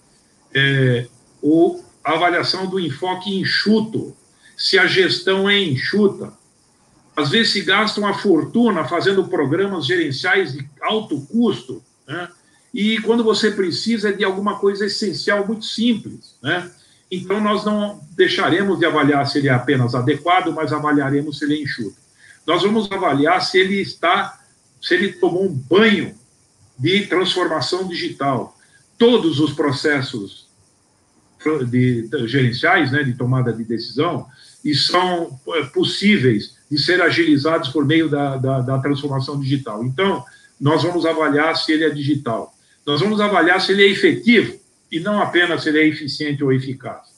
é, 0.54 1.06
o, 1.40 1.82
a 2.04 2.12
avaliação 2.12 2.66
do 2.66 2.78
enfoque 2.78 3.38
enxuto. 3.38 4.16
Se 4.56 4.78
a 4.78 4.86
gestão 4.86 5.48
é 5.48 5.58
enxuta, 5.58 6.32
às 7.16 7.30
vezes 7.30 7.52
se 7.52 7.62
gasta 7.62 8.00
uma 8.00 8.14
fortuna 8.14 8.84
fazendo 8.84 9.28
programas 9.28 9.86
gerenciais 9.86 10.52
de 10.52 10.68
alto 10.80 11.20
custo, 11.22 11.82
né? 12.06 12.28
E 12.72 12.98
quando 13.02 13.22
você 13.22 13.50
precisa 13.50 14.12
de 14.12 14.24
alguma 14.24 14.58
coisa 14.58 14.86
essencial, 14.86 15.46
muito 15.46 15.64
simples, 15.64 16.36
né? 16.42 16.70
Então, 17.10 17.38
nós 17.42 17.62
não 17.62 18.00
deixaremos 18.12 18.78
de 18.78 18.86
avaliar 18.86 19.26
se 19.26 19.36
ele 19.36 19.48
é 19.48 19.52
apenas 19.52 19.94
adequado, 19.94 20.50
mas 20.50 20.72
avaliaremos 20.72 21.38
se 21.38 21.44
ele 21.44 21.56
é 21.56 21.62
enxuto. 21.62 21.96
Nós 22.46 22.62
vamos 22.62 22.90
avaliar 22.90 23.42
se 23.42 23.58
ele 23.58 23.82
está, 23.82 24.40
se 24.80 24.94
ele 24.94 25.12
tomou 25.12 25.44
um 25.44 25.52
banho 25.52 26.14
de 26.78 27.06
transformação 27.06 27.86
digital. 27.86 28.56
Todos 28.96 29.40
os 29.40 29.52
processos 29.52 30.48
de, 31.68 32.08
de, 32.08 32.28
gerenciais, 32.28 32.90
né, 32.90 33.02
de 33.02 33.12
tomada 33.12 33.52
de 33.52 33.62
decisão, 33.62 34.26
e 34.64 34.74
são 34.74 35.38
é, 35.48 35.64
possíveis 35.64 36.56
de 36.70 36.78
ser 36.78 37.02
agilizados 37.02 37.68
por 37.68 37.84
meio 37.84 38.08
da, 38.08 38.38
da, 38.38 38.60
da 38.60 38.78
transformação 38.78 39.38
digital. 39.38 39.84
Então, 39.84 40.24
nós 40.58 40.82
vamos 40.82 41.04
avaliar 41.04 41.56
se 41.56 41.72
ele 41.72 41.84
é 41.84 41.90
digital. 41.90 42.51
Nós 42.86 43.00
vamos 43.00 43.20
avaliar 43.20 43.60
se 43.60 43.72
ele 43.72 43.84
é 43.84 43.90
efetivo 43.90 44.58
e 44.90 45.00
não 45.00 45.20
apenas 45.20 45.62
se 45.62 45.68
ele 45.68 45.78
é 45.78 45.86
eficiente 45.86 46.42
ou 46.42 46.52
eficaz. 46.52 47.12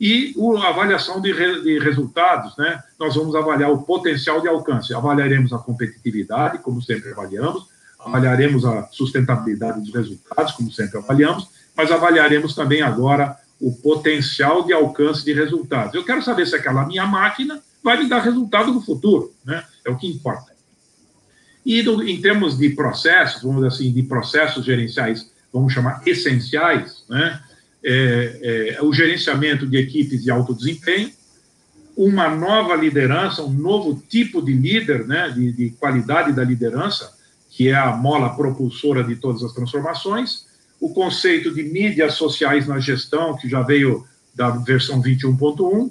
E 0.00 0.34
a 0.62 0.68
avaliação 0.68 1.20
de, 1.20 1.32
re, 1.32 1.62
de, 1.62 1.78
resultados, 1.78 2.56
né? 2.56 2.82
Nós 2.98 3.14
vamos 3.14 3.34
avaliar 3.34 3.70
o 3.70 3.82
potencial 3.82 4.40
de 4.40 4.48
alcance. 4.48 4.92
Avaliaremos 4.92 5.52
a 5.52 5.58
competitividade, 5.58 6.58
como 6.58 6.82
sempre 6.82 7.12
avaliamos, 7.12 7.68
avaliaremos 7.98 8.64
a 8.64 8.88
sustentabilidade 8.88 9.80
dos 9.80 9.94
resultados, 9.94 10.52
como 10.52 10.70
sempre 10.72 10.98
avaliamos, 10.98 11.48
mas 11.76 11.92
avaliaremos 11.92 12.54
também 12.54 12.82
agora 12.82 13.36
o 13.60 13.72
potencial 13.72 14.64
de 14.64 14.72
alcance 14.72 15.24
de 15.24 15.32
resultados. 15.32 15.94
Eu 15.94 16.04
quero 16.04 16.22
saber 16.22 16.46
se 16.46 16.56
aquela 16.56 16.84
minha 16.86 17.06
máquina 17.06 17.62
vai 17.82 17.96
me 17.96 18.08
dar 18.08 18.20
resultado 18.20 18.72
no 18.72 18.80
futuro, 18.80 19.32
né? 19.44 19.64
É 19.84 19.90
o 19.90 19.96
que 19.96 20.08
importa. 20.08 20.53
E 21.64 21.82
do, 21.82 22.06
em 22.06 22.20
termos 22.20 22.58
de 22.58 22.70
processos, 22.70 23.42
vamos 23.42 23.62
dizer 23.62 23.68
assim, 23.68 23.92
de 23.92 24.02
processos 24.02 24.64
gerenciais, 24.64 25.30
vamos 25.52 25.72
chamar 25.72 26.02
essenciais, 26.06 27.04
né? 27.08 27.40
É, 27.86 28.76
é, 28.78 28.82
o 28.82 28.92
gerenciamento 28.94 29.66
de 29.66 29.76
equipes 29.76 30.24
de 30.24 30.30
alto 30.30 30.54
desempenho, 30.54 31.10
uma 31.96 32.28
nova 32.28 32.74
liderança, 32.74 33.42
um 33.42 33.52
novo 33.52 34.02
tipo 34.08 34.42
de 34.42 34.52
líder, 34.52 35.06
né, 35.06 35.28
de, 35.30 35.52
de 35.52 35.70
qualidade 35.70 36.32
da 36.32 36.42
liderança, 36.42 37.12
que 37.50 37.68
é 37.68 37.74
a 37.74 37.94
mola 37.94 38.34
propulsora 38.34 39.04
de 39.04 39.16
todas 39.16 39.42
as 39.42 39.52
transformações, 39.52 40.46
o 40.80 40.92
conceito 40.92 41.54
de 41.54 41.62
mídias 41.62 42.14
sociais 42.14 42.66
na 42.66 42.80
gestão, 42.80 43.36
que 43.36 43.48
já 43.48 43.62
veio 43.62 44.04
da 44.34 44.50
versão 44.50 45.00
21.1, 45.00 45.90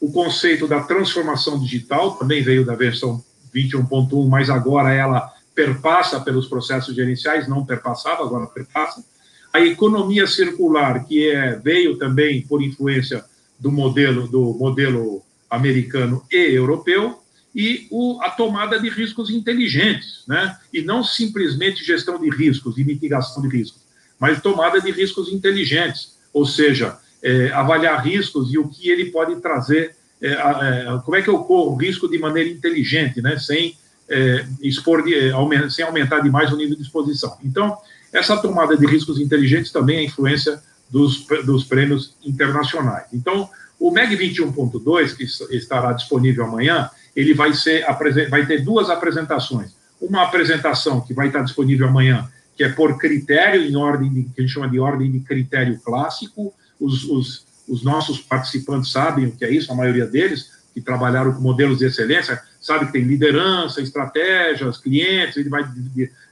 o 0.00 0.12
conceito 0.12 0.66
da 0.66 0.80
transformação 0.82 1.58
digital, 1.60 2.16
também 2.16 2.42
veio 2.42 2.64
da 2.64 2.74
versão 2.74 3.22
21.1, 3.54 4.28
mas 4.28 4.50
agora 4.50 4.92
ela 4.92 5.32
perpassa 5.54 6.20
pelos 6.20 6.46
processos 6.46 6.94
gerenciais, 6.94 7.48
não 7.48 7.64
perpassava, 7.64 8.22
agora 8.22 8.46
perpassa. 8.46 9.04
A 9.52 9.60
economia 9.60 10.26
circular, 10.26 11.04
que 11.06 11.30
é, 11.30 11.56
veio 11.56 11.96
também 11.96 12.42
por 12.42 12.60
influência 12.60 13.24
do 13.58 13.70
modelo, 13.70 14.26
do 14.26 14.54
modelo 14.54 15.22
americano 15.48 16.24
e 16.30 16.36
europeu, 16.36 17.20
e 17.54 17.86
o, 17.90 18.20
a 18.20 18.30
tomada 18.30 18.80
de 18.80 18.88
riscos 18.88 19.30
inteligentes, 19.30 20.24
né? 20.26 20.58
e 20.72 20.82
não 20.82 21.04
simplesmente 21.04 21.84
gestão 21.84 22.20
de 22.20 22.28
riscos 22.28 22.76
e 22.78 22.84
mitigação 22.84 23.40
de 23.42 23.48
riscos, 23.48 23.82
mas 24.18 24.42
tomada 24.42 24.80
de 24.80 24.90
riscos 24.90 25.32
inteligentes, 25.32 26.18
ou 26.32 26.44
seja, 26.44 26.98
é, 27.22 27.52
avaliar 27.52 28.04
riscos 28.04 28.52
e 28.52 28.58
o 28.58 28.68
que 28.68 28.90
ele 28.90 29.06
pode 29.06 29.36
trazer, 29.40 29.94
é, 30.26 30.32
é, 30.32 30.98
como 31.04 31.16
é 31.16 31.22
que 31.22 31.28
eu 31.28 31.38
corro 31.40 31.76
risco 31.76 32.08
de 32.08 32.18
maneira 32.18 32.48
inteligente, 32.48 33.20
né? 33.20 33.38
sem, 33.38 33.76
é, 34.08 34.46
expor 34.62 35.04
de, 35.04 35.14
é, 35.14 35.70
sem 35.70 35.84
aumentar 35.84 36.20
demais 36.20 36.50
o 36.50 36.56
nível 36.56 36.76
de 36.76 36.82
exposição. 36.82 37.36
Então, 37.44 37.76
essa 38.12 38.36
tomada 38.36 38.76
de 38.76 38.86
riscos 38.86 39.20
inteligentes 39.20 39.70
também 39.70 39.98
é 39.98 40.04
influência 40.04 40.62
dos, 40.90 41.26
dos 41.44 41.64
prêmios 41.64 42.16
internacionais. 42.24 43.06
Então, 43.12 43.50
O 43.78 43.90
MEG 43.90 44.16
21.2, 44.16 45.16
que 45.16 45.24
estará 45.54 45.92
disponível 45.92 46.44
amanhã, 46.44 46.88
ele 47.14 47.34
vai, 47.34 47.52
ser, 47.52 47.84
vai 48.30 48.46
ter 48.46 48.64
duas 48.64 48.88
apresentações. 48.88 49.74
Uma 50.00 50.22
apresentação 50.22 51.00
que 51.00 51.12
vai 51.12 51.26
estar 51.26 51.42
disponível 51.42 51.88
amanhã, 51.88 52.28
que 52.56 52.64
é 52.64 52.68
por 52.68 52.96
critério, 52.98 53.62
em 53.62 53.76
ordem 53.76 54.12
de, 54.12 54.22
que 54.24 54.40
a 54.40 54.42
gente 54.42 54.52
chama 54.52 54.68
de 54.68 54.78
ordem 54.78 55.10
de 55.10 55.20
critério 55.20 55.78
clássico. 55.80 56.54
Os, 56.80 57.04
os, 57.04 57.46
os 57.68 57.82
nossos 57.82 58.20
participantes 58.20 58.92
sabem 58.92 59.26
o 59.26 59.32
que 59.32 59.44
é 59.44 59.50
isso, 59.50 59.72
a 59.72 59.74
maioria 59.74 60.06
deles, 60.06 60.52
que 60.74 60.80
trabalharam 60.80 61.32
com 61.32 61.40
modelos 61.40 61.78
de 61.78 61.86
excelência, 61.86 62.42
sabe 62.60 62.86
que 62.86 62.92
tem 62.92 63.02
liderança, 63.02 63.80
estratégias, 63.80 64.78
clientes, 64.78 65.36
ele 65.36 65.48
vai, 65.48 65.62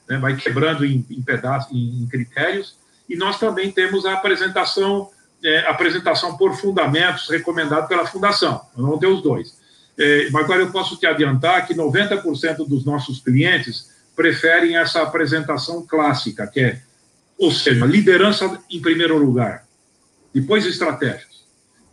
né, 0.08 0.18
vai 0.18 0.36
quebrando 0.36 0.84
em, 0.84 1.04
em 1.08 1.22
pedaços, 1.22 1.72
em, 1.72 2.02
em, 2.02 2.06
critérios. 2.06 2.76
E 3.08 3.14
nós 3.14 3.38
também 3.38 3.70
temos 3.70 4.04
a 4.04 4.14
apresentação, 4.14 5.10
é, 5.44 5.60
apresentação 5.68 6.36
por 6.36 6.54
fundamentos 6.56 7.28
recomendado 7.30 7.86
pela 7.86 8.06
Fundação. 8.06 8.62
Nós 8.76 8.84
vamos 8.84 8.98
ter 8.98 9.06
os 9.06 9.22
dois. 9.22 9.56
É, 9.96 10.28
mas 10.30 10.44
agora 10.44 10.62
eu 10.62 10.72
posso 10.72 10.96
te 10.96 11.06
adiantar 11.06 11.66
que 11.66 11.74
90% 11.74 12.66
dos 12.66 12.84
nossos 12.84 13.20
clientes 13.20 13.90
preferem 14.16 14.76
essa 14.76 15.02
apresentação 15.02 15.86
clássica, 15.86 16.46
que 16.46 16.60
é, 16.60 16.80
ou 17.38 17.50
seja, 17.50 17.86
liderança 17.86 18.58
em 18.70 18.80
primeiro 18.80 19.16
lugar, 19.18 19.61
depois 20.34 20.66
estratégias, 20.66 21.44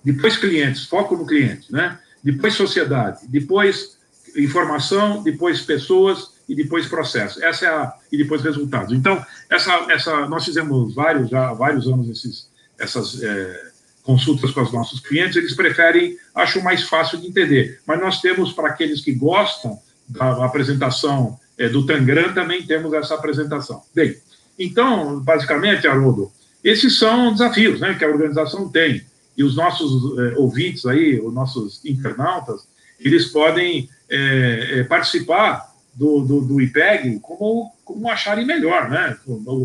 depois 0.03 0.37
clientes, 0.37 0.85
foco 0.85 1.15
no 1.15 1.25
cliente, 1.25 1.71
né? 1.71 1.99
depois 2.23 2.53
sociedade, 2.53 3.19
depois 3.27 3.97
informação, 4.35 5.23
depois 5.23 5.61
pessoas 5.61 6.31
e 6.47 6.55
depois 6.55 6.87
processo. 6.87 7.43
Essa 7.43 7.65
é 7.65 7.69
a 7.69 7.93
e 8.11 8.17
depois 8.17 8.41
resultados. 8.41 8.93
Então, 8.93 9.23
essa 9.49 9.73
essa 9.89 10.27
nós 10.27 10.45
fizemos 10.45 10.93
vários 10.93 11.29
já 11.29 11.53
vários 11.53 11.87
anos 11.87 12.09
esses 12.09 12.49
essas 12.77 13.21
é, 13.21 13.69
consultas 14.03 14.51
com 14.51 14.61
os 14.61 14.71
nossos 14.71 14.99
clientes, 15.01 15.35
eles 15.35 15.53
preferem, 15.53 16.17
acho 16.33 16.63
mais 16.63 16.83
fácil 16.83 17.19
de 17.19 17.27
entender. 17.27 17.79
Mas 17.85 17.99
nós 17.99 18.21
temos 18.21 18.53
para 18.53 18.69
aqueles 18.69 19.01
que 19.01 19.11
gostam 19.11 19.79
da 20.07 20.45
apresentação 20.45 21.39
é, 21.57 21.69
do 21.69 21.85
Tangram, 21.85 22.33
também 22.33 22.65
temos 22.65 22.91
essa 22.93 23.13
apresentação. 23.13 23.83
Bem, 23.93 24.17
então, 24.57 25.19
basicamente, 25.19 25.87
Haroldo, 25.87 26.31
esses 26.63 26.97
são 26.97 27.31
desafios 27.31 27.79
né, 27.79 27.93
que 27.93 28.03
a 28.03 28.09
organização 28.09 28.69
tem. 28.69 29.03
E 29.37 29.43
os 29.43 29.55
nossos 29.55 30.19
é, 30.19 30.37
ouvintes 30.37 30.85
aí, 30.85 31.19
os 31.19 31.33
nossos 31.33 31.83
internautas, 31.85 32.67
eles 32.99 33.27
podem 33.27 33.89
é, 34.09 34.79
é 34.79 34.83
participar 34.83 35.69
do, 35.95 36.21
do, 36.21 36.41
do, 36.41 36.61
IPEG 36.61 37.19
como, 37.19 37.71
como 37.85 38.09
acharem 38.09 38.45
melhor, 38.45 38.89
né? 38.89 39.17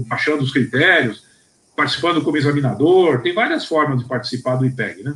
Baixando 0.07 0.43
os 0.43 0.53
critérios, 0.53 1.25
participando 1.77 2.23
como 2.23 2.37
examinador, 2.37 3.21
tem 3.23 3.35
várias 3.35 3.65
formas 3.65 4.01
de 4.01 4.09
participar 4.09 4.57
do 4.57 4.67
IPEG, 4.67 5.03
né? 5.03 5.15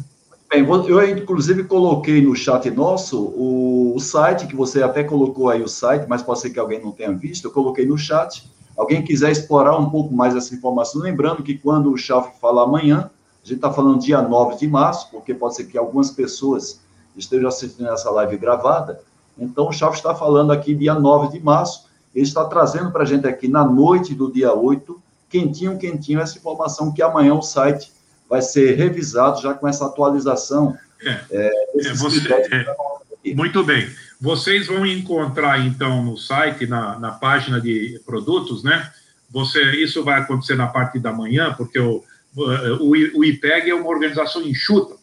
Bem, 0.50 0.66
eu 0.66 1.18
inclusive 1.18 1.64
coloquei 1.64 2.22
no 2.22 2.34
chat 2.34 2.70
nosso 2.70 3.20
o, 3.20 3.94
o, 3.94 4.00
site, 4.00 4.46
que 4.46 4.56
você 4.56 4.82
até 4.82 5.04
colocou 5.04 5.50
aí 5.50 5.62
o 5.62 5.68
site, 5.68 6.06
mas 6.08 6.22
pode 6.22 6.40
ser 6.40 6.50
que 6.50 6.58
alguém 6.58 6.80
não 6.80 6.90
tenha 6.90 7.12
visto, 7.12 7.46
eu 7.46 7.50
coloquei 7.50 7.84
no 7.84 7.98
chat. 7.98 8.48
Alguém 8.78 9.02
quiser 9.02 9.32
explorar 9.32 9.76
um 9.76 9.90
pouco 9.90 10.14
mais 10.14 10.36
essa 10.36 10.54
informação, 10.54 11.02
lembrando 11.02 11.42
que 11.42 11.58
quando 11.58 11.92
o 11.92 11.98
Chalf 11.98 12.38
falar 12.40 12.62
amanhã, 12.62 13.10
a 13.42 13.46
gente 13.46 13.56
está 13.56 13.72
falando 13.72 13.98
dia 13.98 14.22
9 14.22 14.56
de 14.56 14.68
março, 14.68 15.10
porque 15.10 15.34
pode 15.34 15.56
ser 15.56 15.64
que 15.64 15.76
algumas 15.76 16.12
pessoas 16.12 16.80
estejam 17.16 17.48
assistindo 17.48 17.88
essa 17.88 18.08
live 18.12 18.36
gravada. 18.36 19.00
Então, 19.36 19.68
o 19.68 19.72
Chalf 19.72 19.96
está 19.96 20.14
falando 20.14 20.52
aqui 20.52 20.76
dia 20.76 20.94
9 20.94 21.36
de 21.36 21.44
março, 21.44 21.88
ele 22.14 22.24
está 22.24 22.44
trazendo 22.44 22.92
para 22.92 23.02
a 23.02 23.06
gente 23.06 23.26
aqui 23.26 23.48
na 23.48 23.64
noite 23.64 24.14
do 24.14 24.32
dia 24.32 24.54
8, 24.54 25.02
quentinho, 25.28 25.76
quentinho, 25.76 26.20
essa 26.20 26.38
informação 26.38 26.92
que 26.92 27.02
amanhã 27.02 27.34
o 27.34 27.42
site 27.42 27.92
vai 28.30 28.40
ser 28.42 28.76
revisado 28.76 29.40
já 29.40 29.54
com 29.54 29.66
essa 29.66 29.86
atualização. 29.86 30.78
É, 31.02 31.20
é, 31.32 31.88
é 31.88 31.94
você, 31.94 32.32
é, 32.32 33.34
muito 33.34 33.64
bem. 33.64 33.88
Vocês 34.20 34.66
vão 34.66 34.84
encontrar, 34.84 35.64
então, 35.64 36.02
no 36.02 36.16
site, 36.16 36.66
na, 36.66 36.98
na 36.98 37.12
página 37.12 37.60
de 37.60 38.00
produtos, 38.04 38.64
né? 38.64 38.92
Você, 39.30 39.62
isso 39.76 40.02
vai 40.02 40.20
acontecer 40.20 40.56
na 40.56 40.66
parte 40.66 40.98
da 40.98 41.12
manhã, 41.12 41.54
porque 41.54 41.78
o, 41.78 42.02
o, 42.34 43.18
o 43.18 43.24
IPEG 43.24 43.70
é 43.70 43.74
uma 43.74 43.88
organização 43.88 44.42
enxuta. 44.42 44.96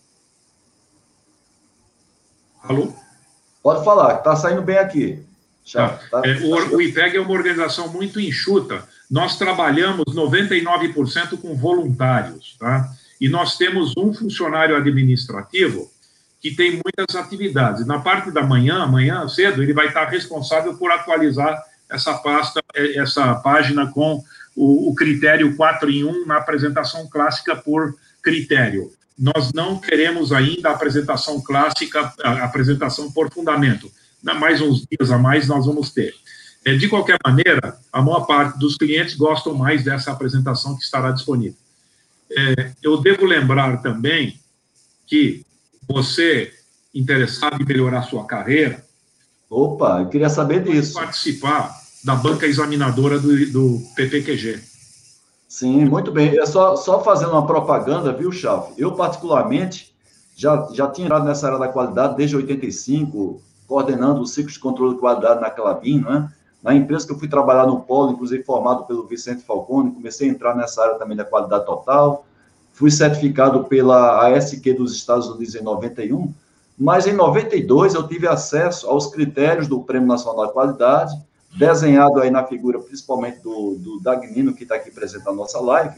Alô? 2.63 2.93
Pode 3.63 3.85
falar, 3.85 4.17
está 4.17 4.35
saindo 4.35 4.61
bem 4.61 4.77
aqui. 4.77 5.23
Já, 5.63 5.89
tá, 5.89 6.21
tá, 6.21 6.27
é, 6.27 6.37
o, 6.41 6.75
o 6.75 6.81
IPEG 6.81 7.17
é 7.17 7.21
uma 7.21 7.31
organização 7.31 7.87
muito 7.87 8.19
enxuta. 8.19 8.83
Nós 9.09 9.37
trabalhamos 9.37 10.05
99% 10.09 11.39
com 11.39 11.55
voluntários, 11.55 12.55
tá? 12.59 12.89
E 13.19 13.29
nós 13.29 13.57
temos 13.57 13.93
um 13.97 14.13
funcionário 14.13 14.75
administrativo 14.75 15.89
que 16.45 16.51
tem 16.51 16.73
muitas 16.73 17.15
atividades. 17.15 17.87
Na 17.87 17.97
parte 17.97 18.29
da 18.29 18.43
manhã, 18.43 18.83
amanhã 18.83 19.27
cedo, 19.27 19.63
ele 19.63 19.73
vai 19.73 19.87
estar 19.87 20.05
responsável 20.05 20.77
por 20.77 20.91
atualizar 20.91 21.59
essa 21.89 22.13
pasta, 22.13 22.63
é, 22.75 22.99
essa 22.99 23.33
página 23.33 23.87
com 23.91 24.23
o, 24.55 24.91
o 24.91 24.93
critério 24.93 25.55
4 25.55 25.89
em 25.89 26.03
1 26.03 26.27
na 26.27 26.37
apresentação 26.37 27.09
clássica 27.09 27.55
por 27.55 27.95
critério. 28.21 28.93
Nós 29.17 29.51
não 29.53 29.79
queremos 29.79 30.31
ainda 30.31 30.69
a 30.69 30.73
apresentação 30.73 31.41
clássica, 31.41 32.13
a 32.23 32.43
apresentação 32.43 33.11
por 33.11 33.33
fundamento. 33.33 33.91
Mais 34.21 34.61
uns 34.61 34.85
dias 34.85 35.09
a 35.09 35.17
mais 35.17 35.47
nós 35.47 35.65
vamos 35.65 35.89
ter. 35.89 36.13
É, 36.63 36.75
de 36.75 36.87
qualquer 36.87 37.17
maneira, 37.25 37.75
a 37.91 38.03
maior 38.03 38.27
parte 38.27 38.59
dos 38.59 38.77
clientes 38.77 39.15
gostam 39.15 39.55
mais 39.55 39.83
dessa 39.83 40.11
apresentação 40.11 40.77
que 40.77 40.83
estará 40.83 41.09
disponível. 41.09 41.57
É, 42.29 42.71
eu 42.83 43.01
devo 43.01 43.25
lembrar 43.25 43.81
também 43.81 44.39
que 45.07 45.43
você, 45.87 46.51
interessado 46.93 47.61
em 47.61 47.65
melhorar 47.65 48.03
sua 48.03 48.25
carreira. 48.25 48.83
Opa, 49.49 50.01
eu 50.01 50.09
queria 50.09 50.29
saber 50.29 50.63
disso. 50.63 50.93
Participar 50.93 51.73
da 52.03 52.15
banca 52.15 52.45
examinadora 52.45 53.19
do, 53.19 53.51
do 53.51 53.81
PPQG. 53.95 54.61
Sim, 55.47 55.85
muito 55.85 56.11
bem. 56.11 56.37
É 56.37 56.45
só, 56.45 56.75
só 56.75 57.03
fazendo 57.03 57.31
uma 57.31 57.47
propaganda, 57.47 58.11
viu, 58.11 58.31
Chave? 58.31 58.73
Eu, 58.77 58.93
particularmente, 58.93 59.95
já, 60.35 60.67
já 60.73 60.87
tinha 60.87 61.05
entrado 61.05 61.25
nessa 61.25 61.47
área 61.47 61.59
da 61.59 61.67
qualidade 61.67 62.17
desde 62.17 62.35
85, 62.35 63.41
coordenando 63.67 64.21
o 64.21 64.25
ciclo 64.27 64.51
de 64.51 64.59
controle 64.59 64.95
de 64.95 64.99
qualidade 64.99 65.39
na 65.39 65.49
Clabin, 65.49 66.01
né? 66.01 66.31
Na 66.61 66.73
empresa 66.73 67.05
que 67.05 67.13
eu 67.13 67.19
fui 67.19 67.27
trabalhar 67.27 67.67
no 67.67 67.81
Polo, 67.81 68.11
inclusive 68.11 68.43
formado 68.43 68.85
pelo 68.85 69.07
Vicente 69.07 69.43
Falcone, 69.43 69.91
comecei 69.91 70.27
a 70.27 70.31
entrar 70.31 70.55
nessa 70.55 70.83
área 70.83 70.95
também 70.95 71.15
da 71.15 71.23
qualidade 71.23 71.65
total. 71.65 72.25
Fui 72.75 72.91
certificado 72.91 73.63
pela 73.63 74.27
ASQ 74.27 74.73
dos 74.73 74.93
Estados 74.93 75.27
Unidos 75.29 75.55
em 75.55 75.63
91, 75.63 76.33
mas 76.77 77.07
em 77.07 77.13
92 77.13 77.93
eu 77.93 78.05
tive 78.05 78.27
acesso 78.27 78.89
aos 78.89 79.07
critérios 79.07 79.65
do 79.65 79.79
Prêmio 79.79 80.09
Nacional 80.09 80.47
de 80.47 80.51
Qualidade, 80.51 81.15
desenhado 81.57 82.19
aí 82.19 82.29
na 82.29 82.43
figura 82.43 82.77
principalmente 82.79 83.39
do, 83.39 83.75
do 83.75 83.99
Dagnino, 84.01 84.53
que 84.53 84.63
está 84.63 84.75
aqui 84.75 84.91
presente 84.91 85.23
na 85.23 85.31
nossa 85.31 85.57
live. 85.61 85.95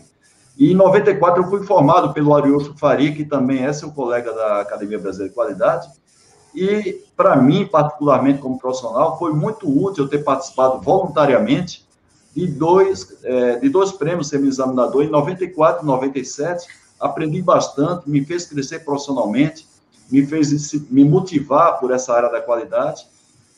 E 0.56 0.72
em 0.72 0.76
94 0.76 1.42
eu 1.42 1.50
fui 1.50 1.66
formado 1.66 2.14
pelo 2.14 2.36
Ariosto 2.36 2.78
Faria, 2.78 3.12
que 3.12 3.26
também 3.26 3.66
é 3.66 3.74
seu 3.74 3.92
colega 3.92 4.32
da 4.32 4.62
Academia 4.62 5.00
Brasileira 5.00 5.30
de 5.30 5.36
Qualidade, 5.36 5.90
e, 6.54 7.04
para 7.16 7.36
mim, 7.36 7.66
particularmente 7.66 8.40
como 8.40 8.60
profissional, 8.60 9.18
foi 9.18 9.34
muito 9.34 9.68
útil 9.68 10.04
eu 10.04 10.10
ter 10.10 10.24
participado 10.24 10.80
voluntariamente 10.80 11.87
de 12.38 12.46
dois, 12.46 13.18
é, 13.24 13.56
de 13.56 13.68
dois 13.68 13.92
prêmios 13.92 14.28
semi-examinador 14.28 15.04
em 15.04 15.10
94 15.10 15.82
e 15.82 15.88
97. 15.88 16.68
Aprendi 17.00 17.42
bastante, 17.42 18.08
me 18.08 18.24
fez 18.24 18.46
crescer 18.46 18.86
profissionalmente, 18.86 19.68
me 20.12 20.24
fez 20.24 20.72
me 20.92 21.04
motivar 21.04 21.80
por 21.80 21.90
essa 21.90 22.14
área 22.14 22.30
da 22.30 22.40
qualidade. 22.40 23.08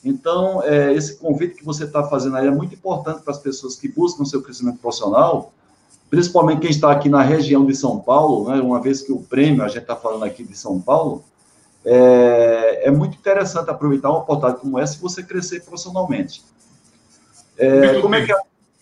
Então, 0.03 0.63
é, 0.63 0.93
esse 0.93 1.17
convite 1.17 1.55
que 1.55 1.65
você 1.65 1.83
está 1.83 2.05
fazendo 2.05 2.37
aí 2.37 2.47
é 2.47 2.51
muito 2.51 2.73
importante 2.73 3.21
para 3.21 3.33
as 3.33 3.39
pessoas 3.39 3.75
que 3.75 3.89
buscam 3.89 4.23
seu 4.23 4.41
crescimento 4.41 4.79
profissional, 4.79 5.51
principalmente 6.09 6.61
quem 6.61 6.69
está 6.69 6.89
aqui 6.89 7.09
na 7.09 7.21
região 7.21 7.65
de 7.65 7.75
São 7.75 7.99
Paulo, 7.99 8.49
né, 8.49 8.61
uma 8.61 8.81
vez 8.81 9.01
que 9.01 9.11
o 9.11 9.19
prêmio, 9.19 9.61
a 9.61 9.67
gente 9.67 9.81
está 9.81 9.95
falando 9.97 10.23
aqui 10.23 10.41
de 10.41 10.55
São 10.55 10.79
Paulo, 10.79 11.21
é, 11.83 12.83
é 12.87 12.91
muito 12.91 13.17
interessante 13.17 13.69
aproveitar 13.69 14.09
uma 14.09 14.19
oportunidade 14.19 14.61
como 14.61 14.79
essa 14.79 14.95
e 14.95 15.01
você 15.01 15.21
crescer 15.21 15.65
profissionalmente. 15.65 16.43
É, 17.57 17.99
como, 17.99 18.15
é 18.15 18.25
que 18.25 18.31
a, 18.31 18.39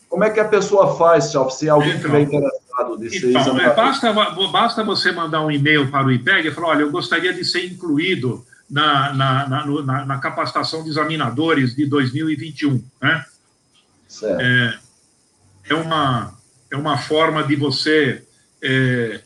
como 0.09 0.23
é 0.23 0.29
que 0.29 0.39
a 0.39 0.47
pessoa 0.47 0.95
faz, 0.97 1.25
se 1.25 1.69
alguém 1.69 1.89
então, 1.89 1.99
estiver 1.99 2.21
interessado 2.21 2.97
de 2.97 3.09
ser 3.09 3.29
então, 3.29 3.59
é, 3.59 3.73
basta, 3.73 4.13
basta 4.51 4.83
você 4.83 5.11
mandar 5.11 5.45
um 5.45 5.51
e-mail 5.51 5.89
para 5.89 6.07
o 6.07 6.11
IPEG 6.11 6.47
e 6.47 6.51
falar, 6.51 6.69
olha, 6.69 6.81
eu 6.81 6.91
gostaria 6.91 7.33
de 7.33 7.43
ser 7.43 7.65
incluído 7.65 8.45
na, 8.69 9.13
na, 9.13 9.49
na, 9.49 9.65
na, 9.65 10.05
na 10.05 10.17
capacitação 10.19 10.83
de 10.83 10.89
examinadores 10.89 11.75
de 11.75 11.85
2021, 11.85 12.83
né? 13.01 13.25
Certo. 14.07 14.41
É, 14.41 14.79
é, 15.69 15.75
uma, 15.75 16.33
é 16.71 16.77
uma 16.77 16.97
forma 16.97 17.43
de 17.43 17.55
você 17.55 18.23
é, 18.61 19.21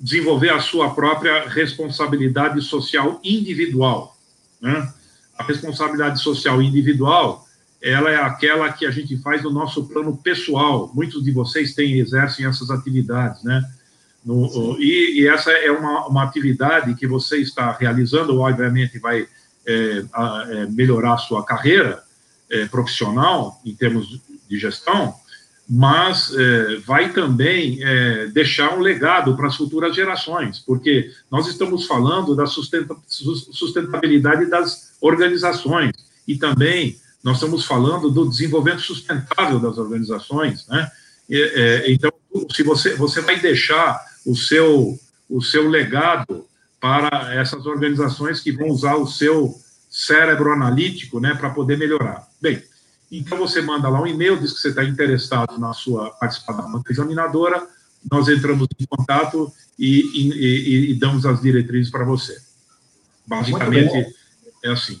desenvolver 0.00 0.50
a 0.50 0.60
sua 0.60 0.94
própria 0.94 1.48
responsabilidade 1.48 2.60
social 2.62 3.20
individual. 3.22 4.16
Né? 4.60 4.92
A 5.38 5.44
responsabilidade 5.44 6.20
social 6.20 6.62
individual, 6.62 7.46
ela 7.82 8.10
é 8.10 8.16
aquela 8.16 8.72
que 8.72 8.86
a 8.86 8.90
gente 8.90 9.16
faz 9.18 9.42
no 9.42 9.50
nosso 9.50 9.86
plano 9.88 10.16
pessoal. 10.16 10.90
Muitos 10.94 11.24
de 11.24 11.32
vocês 11.32 11.74
têm 11.74 11.98
exercem 11.98 12.46
essas 12.46 12.70
atividades, 12.70 13.42
né? 13.42 13.68
No, 14.24 14.78
e, 14.78 15.20
e, 15.20 15.28
essa 15.28 15.50
é 15.50 15.70
uma, 15.72 16.06
uma 16.06 16.22
atividade 16.22 16.94
que 16.94 17.08
você 17.08 17.38
está 17.38 17.72
realizando, 17.72 18.38
obviamente 18.38 19.00
vai 19.00 19.26
é, 19.66 20.04
a, 20.12 20.46
é, 20.48 20.66
melhorar 20.66 21.14
a 21.14 21.18
sua 21.18 21.44
carreira 21.44 22.00
é, 22.48 22.66
profissional 22.66 23.60
em 23.64 23.74
termos 23.74 24.20
de 24.48 24.58
gestão, 24.58 25.12
mas 25.68 26.32
é, 26.36 26.76
vai 26.86 27.12
também 27.12 27.82
é, 27.82 28.26
deixar 28.26 28.76
um 28.76 28.80
legado 28.80 29.36
para 29.36 29.48
as 29.48 29.56
futuras 29.56 29.94
gerações, 29.94 30.60
porque 30.60 31.10
nós 31.28 31.48
estamos 31.48 31.86
falando 31.86 32.36
da 32.36 32.46
sustentabilidade 32.46 34.46
das 34.46 34.92
organizações 35.00 35.90
e 36.28 36.36
também 36.36 36.96
nós 37.22 37.36
estamos 37.36 37.64
falando 37.64 38.10
do 38.10 38.28
desenvolvimento 38.28 38.82
sustentável 38.82 39.60
das 39.60 39.78
organizações, 39.78 40.66
né? 40.66 40.90
É, 41.30 41.90
então, 41.90 42.12
se 42.54 42.62
você, 42.62 42.94
você 42.94 43.20
vai 43.20 43.38
deixar 43.40 43.98
o 44.26 44.36
seu, 44.36 44.98
o 45.30 45.40
seu 45.40 45.68
legado 45.68 46.46
para 46.80 47.32
essas 47.34 47.64
organizações 47.64 48.40
que 48.40 48.52
vão 48.52 48.68
usar 48.68 48.96
o 48.96 49.06
seu 49.06 49.54
cérebro 49.88 50.52
analítico 50.52 51.20
né, 51.20 51.34
para 51.34 51.50
poder 51.50 51.78
melhorar. 51.78 52.26
Bem, 52.40 52.62
então 53.10 53.38
você 53.38 53.62
manda 53.62 53.88
lá 53.88 54.00
um 54.00 54.06
e-mail, 54.06 54.38
diz 54.38 54.52
que 54.52 54.60
você 54.60 54.68
está 54.70 54.82
interessado 54.82 55.58
na 55.58 55.72
sua 55.72 56.10
participação 56.10 56.70
na 56.70 56.82
examinadora, 56.90 57.66
nós 58.10 58.28
entramos 58.28 58.66
em 58.78 58.86
contato 58.86 59.52
e, 59.78 60.00
e, 60.00 60.32
e, 60.32 60.90
e 60.90 60.94
damos 60.94 61.24
as 61.24 61.40
diretrizes 61.40 61.90
para 61.90 62.04
você. 62.04 62.36
Basicamente, 63.26 64.12
é 64.64 64.70
assim. 64.70 65.00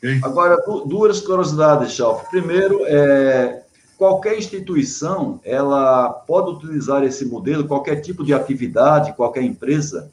Okay? 0.00 0.18
Agora, 0.22 0.56
duas 0.86 1.20
curiosidades, 1.20 1.92
Chalf. 1.92 2.28
Primeiro, 2.30 2.84
é, 2.86 3.62
qualquer 3.98 4.38
instituição, 4.38 5.38
ela 5.44 6.08
pode 6.08 6.52
utilizar 6.52 7.04
esse 7.04 7.26
modelo, 7.26 7.68
qualquer 7.68 7.96
tipo 8.00 8.24
de 8.24 8.32
atividade, 8.32 9.12
qualquer 9.12 9.42
empresa? 9.42 10.10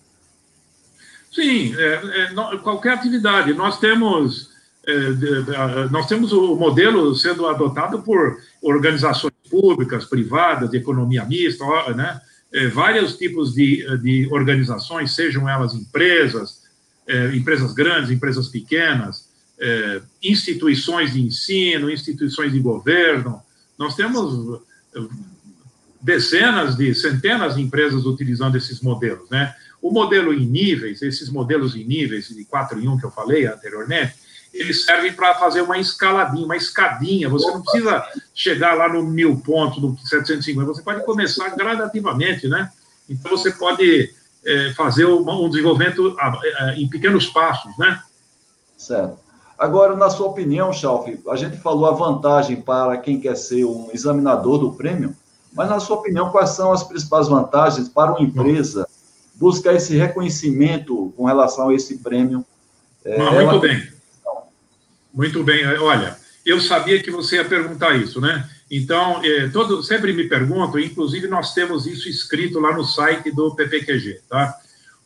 Sim, 1.31 1.73
é, 1.77 1.93
é, 1.93 2.33
não, 2.33 2.57
qualquer 2.57 2.95
atividade. 2.95 3.53
Nós 3.53 3.79
temos, 3.79 4.49
é, 4.85 5.89
nós 5.89 6.05
temos 6.05 6.33
o 6.33 6.55
modelo 6.57 7.15
sendo 7.15 7.47
adotado 7.47 8.01
por 8.01 8.37
organizações 8.61 9.33
públicas, 9.49 10.03
privadas, 10.03 10.69
de 10.69 10.77
economia 10.77 11.23
mista, 11.23 11.63
né? 11.95 12.19
É, 12.53 12.67
vários 12.67 13.17
tipos 13.17 13.53
de, 13.53 13.85
de 13.99 14.27
organizações, 14.31 15.13
sejam 15.13 15.47
elas 15.47 15.73
empresas, 15.73 16.63
é, 17.07 17.35
empresas 17.35 17.73
grandes, 17.73 18.09
empresas 18.09 18.47
pequenas, 18.47 19.26
é, 19.59 20.01
instituições 20.23 21.13
de 21.13 21.21
ensino, 21.21 21.89
instituições 21.89 22.51
de 22.51 22.59
governo, 22.59 23.41
nós 23.77 23.95
temos 23.95 24.61
eh, 24.95 24.99
dezenas 26.01 26.75
de, 26.75 26.93
centenas 26.95 27.55
de 27.55 27.61
empresas 27.61 28.05
utilizando 28.05 28.55
esses 28.55 28.81
modelos, 28.81 29.29
né? 29.29 29.55
O 29.81 29.91
modelo 29.91 30.33
em 30.33 30.45
níveis, 30.45 31.01
esses 31.01 31.29
modelos 31.29 31.75
em 31.75 31.83
níveis 31.83 32.29
de 32.29 32.43
4 32.45 32.79
em 32.79 32.87
1 32.87 32.97
que 32.97 33.05
eu 33.05 33.11
falei 33.11 33.45
anteriormente, 33.45 34.15
eles 34.51 34.85
servem 34.85 35.13
para 35.13 35.35
fazer 35.35 35.61
uma 35.61 35.77
escaladinha, 35.77 36.45
uma 36.45 36.57
escadinha. 36.57 37.29
Você 37.29 37.45
não 37.47 37.61
precisa 37.61 38.03
chegar 38.33 38.73
lá 38.73 38.89
no 38.89 39.03
mil 39.03 39.37
pontos, 39.39 39.81
no 39.81 39.95
750, 39.97 40.65
você 40.65 40.81
pode 40.81 41.05
começar 41.05 41.49
gradativamente, 41.49 42.47
né? 42.47 42.71
Então, 43.07 43.31
você 43.31 43.51
pode 43.51 44.11
é, 44.43 44.73
fazer 44.73 45.05
um, 45.05 45.29
um 45.29 45.49
desenvolvimento 45.49 46.15
a, 46.19 46.73
em 46.75 46.89
pequenos 46.89 47.27
passos, 47.27 47.77
né? 47.77 48.01
Certo. 48.75 49.26
Agora, 49.57 49.95
na 49.95 50.09
sua 50.09 50.27
opinião, 50.27 50.71
Chalf, 50.71 51.07
a 51.29 51.35
gente 51.35 51.57
falou 51.57 51.87
a 51.87 51.91
vantagem 51.91 52.61
para 52.61 52.95
quem 52.97 53.19
quer 53.19 53.35
ser 53.35 53.65
um 53.65 53.89
examinador 53.91 54.59
do 54.59 54.73
prêmio, 54.73 55.15
mas 55.51 55.69
na 55.69 55.79
sua 55.79 55.97
opinião, 55.97 56.29
quais 56.29 56.51
são 56.51 56.71
as 56.71 56.83
principais 56.83 57.27
vantagens 57.27 57.89
para 57.89 58.11
uma 58.11 58.21
empresa 58.21 58.87
buscar 59.35 59.73
esse 59.73 59.97
reconhecimento 59.97 61.11
com 61.17 61.25
relação 61.25 61.69
a 61.69 61.73
esse 61.73 61.97
prêmio? 61.97 62.45
É, 63.03 63.17
muito 63.17 63.39
ela... 63.39 63.59
bem. 63.59 63.87
Muito 65.11 65.43
bem. 65.43 65.65
Olha, 65.79 66.15
eu 66.45 66.61
sabia 66.61 67.01
que 67.01 67.09
você 67.09 67.37
ia 67.37 67.45
perguntar 67.45 67.95
isso, 67.95 68.21
né? 68.21 68.47
Então, 68.69 69.23
é, 69.23 69.47
todo, 69.47 69.81
sempre 69.81 70.13
me 70.13 70.25
pergunto, 70.25 70.77
inclusive 70.77 71.27
nós 71.27 71.53
temos 71.55 71.87
isso 71.87 72.07
escrito 72.07 72.59
lá 72.59 72.75
no 72.75 72.83
site 72.83 73.31
do 73.31 73.55
PPQG, 73.55 74.21
tá? 74.29 74.55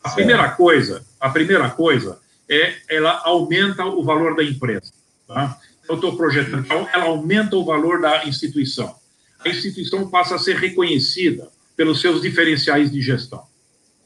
A 0.04 0.10
certo. 0.10 0.16
primeira 0.16 0.50
coisa, 0.50 1.06
a 1.20 1.30
primeira 1.30 1.70
coisa 1.70 2.20
é, 2.52 2.76
ela 2.90 3.22
aumenta 3.24 3.86
o 3.86 4.04
valor 4.04 4.36
da 4.36 4.44
empresa. 4.44 4.92
Tá? 5.26 5.58
Eu 5.88 5.96
estou 5.96 6.18
projetando, 6.18 6.66
então, 6.66 6.88
ela 6.94 7.06
aumenta 7.06 7.56
o 7.56 7.64
valor 7.64 8.02
da 8.02 8.26
instituição. 8.26 8.94
A 9.40 9.48
instituição 9.48 10.10
passa 10.10 10.36
a 10.36 10.40
ser 10.40 10.58
reconhecida 10.58 11.50
pelos 11.78 12.02
seus 12.02 12.22
diferenciais 12.22 12.92
de 12.92 13.02
gestão. 13.02 13.44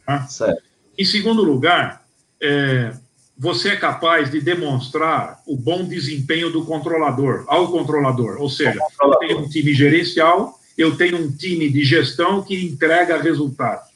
Tá? 0.06 0.28
Em 0.98 1.04
segundo 1.04 1.44
lugar, 1.44 2.06
é, 2.40 2.94
você 3.38 3.70
é 3.70 3.76
capaz 3.76 4.30
de 4.30 4.40
demonstrar 4.40 5.42
o 5.48 5.58
bom 5.58 5.84
desempenho 5.84 6.52
do 6.52 6.64
controlador, 6.64 7.44
ao 7.48 7.72
controlador. 7.72 8.40
Ou 8.40 8.50
seja, 8.50 8.80
eu 9.02 9.16
tenho 9.16 9.40
um 9.40 9.50
time 9.50 9.74
gerencial, 9.74 10.58
eu 10.78 10.96
tenho 10.96 11.18
um 11.18 11.32
time 11.32 11.70
de 11.70 11.84
gestão 11.84 12.44
que 12.44 12.64
entrega 12.64 13.22
resultados. 13.22 13.90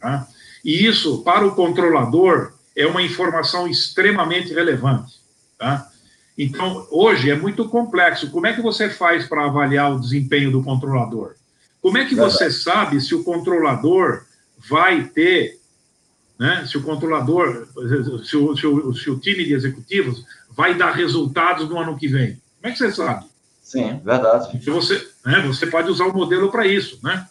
Tá? 0.00 0.26
E 0.64 0.86
isso, 0.86 1.22
para 1.22 1.46
o 1.46 1.54
controlador, 1.54 2.55
é 2.76 2.86
uma 2.86 3.02
informação 3.02 3.66
extremamente 3.66 4.52
relevante. 4.52 5.14
Tá? 5.58 5.88
Então, 6.36 6.86
hoje 6.90 7.30
é 7.30 7.34
muito 7.34 7.66
complexo. 7.68 8.30
Como 8.30 8.46
é 8.46 8.52
que 8.52 8.60
você 8.60 8.90
faz 8.90 9.26
para 9.26 9.46
avaliar 9.46 9.92
o 9.92 10.00
desempenho 10.00 10.52
do 10.52 10.62
controlador? 10.62 11.34
Como 11.80 11.96
é 11.96 12.04
que 12.04 12.14
você 12.14 12.50
sabe 12.50 13.00
se 13.00 13.14
o 13.14 13.24
controlador 13.24 14.24
vai 14.68 15.04
ter, 15.04 15.58
né, 16.38 16.66
se 16.66 16.76
o 16.76 16.82
controlador, 16.82 17.66
se 18.24 18.36
o, 18.36 18.56
se, 18.56 18.66
o, 18.66 18.94
se 18.94 19.10
o 19.10 19.18
time 19.18 19.44
de 19.44 19.54
executivos 19.54 20.24
vai 20.50 20.74
dar 20.74 20.92
resultados 20.92 21.68
no 21.68 21.78
ano 21.78 21.96
que 21.96 22.08
vem? 22.08 22.40
Como 22.60 22.70
é 22.70 22.72
que 22.72 22.78
você 22.78 22.92
sabe? 22.92 23.26
Sim, 23.62 24.00
verdade. 24.04 24.62
Se 24.62 24.68
você, 24.68 25.08
né, 25.24 25.40
você 25.46 25.66
pode 25.66 25.90
usar 25.90 26.06
o 26.06 26.12
modelo 26.12 26.50
para 26.50 26.66
isso, 26.66 26.98
né? 27.02 27.26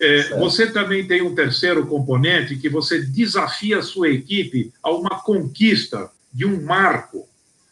É, 0.00 0.38
você 0.38 0.66
também 0.70 1.06
tem 1.06 1.22
um 1.22 1.34
terceiro 1.34 1.86
componente 1.86 2.56
que 2.56 2.68
você 2.68 3.00
desafia 3.00 3.78
a 3.78 3.82
sua 3.82 4.08
equipe 4.08 4.72
a 4.82 4.90
uma 4.90 5.22
conquista 5.22 6.10
de 6.32 6.44
um 6.44 6.62
marco, 6.62 7.28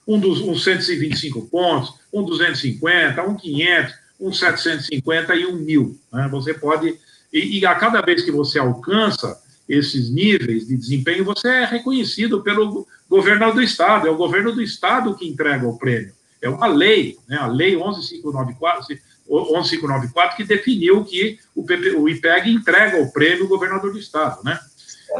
um 0.06 0.18
dos 0.18 0.40
um 0.40 0.56
125 0.56 1.42
pontos, 1.48 1.94
um 2.12 2.22
250, 2.22 3.22
um 3.22 3.36
500, 3.36 3.94
um 4.20 4.32
750 4.32 5.34
e 5.34 5.46
um 5.46 5.56
1000. 5.56 5.98
Né? 6.12 6.28
Você 6.30 6.54
pode 6.54 6.98
e, 7.32 7.60
e, 7.60 7.66
a 7.66 7.74
cada 7.74 8.02
vez 8.02 8.22
que 8.22 8.30
você 8.30 8.58
alcança 8.58 9.40
esses 9.68 10.10
níveis 10.10 10.66
de 10.66 10.76
desempenho, 10.76 11.24
você 11.24 11.48
é 11.48 11.64
reconhecido 11.64 12.42
pelo 12.42 12.86
governo 13.08 13.52
do 13.52 13.62
estado. 13.62 14.06
É 14.06 14.10
o 14.10 14.16
governo 14.16 14.52
do 14.52 14.60
estado 14.60 15.14
que 15.16 15.26
entrega 15.26 15.66
o 15.66 15.78
prêmio. 15.78 16.12
É 16.42 16.48
uma 16.48 16.66
lei, 16.66 17.16
né? 17.26 17.36
A 17.36 17.46
lei 17.46 17.74
11594 17.74 18.98
11594, 19.28 20.36
que 20.36 20.44
definiu 20.44 21.04
que 21.04 21.38
o, 21.54 21.64
PP, 21.64 21.96
o 21.96 22.08
IPEG 22.08 22.50
entrega 22.50 23.00
o 23.00 23.12
prêmio 23.12 23.44
ao 23.44 23.48
governador 23.48 23.92
do 23.92 23.98
Estado, 23.98 24.42
né? 24.44 24.58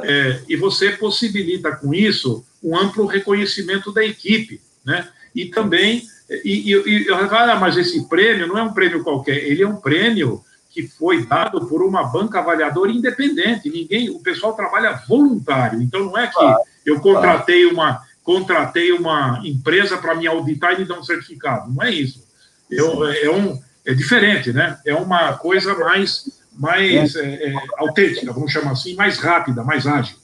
É, 0.02 0.40
e 0.48 0.56
você 0.56 0.92
possibilita 0.92 1.72
com 1.72 1.92
isso 1.92 2.44
um 2.62 2.76
amplo 2.76 3.04
reconhecimento 3.06 3.92
da 3.92 4.04
equipe, 4.04 4.60
né? 4.84 5.08
E 5.34 5.46
também, 5.46 6.02
e, 6.44 6.72
e, 6.72 7.06
e 7.06 7.10
ah, 7.10 7.56
mas 7.56 7.76
esse 7.76 8.08
prêmio 8.08 8.46
não 8.46 8.58
é 8.58 8.62
um 8.62 8.72
prêmio 8.72 9.02
qualquer, 9.02 9.36
ele 9.36 9.62
é 9.62 9.68
um 9.68 9.76
prêmio 9.76 10.42
que 10.70 10.86
foi 10.86 11.26
dado 11.26 11.66
por 11.66 11.82
uma 11.82 12.04
banca 12.04 12.38
avaliadora 12.38 12.90
independente. 12.90 13.68
Ninguém, 13.68 14.08
o 14.08 14.20
pessoal 14.20 14.54
trabalha 14.54 15.02
voluntário. 15.06 15.82
Então 15.82 16.04
não 16.06 16.16
é 16.16 16.26
que 16.26 16.54
eu 16.86 16.98
contratei 17.00 17.66
uma 17.66 18.00
contratei 18.22 18.92
uma 18.92 19.40
empresa 19.44 19.98
para 19.98 20.14
me 20.14 20.26
auditar 20.26 20.74
e 20.74 20.78
me 20.78 20.84
dar 20.84 20.98
um 20.98 21.02
certificado. 21.02 21.72
Não 21.72 21.82
é 21.82 21.90
isso. 21.90 22.24
Eu, 22.70 23.04
é 23.04 23.30
um 23.30 23.60
é 23.84 23.94
diferente, 23.94 24.52
né? 24.52 24.78
É 24.86 24.94
uma 24.94 25.34
coisa 25.34 25.76
mais, 25.76 26.40
mais 26.52 27.16
é, 27.16 27.48
é, 27.48 27.54
autêntica, 27.78 28.32
vamos 28.32 28.52
chamar 28.52 28.72
assim, 28.72 28.94
mais 28.94 29.18
rápida, 29.18 29.64
mais 29.64 29.86
ágil. 29.86 30.16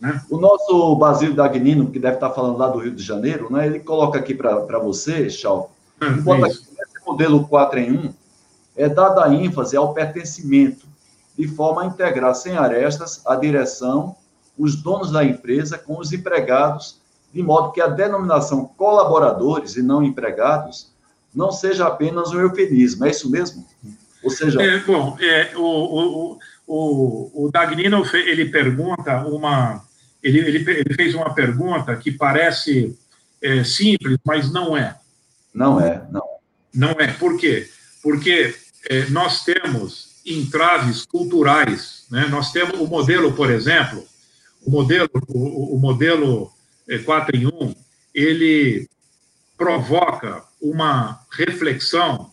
Né? 0.00 0.20
O 0.30 0.38
nosso 0.38 0.94
Basílio 0.96 1.34
Dagnino, 1.34 1.90
que 1.90 1.98
deve 1.98 2.14
estar 2.14 2.30
falando 2.30 2.58
lá 2.58 2.68
do 2.68 2.78
Rio 2.78 2.94
de 2.94 3.02
Janeiro, 3.02 3.52
né, 3.52 3.66
ele 3.66 3.80
coloca 3.80 4.18
aqui 4.18 4.34
para 4.34 4.78
você, 4.78 5.28
Chal, 5.28 5.72
ah, 6.00 6.10
bota 6.10 6.46
aqui, 6.46 6.56
nesse 6.56 7.06
modelo 7.06 7.46
4 7.48 7.78
em 7.80 7.92
1, 7.92 8.14
é 8.76 8.88
dada 8.88 9.24
a 9.24 9.34
ênfase 9.34 9.76
ao 9.76 9.92
pertencimento, 9.92 10.86
de 11.36 11.48
forma 11.48 11.82
a 11.82 11.86
integrar 11.86 12.34
sem 12.34 12.56
arestas 12.56 13.22
a 13.26 13.34
direção, 13.34 14.14
os 14.56 14.76
donos 14.76 15.10
da 15.10 15.24
empresa 15.24 15.78
com 15.78 15.98
os 15.98 16.12
empregados, 16.12 17.00
de 17.32 17.42
modo 17.42 17.72
que 17.72 17.80
a 17.80 17.86
denominação 17.86 18.64
colaboradores 18.76 19.76
e 19.76 19.82
não 19.82 20.02
empregados 20.02 20.92
não 21.38 21.52
seja 21.52 21.86
apenas 21.86 22.32
um 22.32 22.40
eufemismo, 22.40 23.06
é 23.06 23.10
isso 23.10 23.30
mesmo? 23.30 23.64
Ou 24.24 24.28
seja... 24.28 24.60
É, 24.60 24.80
bom, 24.80 25.16
é, 25.20 25.52
o, 25.56 25.62
o, 25.62 26.38
o, 26.66 27.44
o 27.46 27.50
Dagnino, 27.52 28.04
ele 28.12 28.46
pergunta 28.46 29.24
uma... 29.24 29.84
Ele, 30.20 30.40
ele, 30.40 30.58
ele 30.68 30.94
fez 30.94 31.14
uma 31.14 31.32
pergunta 31.32 31.94
que 31.94 32.10
parece 32.10 32.98
é, 33.40 33.62
simples, 33.62 34.18
mas 34.26 34.52
não 34.52 34.76
é. 34.76 34.96
Não 35.54 35.80
é, 35.80 36.04
não. 36.10 36.26
Não 36.74 36.90
é. 36.98 37.12
Por 37.12 37.38
quê? 37.38 37.70
Porque 38.02 38.52
é, 38.90 39.08
nós 39.10 39.44
temos 39.44 40.20
entraves 40.26 41.06
culturais. 41.06 42.04
Né? 42.10 42.26
Nós 42.26 42.50
temos 42.50 42.80
o 42.80 42.86
modelo, 42.88 43.32
por 43.32 43.48
exemplo, 43.48 44.04
o 44.66 44.72
modelo, 44.72 45.08
o, 45.28 45.76
o 45.76 45.78
modelo 45.78 46.52
4 47.04 47.36
é, 47.36 47.38
em 47.38 47.46
1, 47.46 47.74
ele 48.12 48.88
provoca 49.56 50.47
uma 50.60 51.24
reflexão 51.30 52.32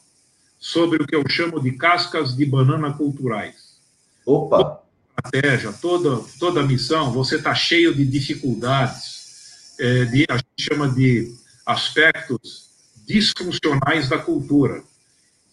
sobre 0.60 1.02
o 1.02 1.08
que 1.08 1.16
eu 1.16 1.24
chamo 1.30 1.62
de 1.62 1.72
cascas 1.74 2.36
de 2.36 2.46
banana 2.46 2.92
culturais. 2.94 3.80
Opa! 4.26 4.58
Toda 4.58 4.86
estratégia, 5.18 5.74
toda, 5.74 6.24
toda 6.40 6.64
missão, 6.64 7.12
você 7.12 7.36
está 7.36 7.54
cheio 7.54 7.94
de 7.94 8.06
dificuldades, 8.06 9.76
é, 9.80 10.06
de, 10.06 10.26
a 10.30 10.38
gente 10.38 10.50
chama 10.60 10.90
de 10.90 11.34
aspectos 11.66 12.70
disfuncionais 13.06 14.10
da 14.10 14.18
cultura. 14.18 14.84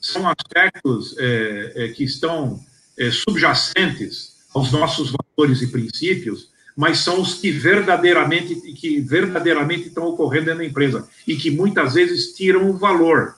São 0.00 0.26
aspectos 0.28 1.16
é, 1.18 1.72
é, 1.76 1.88
que 1.88 2.04
estão 2.04 2.58
é, 2.98 3.10
subjacentes 3.10 4.36
aos 4.54 4.72
nossos 4.72 5.12
valores 5.12 5.62
e 5.62 5.66
princípios, 5.68 6.48
mas 6.76 6.98
são 6.98 7.20
os 7.20 7.34
que 7.34 7.50
verdadeiramente 7.50 8.54
que 8.72 9.00
verdadeiramente 9.00 9.88
estão 9.88 10.04
ocorrendo 10.04 10.46
dentro 10.46 10.60
da 10.60 10.66
empresa 10.66 11.08
e 11.26 11.36
que 11.36 11.50
muitas 11.50 11.94
vezes 11.94 12.32
tiram 12.32 12.70
o 12.70 12.76
valor. 12.76 13.34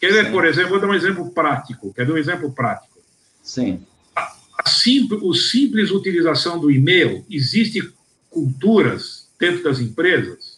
Quer 0.00 0.12
ver, 0.12 0.26
Sim. 0.26 0.32
por 0.32 0.44
exemplo, 0.44 0.70
vou 0.70 0.80
dar 0.80 0.88
um 0.88 0.94
exemplo 0.94 1.30
prático. 1.30 1.92
Quer 1.92 2.06
ver 2.06 2.12
um 2.12 2.18
exemplo 2.18 2.52
prático? 2.52 2.98
Sim. 3.42 3.80
A, 4.14 4.32
a 4.58 4.68
simples, 4.68 5.20
o 5.22 5.34
simples 5.34 5.90
utilização 5.90 6.58
do 6.58 6.70
e-mail, 6.70 7.24
existe 7.30 7.92
culturas 8.30 9.26
dentro 9.38 9.64
das 9.64 9.80
empresas 9.80 10.56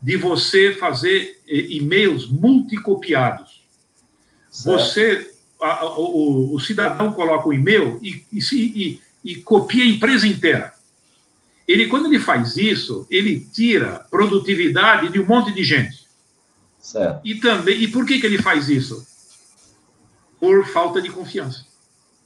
de 0.00 0.16
você 0.16 0.72
fazer 0.72 1.40
eh, 1.48 1.66
e-mails 1.70 2.28
multicopiados. 2.28 3.64
Certo. 4.50 4.78
Você, 4.78 5.30
a, 5.60 5.80
a, 5.80 5.98
o, 5.98 6.54
o, 6.54 6.60
cidadão 6.60 7.12
coloca 7.12 7.48
o 7.48 7.52
e-mail 7.52 7.98
e, 8.02 8.22
e, 8.32 8.40
e, 8.54 9.00
e 9.24 9.36
copia 9.36 9.82
a 9.82 9.86
empresa 9.86 10.26
inteira. 10.26 10.75
Ele, 11.66 11.86
quando 11.86 12.06
ele 12.06 12.20
faz 12.20 12.56
isso, 12.56 13.06
ele 13.10 13.40
tira 13.40 14.06
produtividade 14.10 15.10
de 15.10 15.18
um 15.18 15.26
monte 15.26 15.52
de 15.52 15.64
gente. 15.64 16.06
Certo. 16.78 17.20
E 17.24 17.34
também, 17.36 17.82
e 17.82 17.88
por 17.88 18.06
que, 18.06 18.20
que 18.20 18.26
ele 18.26 18.40
faz 18.40 18.68
isso? 18.68 19.04
Por 20.38 20.64
falta 20.66 21.02
de 21.02 21.10
confiança. 21.10 21.66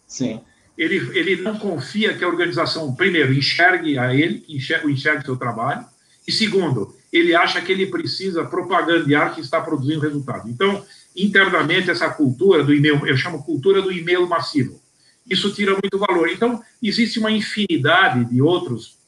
Sim. 0.06 0.40
Ele, 0.76 0.96
ele 1.18 1.42
não 1.42 1.58
confia 1.58 2.14
que 2.14 2.22
a 2.22 2.28
organização, 2.28 2.94
primeiro, 2.94 3.32
enxergue 3.32 3.98
a 3.98 4.14
ele, 4.14 4.44
enxergue, 4.48 4.92
enxergue 4.92 5.24
seu 5.24 5.36
trabalho, 5.36 5.86
e 6.26 6.32
segundo, 6.32 6.94
ele 7.12 7.34
acha 7.34 7.60
que 7.60 7.72
ele 7.72 7.86
precisa 7.86 8.44
propagandear 8.44 9.34
que 9.34 9.40
está 9.40 9.60
produzindo 9.60 10.00
resultado. 10.00 10.48
Então, 10.48 10.84
internamente, 11.16 11.90
essa 11.90 12.08
cultura 12.10 12.62
do 12.62 12.74
e-mail, 12.74 13.04
eu 13.06 13.16
chamo 13.16 13.42
cultura 13.42 13.82
do 13.82 13.90
e-mail 13.90 14.28
massivo. 14.28 14.80
Isso 15.28 15.52
tira 15.52 15.72
muito 15.72 15.98
valor. 15.98 16.28
Então, 16.28 16.62
existe 16.82 17.18
uma 17.18 17.30
infinidade 17.30 18.24
de 18.26 18.40
outros 18.40 18.99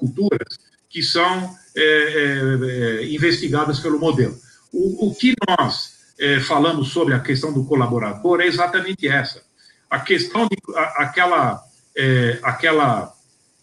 culturas 0.00 0.58
que 0.88 1.02
são 1.02 1.54
é, 1.76 1.82
é, 1.82 3.02
é, 3.02 3.14
investigadas 3.14 3.78
pelo 3.78 4.00
modelo. 4.00 4.36
O, 4.72 5.08
o 5.08 5.14
que 5.14 5.34
nós 5.48 6.00
é, 6.18 6.40
falamos 6.40 6.88
sobre 6.88 7.14
a 7.14 7.20
questão 7.20 7.52
do 7.52 7.64
colaborador 7.64 8.40
é 8.40 8.46
exatamente 8.46 9.06
essa. 9.06 9.42
A 9.88 10.00
questão 10.00 10.48
de 10.48 10.56
a, 10.74 11.04
aquela, 11.04 11.62
é, 11.96 12.40
aquela 12.42 13.12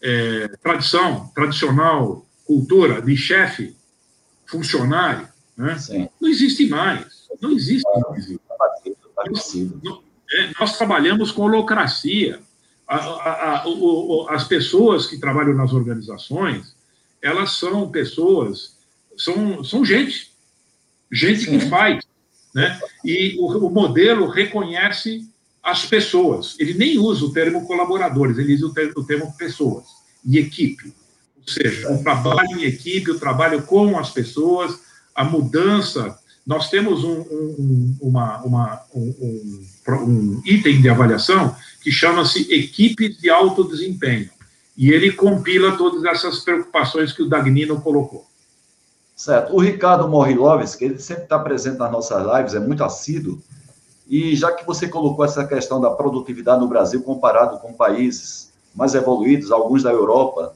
é, 0.00 0.48
tradição, 0.62 1.30
tradicional 1.34 2.24
cultura 2.46 3.02
de 3.02 3.14
chefe, 3.14 3.76
funcionário, 4.46 5.28
né? 5.54 5.76
não 6.18 6.28
existe 6.30 6.66
mais. 6.66 7.28
Não 7.42 7.50
existe 7.50 7.84
mais. 8.08 8.38
Nós, 9.26 9.54
nós 10.58 10.78
trabalhamos 10.78 11.30
com 11.30 11.42
holocracia 11.42 12.40
a, 12.88 12.96
a, 12.96 13.62
a, 13.62 13.68
o, 13.68 14.26
as 14.30 14.44
pessoas 14.44 15.06
que 15.06 15.18
trabalham 15.18 15.54
nas 15.54 15.74
organizações, 15.74 16.74
elas 17.20 17.52
são 17.52 17.90
pessoas, 17.90 18.76
são, 19.16 19.62
são 19.62 19.84
gente, 19.84 20.32
gente 21.12 21.44
Sim. 21.44 21.58
que 21.58 21.68
faz, 21.68 22.02
né? 22.54 22.80
E 23.04 23.36
o, 23.38 23.66
o, 23.66 23.70
modelo 23.70 24.26
reconhece 24.26 25.28
as 25.62 25.84
pessoas. 25.84 26.56
Ele 26.58 26.72
nem 26.72 26.98
usa 26.98 27.26
o 27.26 27.32
termo 27.32 27.66
colaboradores, 27.66 28.38
ele 28.38 28.54
usa 28.54 28.66
o 28.66 28.72
termo, 28.72 28.92
o 28.96 29.04
termo 29.04 29.34
pessoas 29.36 29.84
e 30.24 30.38
equipe. 30.38 30.94
Ou 31.36 31.52
seja, 31.52 31.92
o 31.92 32.02
trabalho 32.02 32.58
em 32.58 32.64
equipe, 32.64 33.10
o 33.10 33.18
trabalho 33.18 33.62
com 33.62 33.98
as 33.98 34.10
pessoas, 34.10 34.80
a 35.14 35.24
mudança. 35.24 36.18
Nós 36.46 36.70
temos 36.70 37.04
um, 37.04 37.20
um, 37.20 37.96
uma, 38.00 38.42
uma, 38.42 38.82
um, 38.94 39.66
um 39.88 40.42
item 40.46 40.80
de 40.80 40.88
avaliação 40.88 41.54
que 41.80 41.90
chama-se 41.92 42.52
Equipes 42.52 43.18
de 43.18 43.30
Alto 43.30 43.64
Desempenho. 43.64 44.30
E 44.76 44.90
ele 44.90 45.12
compila 45.12 45.76
todas 45.76 46.04
essas 46.04 46.40
preocupações 46.40 47.12
que 47.12 47.22
o 47.22 47.28
Dagnino 47.28 47.80
colocou. 47.80 48.26
Certo. 49.16 49.52
O 49.54 49.58
Ricardo 49.58 50.08
Morilovski, 50.08 50.84
ele 50.84 50.98
sempre 51.00 51.24
está 51.24 51.38
presente 51.38 51.78
nas 51.78 51.90
nossas 51.90 52.24
lives, 52.24 52.54
é 52.54 52.60
muito 52.60 52.84
assíduo. 52.84 53.42
E 54.08 54.36
já 54.36 54.52
que 54.52 54.64
você 54.64 54.88
colocou 54.88 55.24
essa 55.24 55.44
questão 55.44 55.80
da 55.80 55.90
produtividade 55.90 56.60
no 56.60 56.68
Brasil 56.68 57.02
comparado 57.02 57.58
com 57.58 57.72
países 57.72 58.52
mais 58.74 58.94
evoluídos, 58.94 59.50
alguns 59.50 59.82
da 59.82 59.90
Europa 59.90 60.54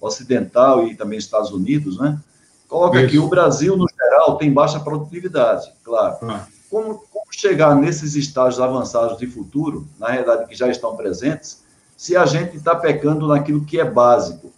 ocidental 0.00 0.86
e 0.86 0.96
também 0.96 1.18
Estados 1.18 1.50
Unidos, 1.50 1.98
né? 1.98 2.18
Coloca 2.66 2.96
Isso. 2.96 3.06
aqui, 3.06 3.18
o 3.18 3.28
Brasil, 3.28 3.76
no 3.76 3.86
geral, 3.86 4.38
tem 4.38 4.50
baixa 4.50 4.80
produtividade, 4.80 5.70
claro. 5.84 6.16
Ah. 6.22 6.46
Como, 6.70 7.04
chegar 7.38 7.74
nesses 7.74 8.14
estágios 8.14 8.60
avançados 8.60 9.18
de 9.18 9.26
futuro, 9.26 9.86
na 9.98 10.08
realidade 10.08 10.46
que 10.46 10.54
já 10.54 10.68
estão 10.68 10.96
presentes, 10.96 11.62
se 11.96 12.16
a 12.16 12.26
gente 12.26 12.56
está 12.56 12.74
pecando 12.74 13.26
naquilo 13.26 13.64
que 13.64 13.80
é 13.80 13.84
básico. 13.84 14.52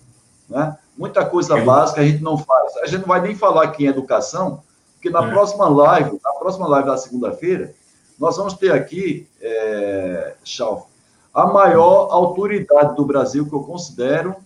Né? 0.48 0.76
Muita 0.96 1.24
coisa 1.24 1.58
é. 1.58 1.64
básica 1.64 2.00
a 2.00 2.04
gente 2.04 2.22
não 2.22 2.38
faz. 2.38 2.76
A 2.78 2.86
gente 2.86 3.00
não 3.00 3.08
vai 3.08 3.20
nem 3.20 3.34
falar 3.34 3.64
aqui 3.64 3.84
em 3.84 3.88
educação, 3.88 4.62
porque 4.94 5.10
na 5.10 5.26
é. 5.26 5.30
próxima 5.30 5.68
live, 5.68 6.18
na 6.22 6.32
próxima 6.32 6.66
live 6.68 6.88
da 6.88 6.96
segunda-feira, 6.96 7.74
nós 8.18 8.36
vamos 8.36 8.54
ter 8.54 8.72
aqui, 8.72 9.28
é, 9.40 10.34
a 11.32 11.46
maior 11.46 12.08
autoridade 12.10 12.94
do 12.94 13.04
Brasil 13.04 13.46
que 13.46 13.54
eu 13.54 13.60
considero 13.60 14.36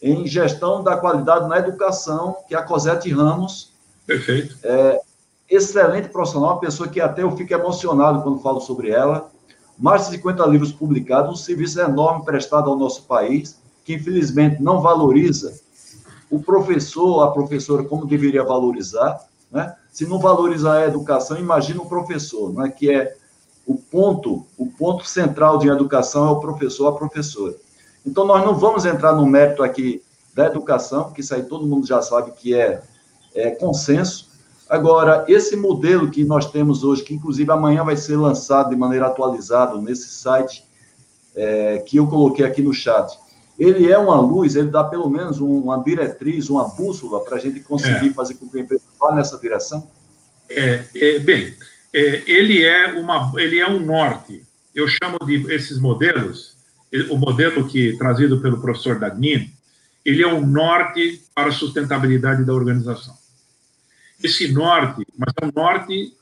em 0.00 0.26
gestão 0.26 0.82
da 0.82 0.96
qualidade 0.96 1.48
na 1.48 1.58
educação, 1.58 2.36
que 2.46 2.54
é 2.54 2.58
a 2.58 2.62
Cosete 2.62 3.10
Ramos. 3.10 3.72
Perfeito. 4.06 4.56
É, 4.62 5.00
excelente 5.48 6.08
profissional, 6.08 6.52
uma 6.52 6.60
pessoa 6.60 6.88
que 6.88 7.00
até 7.00 7.22
eu 7.22 7.36
fico 7.36 7.52
emocionado 7.52 8.22
quando 8.22 8.40
falo 8.40 8.60
sobre 8.60 8.90
ela. 8.90 9.30
Mais 9.78 10.04
de 10.04 10.16
50 10.16 10.46
livros 10.46 10.72
publicados, 10.72 11.32
um 11.32 11.36
serviço 11.36 11.80
enorme 11.80 12.24
prestado 12.24 12.70
ao 12.70 12.78
nosso 12.78 13.04
país, 13.04 13.58
que 13.84 13.94
infelizmente 13.94 14.62
não 14.62 14.80
valoriza 14.80 15.54
o 16.30 16.40
professor, 16.40 17.22
a 17.22 17.30
professora, 17.30 17.84
como 17.84 18.06
deveria 18.06 18.42
valorizar. 18.42 19.20
Né? 19.50 19.74
Se 19.92 20.06
não 20.06 20.18
valorizar 20.18 20.78
a 20.78 20.86
educação, 20.86 21.38
imagina 21.38 21.82
o 21.82 21.88
professor, 21.88 22.52
né? 22.52 22.68
que 22.68 22.90
é 22.90 23.16
o 23.66 23.76
ponto, 23.76 24.44
o 24.58 24.66
ponto 24.66 25.06
central 25.06 25.58
de 25.58 25.68
educação 25.68 26.28
é 26.28 26.30
o 26.30 26.40
professor, 26.40 26.88
a 26.88 26.92
professora. 26.92 27.54
Então, 28.04 28.26
nós 28.26 28.44
não 28.44 28.54
vamos 28.54 28.84
entrar 28.84 29.14
no 29.14 29.26
mérito 29.26 29.62
aqui 29.62 30.02
da 30.34 30.46
educação, 30.46 31.04
porque 31.04 31.20
isso 31.20 31.34
aí 31.34 31.44
todo 31.44 31.66
mundo 31.66 31.86
já 31.86 32.02
sabe 32.02 32.32
que 32.32 32.54
é, 32.54 32.82
é 33.34 33.50
consenso, 33.52 34.30
Agora, 34.68 35.24
esse 35.28 35.56
modelo 35.56 36.10
que 36.10 36.24
nós 36.24 36.50
temos 36.50 36.84
hoje, 36.84 37.02
que 37.02 37.14
inclusive 37.14 37.50
amanhã 37.50 37.84
vai 37.84 37.96
ser 37.96 38.16
lançado 38.16 38.70
de 38.70 38.76
maneira 38.76 39.06
atualizada 39.06 39.78
nesse 39.78 40.08
site 40.08 40.64
é, 41.34 41.78
que 41.78 41.98
eu 41.98 42.06
coloquei 42.06 42.44
aqui 42.44 42.62
no 42.62 42.72
chat, 42.72 43.18
ele 43.58 43.90
é 43.90 43.98
uma 43.98 44.18
luz, 44.20 44.56
ele 44.56 44.68
dá 44.70 44.82
pelo 44.82 45.08
menos 45.08 45.38
uma 45.38 45.76
diretriz, 45.82 46.48
uma 46.48 46.68
bússola 46.68 47.20
para 47.20 47.36
a 47.36 47.40
gente 47.40 47.60
conseguir 47.60 48.08
é. 48.08 48.12
fazer 48.12 48.34
com 48.34 48.48
que 48.48 48.58
a 48.58 48.60
empresa 48.62 48.82
vá 48.98 49.14
nessa 49.14 49.38
direção? 49.38 49.86
É, 50.48 50.84
é 50.94 51.18
bem, 51.18 51.54
é, 51.92 52.22
ele, 52.26 52.64
é 52.64 52.86
uma, 52.98 53.32
ele 53.36 53.60
é 53.60 53.68
um 53.68 53.80
norte. 53.80 54.42
Eu 54.74 54.88
chamo 54.88 55.18
de 55.24 55.52
esses 55.52 55.78
modelos, 55.78 56.56
o 57.10 57.16
modelo 57.16 57.66
que 57.68 57.96
trazido 57.98 58.40
pelo 58.40 58.60
professor 58.60 58.98
Dagnino, 58.98 59.46
ele 60.04 60.22
é 60.22 60.26
um 60.26 60.44
norte 60.44 61.22
para 61.34 61.48
a 61.48 61.52
sustentabilidade 61.52 62.44
da 62.44 62.52
organização 62.52 63.23
esse 64.24 64.48
norte, 64.48 65.06
mas 65.16 65.34
é 65.40 65.44
um 65.46 65.52
norte 65.54 66.16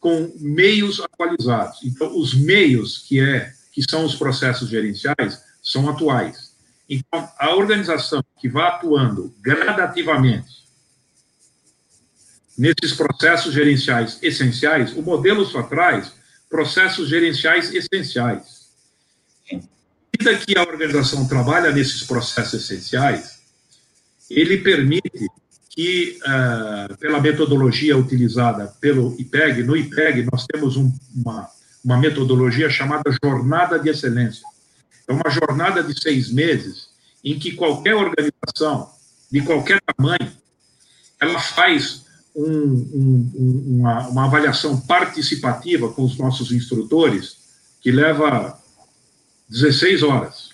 com 0.00 0.32
meios 0.38 1.00
atualizados. 1.00 1.80
Então, 1.82 2.16
os 2.16 2.32
meios 2.34 2.98
que 2.98 3.20
é 3.20 3.52
que 3.72 3.82
são 3.88 4.04
os 4.04 4.14
processos 4.14 4.68
gerenciais 4.68 5.42
são 5.62 5.88
atuais. 5.88 6.52
Então, 6.88 7.28
a 7.38 7.54
organização 7.54 8.22
que 8.40 8.48
vai 8.48 8.66
atuando 8.66 9.34
gradativamente 9.40 10.66
nesses 12.56 12.92
processos 12.92 13.52
gerenciais 13.52 14.18
essenciais, 14.22 14.92
o 14.92 15.02
modelo 15.02 15.44
só 15.44 15.62
traz 15.62 16.12
processos 16.48 17.08
gerenciais 17.08 17.72
essenciais. 17.72 18.58
À 20.20 20.34
que 20.34 20.58
a 20.58 20.62
organização 20.62 21.28
trabalha 21.28 21.70
nesses 21.70 22.02
processos 22.02 22.64
essenciais, 22.64 23.38
ele 24.28 24.58
permite 24.58 25.28
que, 25.78 26.18
uh, 26.24 26.96
pela 26.96 27.20
metodologia 27.20 27.96
utilizada 27.96 28.66
pelo 28.80 29.14
IPEG, 29.16 29.62
no 29.62 29.76
IPEG 29.76 30.28
nós 30.28 30.44
temos 30.44 30.76
um, 30.76 30.92
uma, 31.14 31.48
uma 31.84 31.96
metodologia 31.96 32.68
chamada 32.68 33.16
Jornada 33.22 33.78
de 33.78 33.88
Excelência. 33.88 34.42
É 35.06 35.12
uma 35.12 35.30
jornada 35.30 35.80
de 35.80 35.96
seis 35.96 36.32
meses 36.32 36.88
em 37.24 37.38
que 37.38 37.52
qualquer 37.52 37.94
organização, 37.94 38.90
de 39.30 39.40
qualquer 39.42 39.80
tamanho, 39.82 40.32
ela 41.20 41.38
faz 41.38 42.06
um, 42.34 42.44
um, 42.44 43.32
uma, 43.78 44.08
uma 44.08 44.24
avaliação 44.24 44.80
participativa 44.80 45.92
com 45.92 46.02
os 46.02 46.18
nossos 46.18 46.50
instrutores, 46.50 47.36
que 47.80 47.92
leva 47.92 48.60
16 49.48 50.02
horas. 50.02 50.50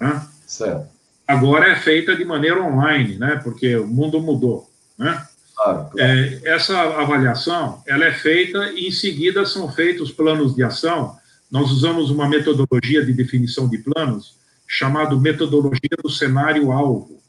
Né? 0.00 0.26
Certo. 0.46 0.93
Agora 1.26 1.70
é 1.70 1.76
feita 1.76 2.14
de 2.14 2.24
maneira 2.24 2.62
online, 2.62 3.16
né? 3.16 3.40
porque 3.42 3.76
o 3.76 3.86
mundo 3.86 4.20
mudou. 4.20 4.70
Né? 4.98 5.26
Claro, 5.54 5.88
claro. 5.90 5.98
É, 5.98 6.40
essa 6.44 6.78
avaliação 6.78 7.82
ela 7.86 8.04
é 8.04 8.12
feita 8.12 8.72
e 8.72 8.88
em 8.88 8.90
seguida 8.90 9.46
são 9.46 9.70
feitos 9.72 10.10
planos 10.10 10.54
de 10.54 10.62
ação. 10.62 11.16
Nós 11.50 11.70
usamos 11.70 12.10
uma 12.10 12.28
metodologia 12.28 13.04
de 13.04 13.12
definição 13.12 13.68
de 13.68 13.78
planos 13.78 14.36
chamado 14.66 15.20
metodologia 15.20 15.96
do 16.02 16.10
cenário 16.10 16.72
alvo. 16.72 17.22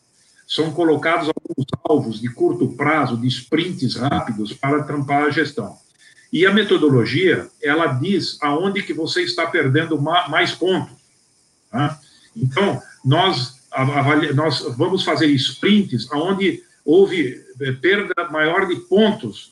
São 0.47 0.71
colocados 0.71 1.29
alguns 1.29 1.65
alvos 1.83 2.19
de 2.19 2.29
curto 2.29 2.67
prazo, 2.69 3.17
de 3.17 3.27
sprints 3.27 3.95
rápidos 3.95 4.53
para 4.53 4.83
trampar 4.83 5.23
a 5.23 5.29
gestão. 5.29 5.77
E 6.31 6.45
a 6.45 6.53
metodologia, 6.53 7.47
ela 7.61 7.87
diz 7.87 8.37
aonde 8.41 8.83
que 8.83 8.93
você 8.93 9.21
está 9.21 9.47
perdendo 9.47 9.99
mais 10.01 10.51
pontos. 10.51 10.93
Tá? 11.71 11.99
Então, 12.35 12.81
nós, 13.03 13.54
nós 14.33 14.61
vamos 14.77 15.03
fazer 15.03 15.27
sprints 15.27 16.07
aonde 16.11 16.63
houve 16.83 17.43
eh, 17.59 17.71
perda 17.73 18.29
maior 18.29 18.67
de 18.67 18.75
pontos, 18.75 19.51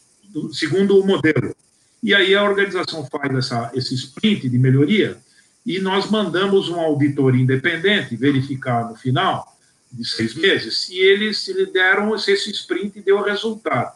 segundo 0.52 1.00
o 1.00 1.06
modelo. 1.06 1.56
E 2.02 2.14
aí 2.14 2.36
a 2.36 2.44
organização 2.44 3.06
faz 3.06 3.36
essa, 3.36 3.72
esse 3.74 3.96
sprint 3.96 4.50
de 4.50 4.60
melhoria 4.60 5.18
e 5.66 5.80
nós 5.80 6.10
mandamos 6.10 6.70
um 6.70 6.80
auditor 6.80 7.36
independente 7.36 8.16
verificar 8.16 8.90
no 8.90 8.96
final 8.96 9.58
de 9.92 10.08
seis 10.08 10.36
meses 10.36 10.80
se 10.80 10.98
eles 10.98 11.40
se 11.40 11.54
lhe 11.54 11.66
deram, 11.68 12.18
se 12.18 12.32
esse 12.32 12.52
sprint 12.52 13.02
deu 13.02 13.22
resultado. 13.22 13.96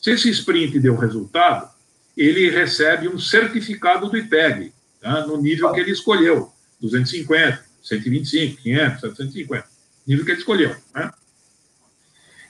Se 0.00 0.12
esse 0.12 0.30
sprint 0.30 0.78
deu 0.78 0.96
resultado, 0.96 1.68
ele 2.16 2.50
recebe 2.50 3.08
um 3.08 3.18
certificado 3.18 4.08
do 4.08 4.16
IPEG, 4.16 4.72
tá? 5.00 5.26
no 5.26 5.40
nível 5.40 5.72
que 5.72 5.80
ele 5.80 5.90
escolheu, 5.90 6.52
250, 6.80 7.64
125, 7.82 8.62
500, 8.62 9.00
750, 9.00 9.64
nível 10.06 10.24
que 10.24 10.30
ele 10.32 10.38
escolheu. 10.38 10.74
Né? 10.94 11.10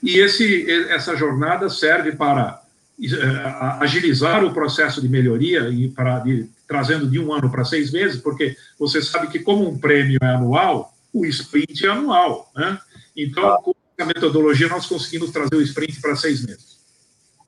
E 0.03 0.17
esse, 0.17 0.69
essa 0.89 1.15
jornada 1.15 1.69
serve 1.69 2.13
para 2.13 2.61
eh, 3.01 3.77
agilizar 3.79 4.43
o 4.43 4.53
processo 4.53 5.01
de 5.01 5.07
melhoria 5.07 5.69
e 5.69 5.89
para 5.89 6.19
de, 6.19 6.49
trazendo 6.67 7.07
de 7.07 7.19
um 7.19 7.33
ano 7.33 7.49
para 7.49 7.65
seis 7.65 7.91
meses, 7.91 8.19
porque 8.19 8.55
você 8.79 9.01
sabe 9.01 9.27
que 9.27 9.39
como 9.39 9.67
um 9.67 9.77
prêmio 9.77 10.17
é 10.21 10.27
anual, 10.27 10.93
o 11.13 11.25
sprint 11.25 11.85
é 11.85 11.89
anual, 11.89 12.51
né? 12.55 12.79
Então, 13.15 13.57
com 13.63 13.73
a 13.99 14.05
metodologia, 14.05 14.67
nós 14.67 14.85
conseguimos 14.85 15.31
trazer 15.31 15.55
o 15.55 15.61
sprint 15.61 15.99
para 15.99 16.15
seis 16.15 16.45
meses. 16.45 16.79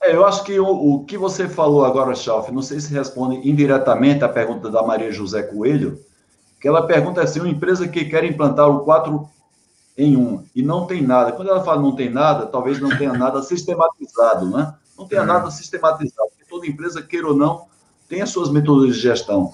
É, 0.01 0.13
eu 0.13 0.25
acho 0.25 0.43
que 0.43 0.59
o, 0.59 0.67
o 0.67 1.05
que 1.05 1.17
você 1.17 1.47
falou 1.47 1.85
agora, 1.85 2.13
Chalf, 2.13 2.49
não 2.49 2.61
sei 2.61 2.79
se 2.79 2.93
responde 2.93 3.47
indiretamente 3.47 4.23
à 4.23 4.29
pergunta 4.29 4.69
da 4.69 4.83
Maria 4.83 5.11
José 5.11 5.41
Coelho, 5.43 5.99
que 6.63 6.67
ela 6.69 6.87
pergunta 6.87 7.21
assim, 7.21 7.41
uma 7.41 7.49
empresa 7.49 7.89
que 7.89 8.05
quer 8.05 8.23
implantar 8.23 8.69
o 8.69 8.85
4 8.85 9.29
em 9.97 10.15
1 10.15 10.45
e 10.55 10.63
não 10.63 10.85
tem 10.85 11.01
nada. 11.01 11.33
Quando 11.33 11.49
ela 11.49 11.61
fala 11.61 11.81
não 11.81 11.93
tem 11.93 12.09
nada, 12.09 12.45
talvez 12.45 12.79
não 12.79 12.97
tenha 12.97 13.11
nada 13.11 13.43
sistematizado, 13.43 14.49
né? 14.49 14.73
Não 14.97 15.05
tenha 15.05 15.25
nada 15.25 15.51
sistematizado, 15.51 16.29
porque 16.29 16.45
toda 16.49 16.65
empresa, 16.65 17.01
queira 17.01 17.27
ou 17.27 17.35
não, 17.35 17.65
tem 18.07 18.21
as 18.21 18.29
suas 18.29 18.49
metodologias 18.49 18.95
de 18.95 19.01
gestão. 19.01 19.53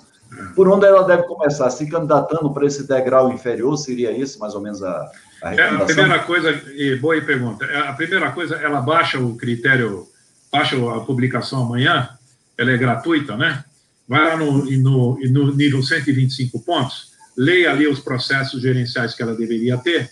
Por 0.55 0.67
onde 0.67 0.85
ela 0.85 1.01
deve 1.01 1.23
começar? 1.23 1.67
Se 1.71 1.89
candidatando 1.89 2.53
para 2.53 2.67
esse 2.67 2.87
degrau 2.87 3.33
inferior, 3.33 3.75
seria 3.75 4.11
isso 4.11 4.37
mais 4.39 4.53
ou 4.53 4.61
menos 4.61 4.83
a, 4.83 5.11
a 5.41 5.55
é, 5.55 5.67
A 5.67 5.85
primeira 5.85 6.19
coisa, 6.19 6.51
e 6.75 6.95
boa 6.97 7.19
pergunta, 7.21 7.65
é, 7.65 7.87
a 7.87 7.93
primeira 7.93 8.31
coisa, 8.31 8.55
ela 8.57 8.81
baixa 8.81 9.17
o 9.17 9.35
critério, 9.35 10.07
baixa 10.51 10.75
a 10.75 10.99
publicação 10.99 11.63
amanhã, 11.63 12.07
ela 12.55 12.69
é 12.69 12.77
gratuita, 12.77 13.35
né? 13.35 13.63
Vai 14.09 14.25
lá 14.25 14.35
no, 14.35 14.65
no, 14.65 15.19
no 15.19 15.55
nível 15.55 15.83
125 15.83 16.59
pontos, 16.61 17.11
leia 17.37 17.69
ali 17.69 17.87
os 17.87 17.99
processos 17.99 18.59
gerenciais 18.59 19.13
que 19.13 19.21
ela 19.21 19.35
deveria 19.35 19.77
ter, 19.77 20.09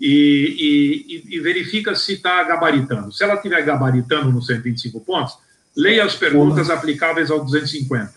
e, 0.00 1.22
e, 1.30 1.36
e 1.36 1.40
verifica 1.40 1.94
se 1.94 2.14
está 2.14 2.42
gabaritando. 2.42 3.12
Se 3.12 3.22
ela 3.22 3.34
estiver 3.34 3.62
gabaritando 3.62 4.32
nos 4.32 4.46
125 4.46 5.00
pontos, 5.02 5.34
leia 5.76 6.04
as 6.04 6.16
perguntas 6.16 6.70
aplicáveis 6.70 7.30
ao 7.30 7.44
250. 7.44 8.12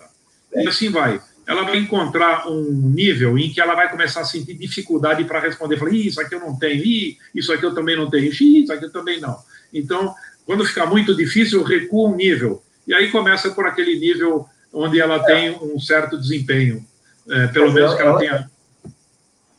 E 0.56 0.68
assim 0.68 0.90
vai. 0.90 1.22
Ela 1.46 1.62
vai 1.62 1.78
encontrar 1.78 2.48
um 2.48 2.72
nível 2.72 3.38
em 3.38 3.52
que 3.52 3.62
ela 3.62 3.76
vai 3.76 3.92
começar 3.92 4.22
a 4.22 4.26
sentir 4.26 4.56
dificuldade 4.56 5.26
para 5.26 5.40
responder. 5.42 5.78
Falar, 5.78 5.94
isso 5.94 6.20
aqui 6.20 6.34
eu 6.34 6.40
não 6.40 6.58
tenho, 6.58 6.84
Ih, 6.84 7.18
isso 7.36 7.54
aqui 7.54 7.64
eu 7.64 7.76
também 7.76 7.96
não 7.96 8.10
tenho, 8.10 8.32
Ih, 8.32 8.64
isso 8.64 8.74
aqui 8.74 8.86
eu 8.86 8.92
também 8.92 9.22
não. 9.22 9.38
Então, 9.72 10.16
quando 10.44 10.66
ficar 10.66 10.88
muito 10.88 11.16
difícil, 11.16 11.62
recua 11.62 12.10
um 12.10 12.16
nível. 12.16 12.64
E 12.88 12.96
aí 12.96 13.12
começa 13.12 13.52
por 13.52 13.68
aquele 13.68 14.00
nível 14.00 14.48
onde 14.74 15.00
ela 15.00 15.24
tem 15.24 15.58
um 15.62 15.80
certo 15.80 16.18
desempenho. 16.18 16.86
É, 17.30 17.48
pelo 17.48 17.72
menos 17.72 17.94
que 17.94 18.02
ela, 18.02 18.12
ela 18.12 18.20
tenha 18.20 18.54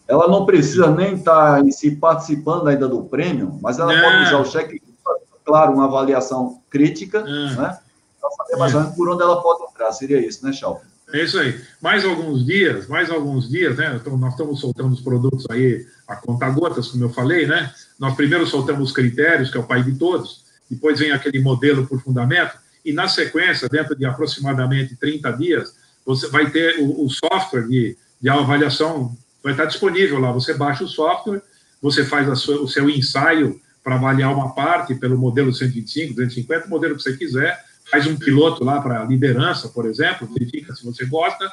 ela 0.07 0.29
não 0.29 0.45
precisa 0.45 0.91
nem 0.91 1.15
estar 1.15 1.55
tá 1.55 1.61
em 1.61 1.71
si 1.71 1.93
participando 1.93 2.69
ainda 2.69 2.87
do 2.87 3.05
prêmio, 3.05 3.59
mas 3.63 3.79
ela 3.79 3.93
pode 4.01 4.23
usar 4.25 4.39
o 4.39 4.45
cheque, 4.45 4.83
claro, 5.45 5.73
uma 5.73 5.87
avaliação 5.87 6.61
crítica, 6.69 7.23
né? 7.23 7.79
Para 8.21 8.31
saber 8.31 8.57
mais 8.59 8.75
ou 8.75 8.81
menos 8.81 8.97
por 8.97 9.09
onde 9.09 9.23
ela 9.23 9.41
pode 9.41 9.65
entrar. 9.65 9.93
Seria 9.93 10.19
isso, 10.27 10.45
né, 10.45 10.53
Chalf? 10.53 10.83
É 11.13 11.23
isso 11.23 11.39
aí. 11.39 11.59
Mais 11.81 12.05
alguns 12.05 12.45
dias, 12.45 12.87
mais 12.87 13.11
alguns 13.11 13.49
dias, 13.49 13.77
né? 13.77 13.99
Então, 14.01 14.17
nós 14.17 14.33
estamos 14.33 14.61
soltando 14.61 14.93
os 14.93 15.01
produtos 15.01 15.47
aí 15.51 15.87
a 16.09 16.17
conta-gotas, 16.17 16.89
como 16.89 17.05
eu 17.05 17.11
falei, 17.11 17.47
né? 17.47 17.73
Nós 17.99 18.15
primeiro 18.15 18.47
soltamos 18.47 18.89
os 18.89 18.95
critérios, 18.95 19.51
que 19.51 19.57
é 19.57 19.61
o 19.61 19.67
pai 19.67 19.83
de 19.83 19.95
todos, 19.95 20.45
depois 20.71 20.99
vem 20.99 21.13
aquele 21.13 21.41
modelo 21.41 21.87
por 21.87 22.01
fundamento, 22.01 22.59
e 22.85 22.93
na 22.93 23.09
sequência, 23.09 23.69
dentro 23.69 23.97
de 23.97 24.05
aproximadamente 24.05 24.97
30 24.97 25.33
dias, 25.33 25.77
você 26.05 26.29
vai 26.29 26.51
ter 26.51 26.81
o, 26.81 27.07
o 27.07 27.11
software 27.11 27.67
de, 27.67 27.97
de 28.21 28.29
avaliação 28.29 29.17
vai 29.43 29.53
estar 29.53 29.67
disponível 29.67 30.19
lá. 30.19 30.33
Você 30.33 30.55
baixa 30.55 30.85
o 30.85 30.89
software, 30.89 31.43
você 31.81 32.05
faz 32.05 32.39
sua, 32.39 32.63
o 32.63 32.69
seu 32.69 32.89
ensaio 32.89 33.61
para 33.83 33.97
avaliar 33.97 34.35
uma 34.35 34.55
parte 34.55 34.95
pelo 34.95 35.19
modelo 35.19 35.53
125, 35.53 36.15
250, 36.15 36.67
o 36.67 36.71
modelo 36.71 36.97
que 36.97 37.03
você 37.03 37.15
quiser, 37.15 37.63
faz 37.91 38.07
um 38.07 38.17
piloto 38.17 38.65
lá 38.65 38.81
para 38.81 39.05
liderança, 39.05 39.69
por 39.69 39.85
exemplo, 39.85 40.27
verifica 40.33 40.75
se 40.75 40.83
você 40.83 41.05
gosta, 41.05 41.47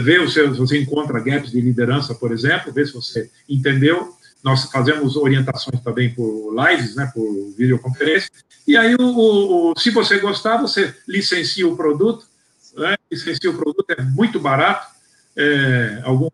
vê 0.00 0.20
o 0.20 0.30
seu, 0.30 0.52
se 0.54 0.60
você 0.60 0.80
encontra 0.80 1.18
gaps 1.18 1.50
de 1.50 1.60
liderança, 1.60 2.14
por 2.14 2.30
exemplo, 2.30 2.72
vê 2.72 2.86
se 2.86 2.92
você 2.92 3.28
entendeu. 3.48 4.16
Nós 4.42 4.64
fazemos 4.64 5.16
orientações 5.16 5.80
também 5.82 6.14
por 6.14 6.54
lives, 6.54 6.96
né, 6.96 7.10
por 7.14 7.54
videoconferência. 7.56 8.30
E 8.66 8.76
aí, 8.76 8.94
o, 8.94 9.72
o, 9.72 9.74
se 9.78 9.90
você 9.90 10.18
gostar, 10.18 10.56
você 10.56 10.94
licencia 11.06 11.66
o 11.66 11.76
produto. 11.76 12.26
Né, 12.74 12.96
licencia 13.10 13.50
o 13.50 13.56
produto, 13.56 13.86
é 13.90 14.02
muito 14.02 14.40
barato. 14.40 14.90
É, 15.36 16.00
algum, 16.04 16.28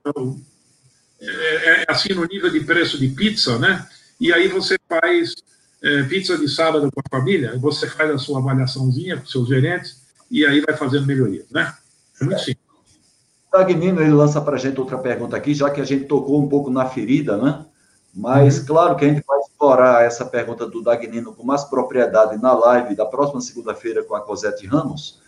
é, 1.21 1.83
é, 1.83 1.85
assim 1.89 2.15
no 2.15 2.25
nível 2.25 2.51
de 2.51 2.61
preço 2.61 2.99
de 2.99 3.09
pizza, 3.09 3.59
né? 3.59 3.87
E 4.21 4.33
aí 4.33 4.49
você 4.49 4.77
faz 4.89 5.35
é, 5.83 6.03
pizza 6.05 6.37
de 6.39 6.49
sábado 6.49 6.91
com 6.93 7.01
a 7.01 7.19
família, 7.19 7.57
você 7.59 7.89
faz 7.89 8.11
a 8.11 8.19
sua 8.19 8.39
avaliaçãozinha 8.39 9.17
com 9.17 9.27
seus 9.27 9.49
gerentes 9.49 10.01
e 10.31 10.47
aí 10.47 10.61
vai 10.61 10.77
fazendo 10.77 11.07
melhorias, 11.07 11.47
né? 11.51 11.75
É 12.21 12.25
muito 12.25 12.41
simples. 12.41 12.69
Dagnino, 13.53 14.01
ele 14.01 14.13
lança 14.13 14.41
para 14.41 14.57
a 14.57 14.59
gente 14.59 14.79
outra 14.79 14.99
pergunta 14.99 15.37
aqui, 15.37 15.55
já 15.55 15.71
que 15.71 15.81
a 15.81 15.85
gente 15.85 16.05
tocou 16.05 16.43
um 16.43 16.49
pouco 16.49 16.71
na 16.71 16.87
ferida, 16.87 17.37
né? 17.37 17.65
Mas, 18.15 18.59
uhum. 18.59 18.67
claro 18.67 18.97
que 18.97 19.05
a 19.05 19.09
gente 19.09 19.25
vai 19.27 19.39
explorar 19.39 20.05
essa 20.05 20.25
pergunta 20.25 20.67
do 20.67 20.83
Dagnino 20.83 21.35
com 21.35 21.45
mais 21.45 21.65
propriedade 21.65 22.41
na 22.41 22.53
live 22.53 22.97
da 22.97 23.07
próxima 23.07 23.41
segunda-feira 23.41 24.03
com 24.03 24.15
a 24.15 24.21
Cosette 24.21 24.67
Ramos 24.67 25.21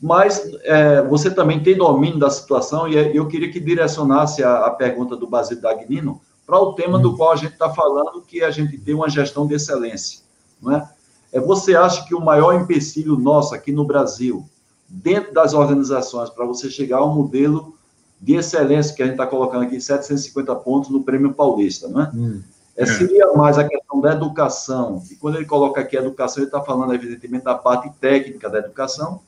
mas 0.00 0.50
é, 0.62 1.02
você 1.02 1.30
também 1.30 1.62
tem 1.62 1.76
domínio 1.76 2.18
da 2.18 2.28
situação 2.28 2.86
e 2.86 2.96
é, 2.96 3.16
eu 3.16 3.26
queria 3.26 3.50
que 3.50 3.58
direcionasse 3.58 4.42
a, 4.42 4.66
a 4.66 4.70
pergunta 4.70 5.16
do 5.16 5.26
Basílio 5.26 5.62
Dagnino 5.62 6.20
para 6.46 6.60
o 6.60 6.74
tema 6.74 6.98
do 6.98 7.16
qual 7.16 7.32
a 7.32 7.36
gente 7.36 7.54
está 7.54 7.70
falando, 7.70 8.22
que 8.22 8.42
a 8.42 8.50
gente 8.50 8.78
tem 8.78 8.94
uma 8.94 9.08
gestão 9.08 9.46
de 9.46 9.54
excelência. 9.54 10.20
Não 10.62 10.76
é? 10.76 10.88
é? 11.32 11.40
Você 11.40 11.74
acha 11.74 12.04
que 12.04 12.14
o 12.14 12.20
maior 12.20 12.54
empecilho 12.54 13.16
nosso 13.18 13.54
aqui 13.54 13.72
no 13.72 13.84
Brasil, 13.84 14.44
dentro 14.88 15.32
das 15.32 15.54
organizações, 15.54 16.30
para 16.30 16.44
você 16.44 16.70
chegar 16.70 16.98
ao 16.98 17.12
modelo 17.12 17.75
de 18.20 18.34
excelência 18.34 18.94
que 18.94 19.02
a 19.02 19.06
gente 19.06 19.14
está 19.14 19.26
colocando 19.26 19.64
aqui, 19.64 19.80
750 19.80 20.54
pontos 20.56 20.90
no 20.90 21.02
Prêmio 21.02 21.32
Paulista, 21.32 21.88
não 21.88 22.02
é? 22.02 22.10
Hum, 22.14 22.42
é? 22.76 22.82
é? 22.82 22.86
Seria 22.86 23.32
mais 23.34 23.58
a 23.58 23.68
questão 23.68 24.00
da 24.00 24.12
educação, 24.12 25.02
e 25.10 25.16
quando 25.16 25.36
ele 25.36 25.44
coloca 25.44 25.80
aqui 25.80 25.96
educação, 25.96 26.42
ele 26.42 26.48
está 26.48 26.62
falando, 26.62 26.94
evidentemente, 26.94 27.44
da 27.44 27.54
parte 27.54 27.90
técnica 28.00 28.48
da 28.48 28.58
educação, 28.58 29.20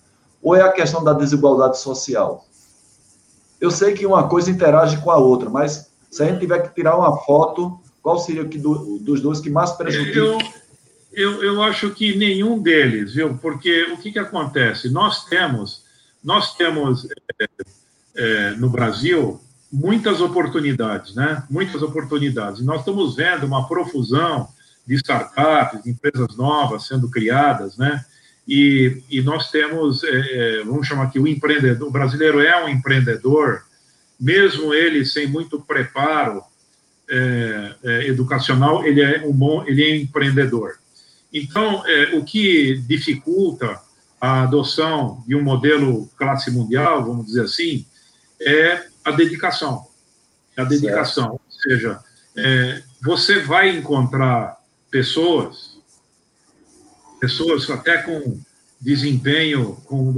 ou 0.42 0.54
é 0.54 0.62
a 0.62 0.72
questão 0.72 1.02
da 1.02 1.12
desigualdade 1.12 1.78
social? 1.78 2.46
Eu 3.60 3.70
sei 3.70 3.92
que 3.92 4.06
uma 4.06 4.28
coisa 4.28 4.50
interage 4.50 4.98
com 4.98 5.10
a 5.10 5.16
outra, 5.16 5.50
mas 5.50 5.90
se 6.10 6.22
a 6.22 6.26
gente 6.26 6.40
tiver 6.40 6.60
que 6.60 6.74
tirar 6.74 6.96
uma 6.96 7.16
foto, 7.18 7.78
qual 8.02 8.18
seria 8.18 8.42
o 8.42 8.48
que 8.48 8.58
do, 8.58 8.98
dos 8.98 9.20
dois 9.20 9.40
que 9.40 9.50
mais 9.50 9.72
prejudica? 9.72 10.18
Eu, 10.18 10.38
eu, 11.12 11.42
eu 11.42 11.62
acho 11.62 11.90
que 11.90 12.16
nenhum 12.16 12.60
deles, 12.60 13.14
viu? 13.14 13.36
Porque 13.38 13.84
o 13.92 13.98
que, 13.98 14.12
que 14.12 14.18
acontece? 14.18 14.88
Nós 14.88 15.24
temos, 15.24 15.84
nós 16.22 16.54
temos 16.54 17.08
é, 17.40 17.46
é, 18.18 18.50
no 18.56 18.68
Brasil 18.68 19.40
muitas 19.70 20.20
oportunidades, 20.20 21.14
né? 21.14 21.44
Muitas 21.48 21.82
oportunidades. 21.82 22.60
E 22.60 22.64
nós 22.64 22.80
estamos 22.80 23.14
vendo 23.14 23.46
uma 23.46 23.68
profusão 23.68 24.48
de 24.86 24.94
startups, 24.96 25.82
de 25.82 25.90
empresas 25.90 26.36
novas 26.36 26.86
sendo 26.86 27.08
criadas, 27.08 27.76
né? 27.76 28.04
E, 28.46 29.02
e 29.10 29.20
nós 29.20 29.50
temos, 29.50 30.02
é, 30.02 30.08
é, 30.10 30.64
vamos 30.64 30.86
chamar 30.86 31.04
aqui, 31.04 31.18
o 31.18 31.28
empreendedor, 31.28 31.86
o 31.86 31.90
brasileiro 31.90 32.40
é 32.40 32.64
um 32.64 32.68
empreendedor, 32.68 33.62
mesmo 34.18 34.72
ele 34.72 35.04
sem 35.04 35.26
muito 35.26 35.60
preparo 35.60 36.42
é, 37.10 37.74
é, 37.84 38.06
educacional, 38.08 38.84
ele 38.84 39.02
é 39.02 39.24
um 39.26 39.32
bom, 39.32 39.64
ele 39.66 39.82
é 39.82 39.96
empreendedor. 39.96 40.78
Então, 41.32 41.86
é, 41.86 42.16
o 42.16 42.24
que 42.24 42.82
dificulta 42.88 43.78
a 44.18 44.42
adoção 44.44 45.22
de 45.26 45.36
um 45.36 45.42
modelo 45.42 46.08
classe 46.16 46.50
mundial, 46.50 47.04
vamos 47.04 47.26
dizer 47.26 47.42
assim, 47.42 47.84
é 48.40 48.86
a 49.04 49.10
dedicação. 49.10 49.86
A 50.56 50.64
dedicação, 50.64 51.24
certo. 51.24 51.42
ou 51.42 51.62
seja, 51.62 52.04
é, 52.36 52.82
você 53.02 53.40
vai 53.40 53.76
encontrar 53.76 54.58
pessoas, 54.90 55.78
pessoas 57.20 57.68
até 57.70 57.98
com 57.98 58.40
desempenho 58.80 59.74
com, 59.86 60.14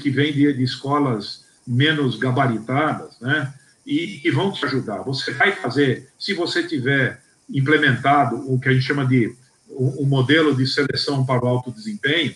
que 0.00 0.10
vem 0.10 0.32
de, 0.32 0.52
de, 0.52 0.62
escolas 0.62 1.44
menos 1.66 2.16
gabaritadas, 2.16 3.18
né? 3.20 3.52
E, 3.86 4.20
e 4.24 4.30
vão 4.30 4.52
te 4.52 4.64
ajudar. 4.64 5.02
Você 5.02 5.32
vai 5.32 5.52
fazer, 5.52 6.08
se 6.18 6.34
você 6.34 6.62
tiver 6.66 7.20
implementado 7.48 8.36
o 8.52 8.58
que 8.58 8.68
a 8.68 8.72
gente 8.72 8.84
chama 8.84 9.04
de 9.06 9.36
o, 9.68 10.02
o 10.02 10.06
modelo 10.06 10.54
de 10.54 10.66
seleção 10.66 11.24
para 11.24 11.44
o 11.44 11.48
alto 11.48 11.70
desempenho, 11.72 12.34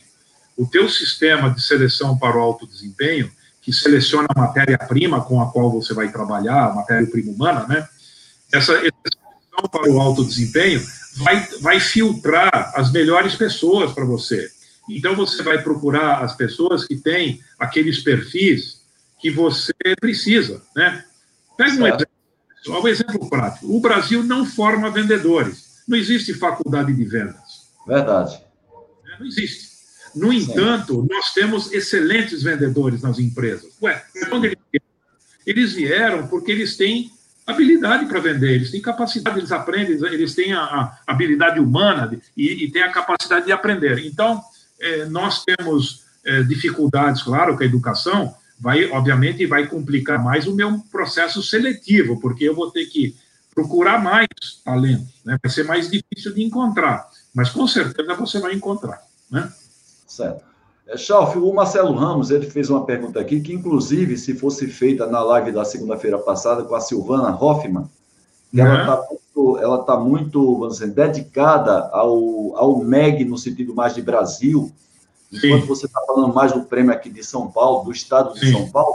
o 0.56 0.66
teu 0.66 0.88
sistema 0.88 1.50
de 1.50 1.62
seleção 1.62 2.16
para 2.16 2.36
o 2.36 2.40
alto 2.40 2.66
desempenho, 2.66 3.30
que 3.66 3.72
seleciona 3.72 4.28
a 4.32 4.40
matéria-prima 4.40 5.24
com 5.24 5.42
a 5.42 5.50
qual 5.50 5.72
você 5.72 5.92
vai 5.92 6.08
trabalhar, 6.08 6.66
a 6.66 6.72
matéria-prima 6.72 7.32
humana, 7.32 7.66
né? 7.66 7.88
Essa, 8.54 8.74
seleção 8.74 9.68
para 9.68 9.90
o 9.90 10.00
alto 10.00 10.24
desempenho 10.24 10.80
vai, 11.16 11.48
vai 11.60 11.80
filtrar 11.80 12.72
as 12.76 12.92
melhores 12.92 13.34
pessoas 13.34 13.90
para 13.90 14.04
você. 14.04 14.48
Então, 14.88 15.16
você 15.16 15.42
vai 15.42 15.60
procurar 15.60 16.22
as 16.22 16.36
pessoas 16.36 16.84
que 16.84 16.94
têm 16.94 17.40
aqueles 17.58 17.98
perfis 18.04 18.82
que 19.20 19.32
você 19.32 19.74
precisa, 20.00 20.62
né? 20.76 21.04
Pega 21.58 21.72
um 21.72 21.86
exemplo, 21.88 22.06
um 22.68 22.86
exemplo 22.86 23.28
prático. 23.28 23.76
O 23.76 23.80
Brasil 23.80 24.22
não 24.22 24.46
forma 24.46 24.92
vendedores. 24.92 25.82
Não 25.88 25.98
existe 25.98 26.32
faculdade 26.34 26.92
de 26.92 27.04
vendas. 27.04 27.66
Verdade. 27.84 28.36
É, 28.36 29.18
não 29.18 29.26
existe. 29.26 29.75
No 30.16 30.32
entanto, 30.32 31.06
nós 31.10 31.34
temos 31.34 31.70
excelentes 31.72 32.42
vendedores 32.42 33.02
nas 33.02 33.18
empresas. 33.18 33.70
Ué, 33.82 34.02
onde 34.32 34.46
eles 34.46 34.58
vieram? 34.72 34.86
Eles 35.46 35.72
vieram 35.74 36.26
porque 36.26 36.50
eles 36.50 36.76
têm 36.76 37.10
habilidade 37.46 38.06
para 38.06 38.18
vender, 38.18 38.54
eles 38.54 38.70
têm 38.70 38.80
capacidade, 38.80 39.38
eles 39.38 39.52
aprendem, 39.52 39.94
eles 40.06 40.34
têm 40.34 40.54
a, 40.54 40.62
a 40.62 40.98
habilidade 41.06 41.60
humana 41.60 42.08
de, 42.08 42.18
e, 42.36 42.64
e 42.64 42.72
têm 42.72 42.82
a 42.82 42.90
capacidade 42.90 43.44
de 43.44 43.52
aprender. 43.52 44.04
Então, 44.06 44.42
é, 44.80 45.04
nós 45.04 45.44
temos 45.44 46.04
é, 46.24 46.42
dificuldades, 46.42 47.22
claro, 47.22 47.54
com 47.56 47.62
a 47.62 47.66
educação, 47.66 48.34
vai, 48.58 48.86
obviamente, 48.90 49.46
vai 49.46 49.66
complicar 49.66 50.22
mais 50.22 50.46
o 50.46 50.54
meu 50.54 50.78
processo 50.90 51.42
seletivo, 51.42 52.18
porque 52.20 52.44
eu 52.44 52.54
vou 52.54 52.70
ter 52.70 52.86
que 52.86 53.14
procurar 53.54 54.02
mais 54.02 54.26
talentos, 54.64 55.14
né? 55.24 55.36
vai 55.42 55.52
ser 55.52 55.64
mais 55.64 55.90
difícil 55.90 56.34
de 56.34 56.42
encontrar, 56.42 57.06
mas 57.34 57.50
com 57.50 57.66
certeza 57.66 58.14
você 58.14 58.38
vai 58.38 58.54
encontrar, 58.54 59.00
né? 59.30 59.50
Certo. 60.16 60.42
É, 60.86 60.96
Chalf, 60.96 61.36
o 61.36 61.52
Marcelo 61.52 61.92
Ramos, 61.92 62.30
ele 62.30 62.48
fez 62.48 62.70
uma 62.70 62.84
pergunta 62.84 63.20
aqui, 63.20 63.40
que 63.40 63.52
inclusive, 63.52 64.16
se 64.16 64.34
fosse 64.34 64.66
feita 64.68 65.06
na 65.06 65.22
live 65.22 65.52
da 65.52 65.64
segunda-feira 65.64 66.18
passada 66.18 66.64
com 66.64 66.74
a 66.74 66.80
Silvana 66.80 67.36
Hoffman, 67.36 67.82
uhum. 67.82 68.60
ela 68.60 68.80
está 68.80 68.96
muito, 68.96 69.58
ela 69.58 69.78
tá 69.82 69.96
muito 69.96 70.58
vamos 70.58 70.78
dizer, 70.78 70.92
dedicada 70.92 71.90
ao, 71.92 72.56
ao 72.56 72.78
MEG 72.78 73.24
no 73.24 73.36
sentido 73.36 73.74
mais 73.74 73.94
de 73.94 74.00
Brasil, 74.00 74.72
enquanto 75.30 75.62
Sim. 75.62 75.68
você 75.68 75.86
está 75.86 76.00
falando 76.06 76.32
mais 76.32 76.52
do 76.52 76.62
prêmio 76.62 76.92
aqui 76.92 77.10
de 77.10 77.22
São 77.22 77.50
Paulo, 77.50 77.84
do 77.84 77.92
estado 77.92 78.32
de 78.32 78.40
Sim. 78.40 78.52
São 78.52 78.70
Paulo, 78.70 78.94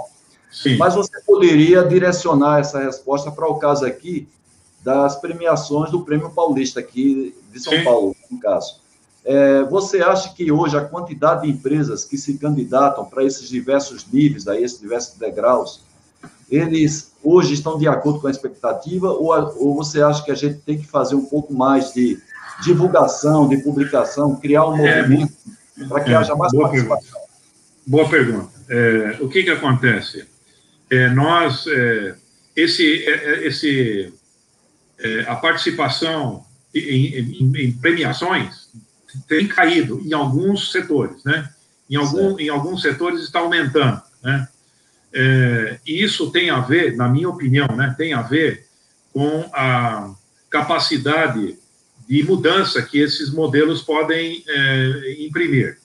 Sim. 0.52 0.78
mas 0.78 0.96
você 0.96 1.22
poderia 1.22 1.84
direcionar 1.84 2.62
essa 2.62 2.80
resposta 2.80 3.32
para 3.32 3.48
o 3.48 3.60
caso 3.60 3.86
aqui 3.86 4.28
das 4.84 5.18
premiações 5.18 5.92
do 5.92 6.04
Prêmio 6.04 6.32
Paulista 6.32 6.80
aqui 6.80 7.36
de 7.52 7.60
São 7.60 7.84
Paulo, 7.84 8.16
no 8.32 8.40
caso. 8.40 8.81
É, 9.24 9.64
você 9.64 10.02
acha 10.02 10.34
que 10.34 10.52
hoje 10.52 10.76
a 10.76 10.82
quantidade 10.82 11.44
de 11.44 11.50
empresas 11.50 12.04
que 12.04 12.18
se 12.18 12.38
candidatam 12.38 13.06
para 13.06 13.24
esses 13.24 13.48
diversos 13.48 14.06
níveis, 14.12 14.48
a 14.48 14.60
esses 14.60 14.80
diversos 14.80 15.18
degraus, 15.18 15.82
eles 16.50 17.12
hoje 17.24 17.54
estão 17.54 17.78
de 17.78 17.88
acordo 17.88 18.20
com 18.20 18.28
a 18.28 18.32
expectativa 18.32 19.10
ou, 19.10 19.32
ou 19.58 19.76
você 19.76 20.02
acha 20.02 20.24
que 20.24 20.32
a 20.32 20.36
gente 20.36 20.60
tem 20.60 20.78
que 20.78 20.88
fazer 20.88 21.16
um 21.16 21.26
pouco 21.26 21.54
mais 21.54 21.94
de 21.94 22.20
divulgação, 22.64 23.48
de 23.48 23.58
publicação, 23.58 24.36
criar 24.36 24.66
um 24.68 24.76
é, 24.76 25.02
movimento 25.02 25.34
é, 25.80 25.86
para 25.86 26.04
que 26.04 26.12
é, 26.12 26.16
haja 26.16 26.36
mais 26.36 26.52
boa 26.52 26.68
participação? 26.68 27.12
Pergunta. 27.12 27.32
Boa 27.86 28.10
pergunta. 28.10 28.52
É, 28.70 29.18
o 29.22 29.30
que 29.30 29.44
que 29.44 29.52
acontece? 29.52 30.26
É, 30.90 31.10
nós, 31.10 31.66
esse, 32.56 32.84
esse, 33.44 34.14
a 35.28 35.36
participação 35.36 36.44
em, 36.74 37.08
em, 37.40 37.52
em 37.56 37.72
premiações 37.72 38.61
tem 39.28 39.48
caído 39.48 40.02
em 40.06 40.14
alguns 40.14 40.72
setores, 40.72 41.24
né? 41.24 41.50
Em, 41.90 41.96
algum, 41.96 42.40
em 42.40 42.50
alguns 42.50 42.82
setores 42.82 43.22
está 43.22 43.40
aumentando, 43.40 44.02
né? 44.24 44.48
É, 45.14 45.80
e 45.86 46.02
isso 46.04 46.32
tem 46.32 46.50
a 46.50 46.62
ver, 46.62 46.96
na 46.96 47.08
minha 47.08 47.28
opinião, 47.28 47.68
né, 47.76 47.94
tem 47.98 48.14
a 48.14 48.22
ver 48.22 48.66
com 49.12 49.50
a 49.54 50.14
capacidade 50.50 51.58
de 52.08 52.24
mudança 52.24 52.82
que 52.82 52.98
esses 52.98 53.30
modelos 53.30 53.82
podem 53.82 54.42
é, 54.48 55.16
imprimir 55.20 55.78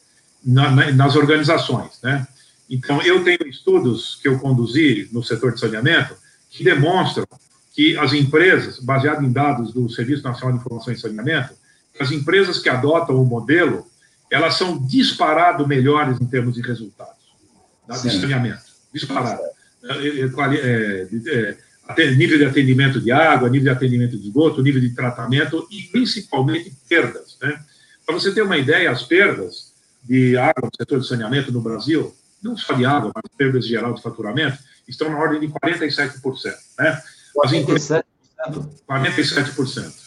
na, 0.45 0.71
na, 0.71 0.93
nas 0.93 1.17
organizações, 1.17 2.01
né? 2.03 2.27
Então, 2.69 3.01
eu 3.03 3.23
tenho 3.23 3.47
estudos 3.47 4.19
que 4.21 4.29
eu 4.29 4.39
conduzi 4.39 5.09
no 5.13 5.23
setor 5.23 5.53
de 5.55 5.61
saneamento 5.61 6.17
que 6.51 6.65
demonstram 6.65 7.27
que 7.73 7.97
as 7.99 8.13
empresas, 8.13 8.81
baseado 8.81 9.25
em 9.25 9.31
dados 9.31 9.73
do 9.73 9.89
Serviço 9.89 10.23
Nacional 10.23 10.57
de 10.57 10.61
Informação 10.61 10.93
e 10.93 10.99
Saneamento, 10.99 11.55
as 12.01 12.11
empresas 12.11 12.59
que 12.59 12.69
adotam 12.69 13.21
o 13.21 13.25
modelo, 13.25 13.87
elas 14.31 14.57
são 14.57 14.79
disparado 14.87 15.67
melhores 15.67 16.21
em 16.21 16.27
termos 16.27 16.55
de 16.55 16.63
resultados 16.63 17.17
tá? 17.87 17.97
de 17.97 18.21
saneamento. 18.21 18.65
Disparado. 18.93 19.41
É, 19.85 19.97
é, 21.29 21.57
é, 21.97 22.11
nível 22.13 22.39
de 22.39 22.45
atendimento 22.45 23.01
de 23.01 23.13
água, 23.13 23.49
nível 23.49 23.65
de 23.65 23.77
atendimento 23.77 24.17
de 24.17 24.27
esgoto, 24.27 24.63
nível 24.63 24.81
de 24.81 24.91
tratamento 24.91 25.67
e 25.71 25.83
principalmente 25.83 26.73
perdas. 26.89 27.37
Né? 27.41 27.61
Para 28.05 28.15
você 28.15 28.33
ter 28.35 28.43
uma 28.43 28.57
ideia, 28.57 28.91
as 28.91 29.05
perdas 29.05 29.73
de 30.03 30.37
água 30.37 30.69
no 30.69 30.71
setor 30.77 31.01
de 31.01 31.07
saneamento 31.07 31.53
no 31.53 31.61
Brasil, 31.61 32.15
não 32.43 32.57
só 32.57 32.75
de 32.75 32.85
água, 32.85 33.13
mas 33.15 33.25
perdas 33.37 33.67
geral 33.67 33.95
de 33.95 34.03
faturamento, 34.03 34.59
estão 34.89 35.11
na 35.11 35.19
ordem 35.19 35.41
de 35.41 35.49
47%. 35.49 36.55
Né? 36.79 37.03
As 37.45 37.53
47%? 37.53 38.05
47%. 38.89 40.07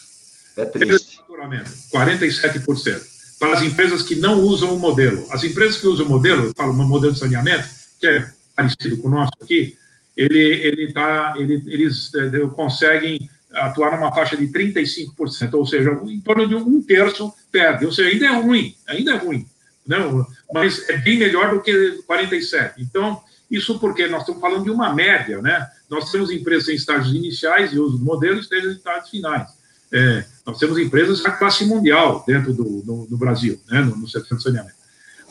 É 0.56 0.64
triste 0.64 1.19
faturamento, 1.40 1.70
47%. 1.92 3.02
Para 3.38 3.54
as 3.54 3.62
empresas 3.62 4.02
que 4.02 4.16
não 4.16 4.40
usam 4.40 4.74
o 4.74 4.78
modelo. 4.78 5.26
As 5.30 5.42
empresas 5.42 5.78
que 5.78 5.86
usam 5.86 6.04
o 6.04 6.08
modelo, 6.08 6.46
eu 6.46 6.52
falo 6.54 6.74
modelo 6.74 7.12
de 7.12 7.18
saneamento, 7.18 7.66
que 7.98 8.06
é 8.06 8.30
parecido 8.54 8.98
com 8.98 9.08
o 9.08 9.10
nosso 9.10 9.32
aqui, 9.40 9.76
ele, 10.16 10.38
ele 10.38 10.92
tá, 10.92 11.34
ele, 11.38 11.62
eles 11.66 12.12
é, 12.14 12.46
conseguem 12.54 13.30
atuar 13.52 13.96
numa 13.96 14.12
faixa 14.12 14.36
de 14.36 14.46
35%, 14.48 15.54
ou 15.54 15.66
seja, 15.66 15.90
em 16.04 16.20
torno 16.20 16.46
de 16.46 16.54
um 16.54 16.82
terço 16.82 17.32
perde. 17.50 17.86
Ou 17.86 17.92
seja, 17.92 18.10
ainda 18.10 18.26
é 18.26 18.40
ruim, 18.40 18.74
ainda 18.86 19.12
é 19.12 19.16
ruim. 19.16 19.46
Não, 19.86 20.26
mas 20.52 20.88
é 20.90 20.98
bem 20.98 21.18
melhor 21.18 21.54
do 21.54 21.62
que 21.62 22.02
47%. 22.06 22.74
Então, 22.78 23.22
isso 23.50 23.78
porque 23.78 24.06
nós 24.06 24.20
estamos 24.20 24.40
falando 24.40 24.64
de 24.64 24.70
uma 24.70 24.94
média, 24.94 25.40
né? 25.40 25.66
Nós 25.88 26.12
temos 26.12 26.30
empresas 26.30 26.68
em 26.68 26.74
estágios 26.74 27.14
iniciais 27.14 27.70
de 27.70 27.78
uso 27.80 27.98
do 27.98 28.04
modelo 28.04 28.36
e 28.36 28.40
estágios 28.40 29.10
finais. 29.10 29.48
É, 29.92 30.24
nós 30.46 30.58
temos 30.58 30.78
empresas 30.78 31.22
da 31.22 31.30
classe 31.32 31.64
mundial 31.64 32.22
dentro 32.26 32.52
do, 32.52 32.82
do, 32.82 33.06
do 33.06 33.16
Brasil, 33.16 33.60
né, 33.68 33.80
no, 33.80 33.96
no, 33.96 34.08
setor 34.08 34.36
de 34.36 34.42
saneamento. 34.42 34.76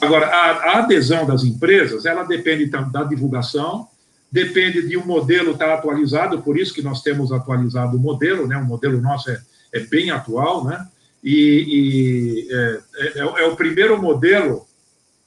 Agora, 0.02 0.28
a, 0.28 0.52
a, 0.52 0.80
adesão 0.80 1.26
das 1.26 1.44
empresas, 1.44 2.06
ela 2.06 2.24
depende 2.24 2.66
da 2.66 3.04
divulgação, 3.04 3.88
depende 4.32 4.88
de 4.88 4.98
um 4.98 5.06
modelo 5.06 5.52
estar 5.52 5.74
atualizado, 5.74 6.42
por 6.42 6.58
isso 6.58 6.74
que 6.74 6.82
nós 6.82 7.02
temos 7.02 7.32
atualizado 7.32 7.98
o 7.98 8.00
modelo, 8.00 8.48
né, 8.48 8.58
o 8.58 8.66
modelo 8.66 9.02
nosso 9.02 9.32
é, 9.32 9.42
é 9.74 9.80
bem 9.82 10.12
atual, 10.12 10.66
né, 10.66 10.88
e, 11.24 12.48
e 12.48 12.54
é, 12.54 12.82
é, 12.96 13.20
é, 13.20 13.46
o 13.46 13.56
primeiro 13.56 14.02
modelo, 14.02 14.66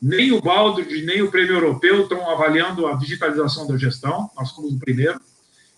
nem 0.01 0.33
o 0.33 0.41
Baldrige, 0.41 1.05
nem 1.05 1.23
o 1.23 1.31
Prêmio 1.31 1.55
Europeu 1.55 2.03
estão 2.03 2.29
avaliando 2.31 2.87
a 2.87 2.95
digitalização 2.95 3.67
da 3.67 3.77
gestão, 3.77 4.31
nós 4.37 4.51
somos 4.51 4.73
o 4.73 4.79
primeiro, 4.79 5.21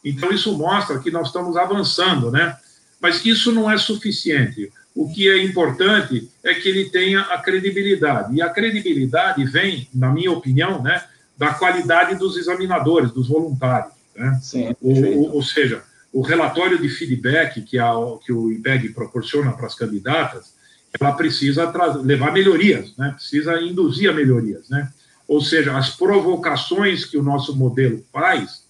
então 0.04 0.30
isso 0.30 0.56
mostra 0.56 0.98
que 0.98 1.10
nós 1.10 1.28
estamos 1.28 1.56
avançando, 1.56 2.30
né, 2.30 2.56
mas 3.04 3.22
isso 3.26 3.52
não 3.52 3.70
é 3.70 3.76
suficiente. 3.76 4.72
O 4.94 5.12
que 5.12 5.28
é 5.28 5.44
importante 5.44 6.26
é 6.42 6.54
que 6.54 6.66
ele 6.66 6.88
tenha 6.88 7.20
a 7.20 7.36
credibilidade. 7.36 8.34
E 8.34 8.40
a 8.40 8.48
credibilidade 8.48 9.44
vem, 9.44 9.86
na 9.94 10.10
minha 10.10 10.32
opinião, 10.32 10.82
né, 10.82 11.04
da 11.36 11.52
qualidade 11.52 12.14
dos 12.14 12.38
examinadores, 12.38 13.10
dos 13.10 13.28
voluntários. 13.28 13.92
Né? 14.16 14.40
Sim, 14.42 14.74
ou, 14.80 15.34
ou, 15.34 15.42
seja, 15.42 15.82
o 16.10 16.22
relatório 16.22 16.80
de 16.80 16.88
feedback 16.88 17.60
que, 17.60 17.78
a, 17.78 17.92
que 18.24 18.32
o 18.32 18.50
IPEG 18.50 18.94
proporciona 18.94 19.52
para 19.52 19.66
as 19.66 19.74
candidatas, 19.74 20.54
ela 20.98 21.12
precisa 21.12 21.70
levar 22.02 22.32
melhorias, 22.32 22.96
né? 22.96 23.10
precisa 23.14 23.60
induzir 23.60 24.08
a 24.08 24.14
melhorias. 24.14 24.70
Né? 24.70 24.90
Ou 25.28 25.42
seja, 25.42 25.76
as 25.76 25.90
provocações 25.90 27.04
que 27.04 27.18
o 27.18 27.22
nosso 27.22 27.54
modelo 27.54 28.02
faz 28.10 28.64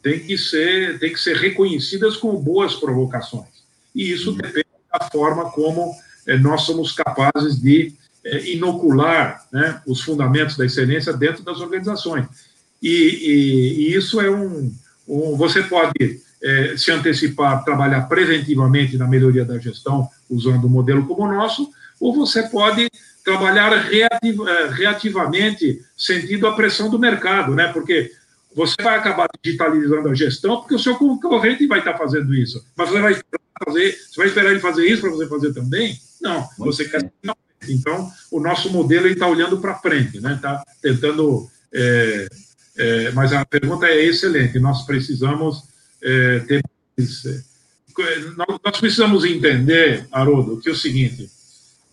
têm 0.00 0.20
que 0.20 0.38
ser, 0.38 1.00
têm 1.00 1.12
que 1.12 1.18
ser 1.18 1.34
reconhecidas 1.34 2.16
como 2.16 2.38
boas 2.38 2.76
provocações. 2.76 3.53
E 3.94 4.12
isso 4.12 4.32
depende 4.32 4.66
da 4.92 5.08
forma 5.10 5.50
como 5.50 5.94
eh, 6.26 6.38
nós 6.38 6.62
somos 6.62 6.92
capazes 6.92 7.60
de 7.60 7.94
eh, 8.24 8.50
inocular 8.52 9.46
né, 9.52 9.80
os 9.86 10.00
fundamentos 10.00 10.56
da 10.56 10.64
excelência 10.64 11.12
dentro 11.12 11.42
das 11.42 11.60
organizações. 11.60 12.26
E, 12.82 12.88
e, 12.88 13.88
e 13.88 13.94
isso 13.94 14.20
é 14.20 14.30
um, 14.30 14.72
um, 15.08 15.36
Você 15.36 15.62
pode 15.62 16.20
é, 16.42 16.76
se 16.76 16.92
antecipar, 16.92 17.64
trabalhar 17.64 18.02
preventivamente 18.02 18.98
na 18.98 19.08
melhoria 19.08 19.44
da 19.44 19.58
gestão, 19.58 20.08
usando 20.28 20.66
um 20.66 20.70
modelo 20.70 21.06
como 21.06 21.22
o 21.22 21.32
nosso, 21.32 21.70
ou 21.98 22.14
você 22.14 22.42
pode 22.42 22.86
trabalhar 23.24 23.70
reativ, 23.70 24.40
reativamente, 24.72 25.82
sentindo 25.96 26.46
a 26.46 26.54
pressão 26.54 26.90
do 26.90 26.98
mercado, 26.98 27.54
né? 27.54 27.72
Porque 27.72 28.12
você 28.54 28.74
vai 28.82 28.98
acabar 28.98 29.26
digitalizando 29.42 30.10
a 30.10 30.14
gestão, 30.14 30.58
porque 30.58 30.74
o 30.74 30.78
seu 30.78 30.96
concorrente 30.96 31.66
vai 31.66 31.78
estar 31.78 31.96
fazendo 31.96 32.34
isso. 32.34 32.62
Mas 32.76 32.90
você 32.90 33.00
vai 33.00 33.14
fazer, 33.64 33.92
você 33.92 34.16
vai 34.16 34.26
esperar 34.26 34.50
ele 34.50 34.60
fazer 34.60 34.86
isso 34.86 35.02
para 35.02 35.10
você 35.10 35.26
fazer 35.26 35.52
também? 35.52 35.98
Não, 36.20 36.48
você 36.58 36.88
quer. 36.88 37.12
Então, 37.68 38.10
o 38.30 38.40
nosso 38.40 38.70
modelo 38.70 39.06
está 39.06 39.26
olhando 39.26 39.58
para 39.58 39.78
frente, 39.78 40.20
né? 40.20 40.34
Está 40.34 40.64
tentando. 40.82 41.48
É, 41.72 42.28
é, 42.76 43.10
mas 43.12 43.32
a 43.32 43.44
pergunta 43.44 43.86
é 43.86 44.04
excelente. 44.04 44.58
Nós 44.58 44.84
precisamos 44.84 45.64
é, 46.02 46.40
ter. 46.40 46.62
É, 46.98 48.20
nós 48.64 48.80
precisamos 48.80 49.24
entender, 49.24 50.06
Haroldo, 50.10 50.60
que 50.60 50.68
é 50.68 50.72
o 50.72 50.76
seguinte: 50.76 51.30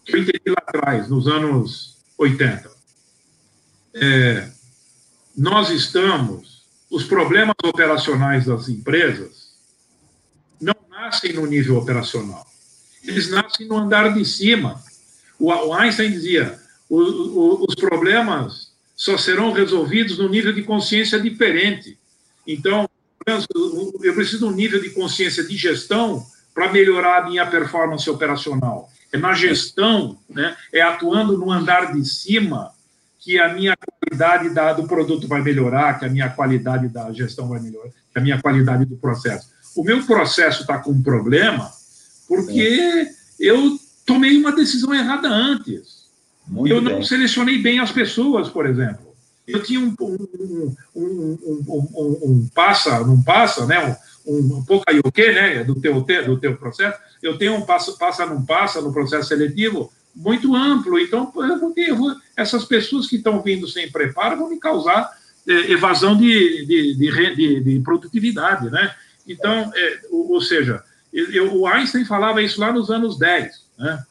que 0.06 0.16
eu 0.16 0.20
entendi 0.20 0.50
lá 0.50 0.64
atrás, 0.66 1.10
nos 1.10 1.28
anos 1.28 1.98
80. 2.18 2.70
É, 3.94 4.50
nós 5.38 5.70
estamos. 5.70 6.62
Os 6.90 7.06
problemas 7.06 7.56
operacionais 7.64 8.48
das 8.48 8.68
empresas 8.68 9.41
nascem 11.12 11.34
no 11.34 11.46
nível 11.46 11.78
operacional. 11.78 12.46
Eles 13.04 13.30
nascem 13.30 13.68
no 13.68 13.78
andar 13.78 14.14
de 14.14 14.24
cima. 14.24 14.82
O 15.38 15.74
Einstein 15.74 16.12
dizia: 16.12 16.58
os 16.90 17.76
problemas 17.76 18.72
só 18.96 19.18
serão 19.18 19.52
resolvidos 19.52 20.18
no 20.18 20.30
nível 20.30 20.54
de 20.54 20.64
consciência 20.64 21.20
diferente. 21.20 21.98
Então, 22.48 22.88
eu 23.28 24.14
preciso 24.14 24.40
de 24.40 24.46
um 24.46 24.52
nível 24.52 24.82
de 24.82 24.92
consciência 24.92 25.44
de 25.44 25.58
gestão 25.58 26.26
para 26.54 26.72
melhorar 26.72 27.22
a 27.22 27.30
minha 27.30 27.46
performance 27.46 28.10
operacional. 28.10 28.90
É 29.12 29.18
na 29.18 29.34
gestão, 29.34 30.18
né, 30.30 30.56
é 30.72 30.82
atuando 30.82 31.38
no 31.38 31.52
andar 31.52 31.94
de 31.94 32.06
cima 32.08 32.72
que 33.20 33.40
a 33.40 33.54
minha 33.54 33.76
qualidade 33.76 34.50
da, 34.54 34.74
do 34.74 34.88
produto 34.88 35.28
vai 35.28 35.42
melhorar, 35.42 36.00
que 36.00 36.06
a 36.06 36.10
minha 36.10 36.30
qualidade 36.30 36.88
da 36.88 37.12
gestão 37.12 37.48
vai 37.48 37.60
melhorar, 37.60 37.90
que 37.90 38.20
a 38.20 38.22
minha 38.22 38.42
qualidade 38.42 38.86
do 38.86 38.96
processo. 38.96 39.50
O 39.76 39.84
meu 39.84 40.04
processo 40.04 40.62
está 40.62 40.80
com 40.80 40.92
um 40.92 41.02
problema 41.02 41.72
porque 42.28 43.08
eu 43.40 43.78
tomei 44.06 44.38
uma 44.38 44.52
decisão 44.52 44.94
errada 44.94 45.28
antes. 45.28 46.06
Muito 46.48 46.74
eu 46.74 46.82
não 46.82 47.04
selecionei 47.04 47.58
bem 47.58 47.80
as 47.80 47.92
pessoas, 47.92 48.50
por 48.50 48.66
exemplo. 48.66 49.12
Eu 49.48 49.62
tinha 49.62 49.80
um, 49.80 49.94
um, 50.00 50.76
um, 50.96 51.38
um, 51.68 52.20
um 52.24 52.50
passa, 52.54 53.06
não 53.06 53.22
passa, 53.22 53.66
né? 53.66 53.98
Um, 54.26 54.58
um 54.58 54.64
pouco 54.64 54.86
aí 54.88 55.00
o 55.00 55.12
quê, 55.12 55.32
né? 55.32 55.64
Do 55.64 55.76
teu, 55.76 56.02
do 56.02 56.40
teu 56.40 56.56
processo. 56.56 56.98
Eu 57.22 57.38
tenho 57.38 57.56
um 57.56 57.62
passa, 57.62 57.92
passa, 57.94 58.26
não 58.26 58.46
passa 58.46 58.82
no 58.82 58.94
processo 58.94 59.28
seletivo 59.28 59.92
muito 60.16 60.56
amplo. 60.56 61.00
Então, 61.00 61.26
porque 61.26 61.88
essas 62.36 62.66
pessoas 62.66 63.08
que 63.08 63.18
estão 63.18 63.42
vindo 63.42 63.68
sem 63.68 63.92
preparo 63.92 64.38
vão 64.38 64.50
me 64.50 64.60
causar 64.60 65.12
é, 65.48 65.72
evasão 65.72 66.16
de, 66.16 66.66
de, 66.66 66.96
de, 66.96 67.36
de, 67.36 67.60
de 67.62 67.80
produtividade, 67.80 68.70
né? 68.70 68.94
Então, 69.32 69.72
é, 69.76 70.00
ou, 70.12 70.34
ou, 70.34 70.42
seja, 70.42 70.84
eu, 71.12 71.56
o 71.56 71.68
Einstein 71.68 72.06
falava 72.06 72.42
isso 72.42 72.60
lá 72.60 72.72
nos 72.72 72.90
anos 72.90 73.18
10, 73.18 73.66
né? 73.78 74.04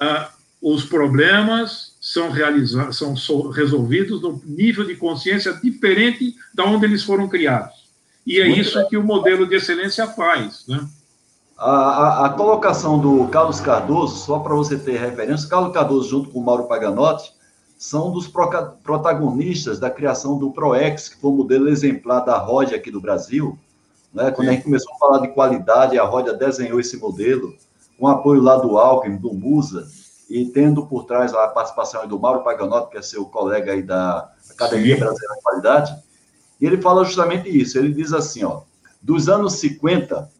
Ah, 0.00 0.30
os 0.60 0.84
problemas 0.84 1.96
são, 2.00 3.16
são 3.16 3.50
resolvidos 3.50 4.22
no 4.22 4.40
nível 4.44 4.84
de 4.84 4.94
consciência 4.94 5.52
diferente 5.54 6.34
da 6.54 6.64
onde 6.64 6.84
eles 6.84 7.02
foram 7.02 7.28
criados. 7.28 7.82
E 8.24 8.40
é 8.40 8.44
Muito 8.46 8.60
isso 8.60 8.78
bem. 8.78 8.88
que 8.88 8.96
o 8.96 9.02
modelo 9.02 9.46
de 9.46 9.56
excelência 9.56 10.06
faz. 10.06 10.64
Né? 10.68 10.86
A, 11.58 11.70
a, 11.70 12.26
a, 12.26 12.28
colocação 12.30 13.00
do 13.00 13.26
Carlos 13.28 13.60
Cardoso, 13.60 14.24
só 14.24 14.38
para 14.38 14.54
você 14.54 14.78
ter 14.78 14.98
referência, 14.98 15.48
Carlos 15.48 15.72
Cardoso, 15.72 16.08
junto 16.08 16.30
com 16.30 16.38
o 16.38 16.44
Mauro 16.44 16.64
Paganotti, 16.64 17.32
são 17.76 18.12
dos 18.12 18.28
pro, 18.28 18.48
protagonistas 18.84 19.80
da 19.80 19.90
criação 19.90 20.38
do 20.38 20.52
ProEx, 20.52 21.08
que 21.08 21.20
foi 21.20 21.30
o 21.30 21.34
modelo 21.34 21.68
exemplar 21.68 22.24
da 22.24 22.38
Rodia 22.38 22.76
aqui 22.76 22.92
do 22.92 23.00
Brasil. 23.00 23.58
Né? 24.12 24.30
Quando 24.30 24.48
a 24.48 24.52
gente 24.52 24.64
começou 24.64 24.92
a 24.94 24.98
falar 24.98 25.18
de 25.20 25.28
qualidade, 25.28 25.98
a 25.98 26.04
Rodia 26.04 26.34
desenhou 26.34 26.78
esse 26.78 26.96
modelo, 26.96 27.54
com 27.98 28.08
apoio 28.08 28.42
lá 28.42 28.56
do 28.56 28.78
Alckmin, 28.78 29.16
do 29.16 29.32
Musa, 29.32 29.88
e 30.28 30.46
tendo 30.46 30.86
por 30.86 31.04
trás 31.04 31.34
a 31.34 31.48
participação 31.48 32.06
do 32.06 32.18
Mauro 32.18 32.42
Paganotti, 32.42 32.90
que 32.90 32.98
é 32.98 33.02
seu 33.02 33.24
colega 33.26 33.72
aí 33.72 33.82
da 33.82 34.30
Academia 34.50 34.94
Sim. 34.94 35.00
Brasileira 35.00 35.34
de 35.34 35.42
Qualidade, 35.42 36.02
e 36.60 36.66
ele 36.66 36.80
fala 36.80 37.04
justamente 37.04 37.48
isso. 37.48 37.78
Ele 37.78 37.92
diz 37.92 38.12
assim, 38.12 38.44
ó, 38.44 38.62
dos 39.00 39.28
anos 39.28 39.54
50 39.54 40.30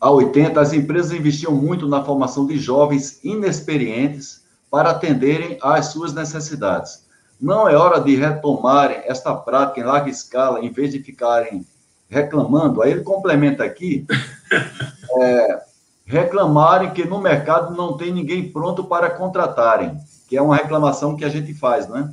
a 0.00 0.10
80, 0.10 0.60
as 0.60 0.72
empresas 0.72 1.12
investiam 1.12 1.52
muito 1.52 1.86
na 1.86 2.02
formação 2.04 2.44
de 2.44 2.58
jovens 2.58 3.20
inexperientes 3.22 4.42
para 4.68 4.90
atenderem 4.90 5.58
às 5.62 5.86
suas 5.86 6.12
necessidades. 6.12 7.06
Não 7.40 7.68
é 7.68 7.76
hora 7.76 8.00
de 8.00 8.16
retomarem 8.16 9.02
esta 9.04 9.34
prática 9.34 9.80
em 9.80 9.84
larga 9.84 10.10
escala, 10.10 10.64
em 10.64 10.72
vez 10.72 10.90
de 10.90 11.00
ficarem 11.00 11.64
reclamando. 12.12 12.82
Aí 12.82 12.92
ele 12.92 13.00
complementa 13.00 13.64
aqui, 13.64 14.06
é, 15.18 15.62
reclamarem 16.04 16.90
que 16.90 17.04
no 17.04 17.20
mercado 17.20 17.74
não 17.74 17.96
tem 17.96 18.12
ninguém 18.12 18.52
pronto 18.52 18.84
para 18.84 19.08
contratarem, 19.08 19.96
que 20.28 20.36
é 20.36 20.42
uma 20.42 20.56
reclamação 20.56 21.16
que 21.16 21.24
a 21.24 21.28
gente 21.30 21.54
faz, 21.54 21.88
né? 21.88 22.12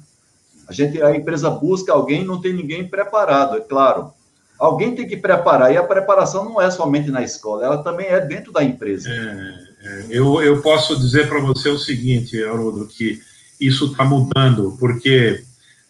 A 0.68 0.72
gente, 0.72 1.02
a 1.02 1.16
empresa 1.16 1.50
busca 1.50 1.92
alguém, 1.92 2.24
não 2.24 2.40
tem 2.40 2.54
ninguém 2.54 2.88
preparado, 2.88 3.58
é 3.58 3.60
claro. 3.60 4.14
Alguém 4.58 4.96
tem 4.96 5.08
que 5.08 5.18
preparar, 5.18 5.74
e 5.74 5.78
a 5.78 5.84
preparação 5.84 6.46
não 6.46 6.62
é 6.62 6.70
somente 6.70 7.10
na 7.12 7.24
escola, 7.24 7.66
ela 7.66 7.84
também 7.84 8.08
é 8.08 8.20
dentro 8.22 8.52
da 8.52 8.64
empresa. 8.64 9.10
É, 9.10 9.70
é, 9.84 10.06
eu, 10.10 10.42
eu 10.42 10.62
posso 10.62 10.98
dizer 10.98 11.28
para 11.28 11.42
você 11.42 11.70
o 11.70 11.78
seguinte, 11.78 12.42
Haroldo, 12.44 12.86
que 12.88 13.20
isso 13.60 13.88
está 13.88 14.06
mudando, 14.06 14.78
porque 14.80 15.44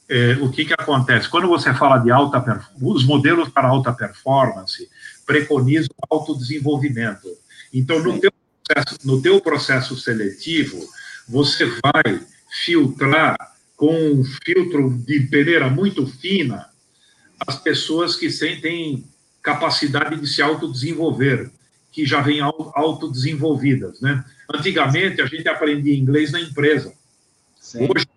é, 0.09 0.33
o 0.41 0.49
que, 0.49 0.65
que 0.65 0.73
acontece? 0.73 1.29
Quando 1.29 1.47
você 1.47 1.71
fala 1.73 1.99
de 1.99 2.09
alta 2.09 2.67
os 2.81 3.05
modelos 3.05 3.49
para 3.49 3.67
alta 3.67 3.93
performance 3.93 4.89
preconizam 5.25 5.93
autodesenvolvimento. 6.09 7.27
Então, 7.71 7.99
no 8.01 8.19
teu, 8.19 8.31
processo, 8.65 8.97
no 9.03 9.21
teu 9.21 9.39
processo 9.39 9.95
seletivo, 9.95 10.79
você 11.27 11.65
vai 11.65 12.19
filtrar 12.65 13.37
com 13.77 13.95
um 13.95 14.23
filtro 14.43 14.89
de 15.05 15.19
peneira 15.27 15.69
muito 15.69 16.07
fina 16.07 16.67
as 17.47 17.61
pessoas 17.61 18.15
que 18.15 18.27
têm 18.59 19.05
capacidade 19.41 20.19
de 20.19 20.27
se 20.27 20.41
autodesenvolver, 20.41 21.51
que 21.91 22.05
já 22.05 22.19
vêm 22.21 22.41
autodesenvolvidas, 22.41 24.01
né? 24.01 24.25
Antigamente, 24.51 25.21
a 25.21 25.27
gente 25.27 25.47
aprendia 25.47 25.95
inglês 25.95 26.31
na 26.31 26.41
empresa. 26.41 26.91
Hoje, 27.75 28.07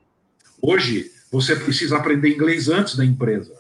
hoje, 0.61 1.13
você 1.33 1.57
precisa 1.57 1.97
aprender 1.97 2.29
inglês 2.29 2.69
antes 2.69 2.95
da 2.95 3.05
empresa. 3.05 3.55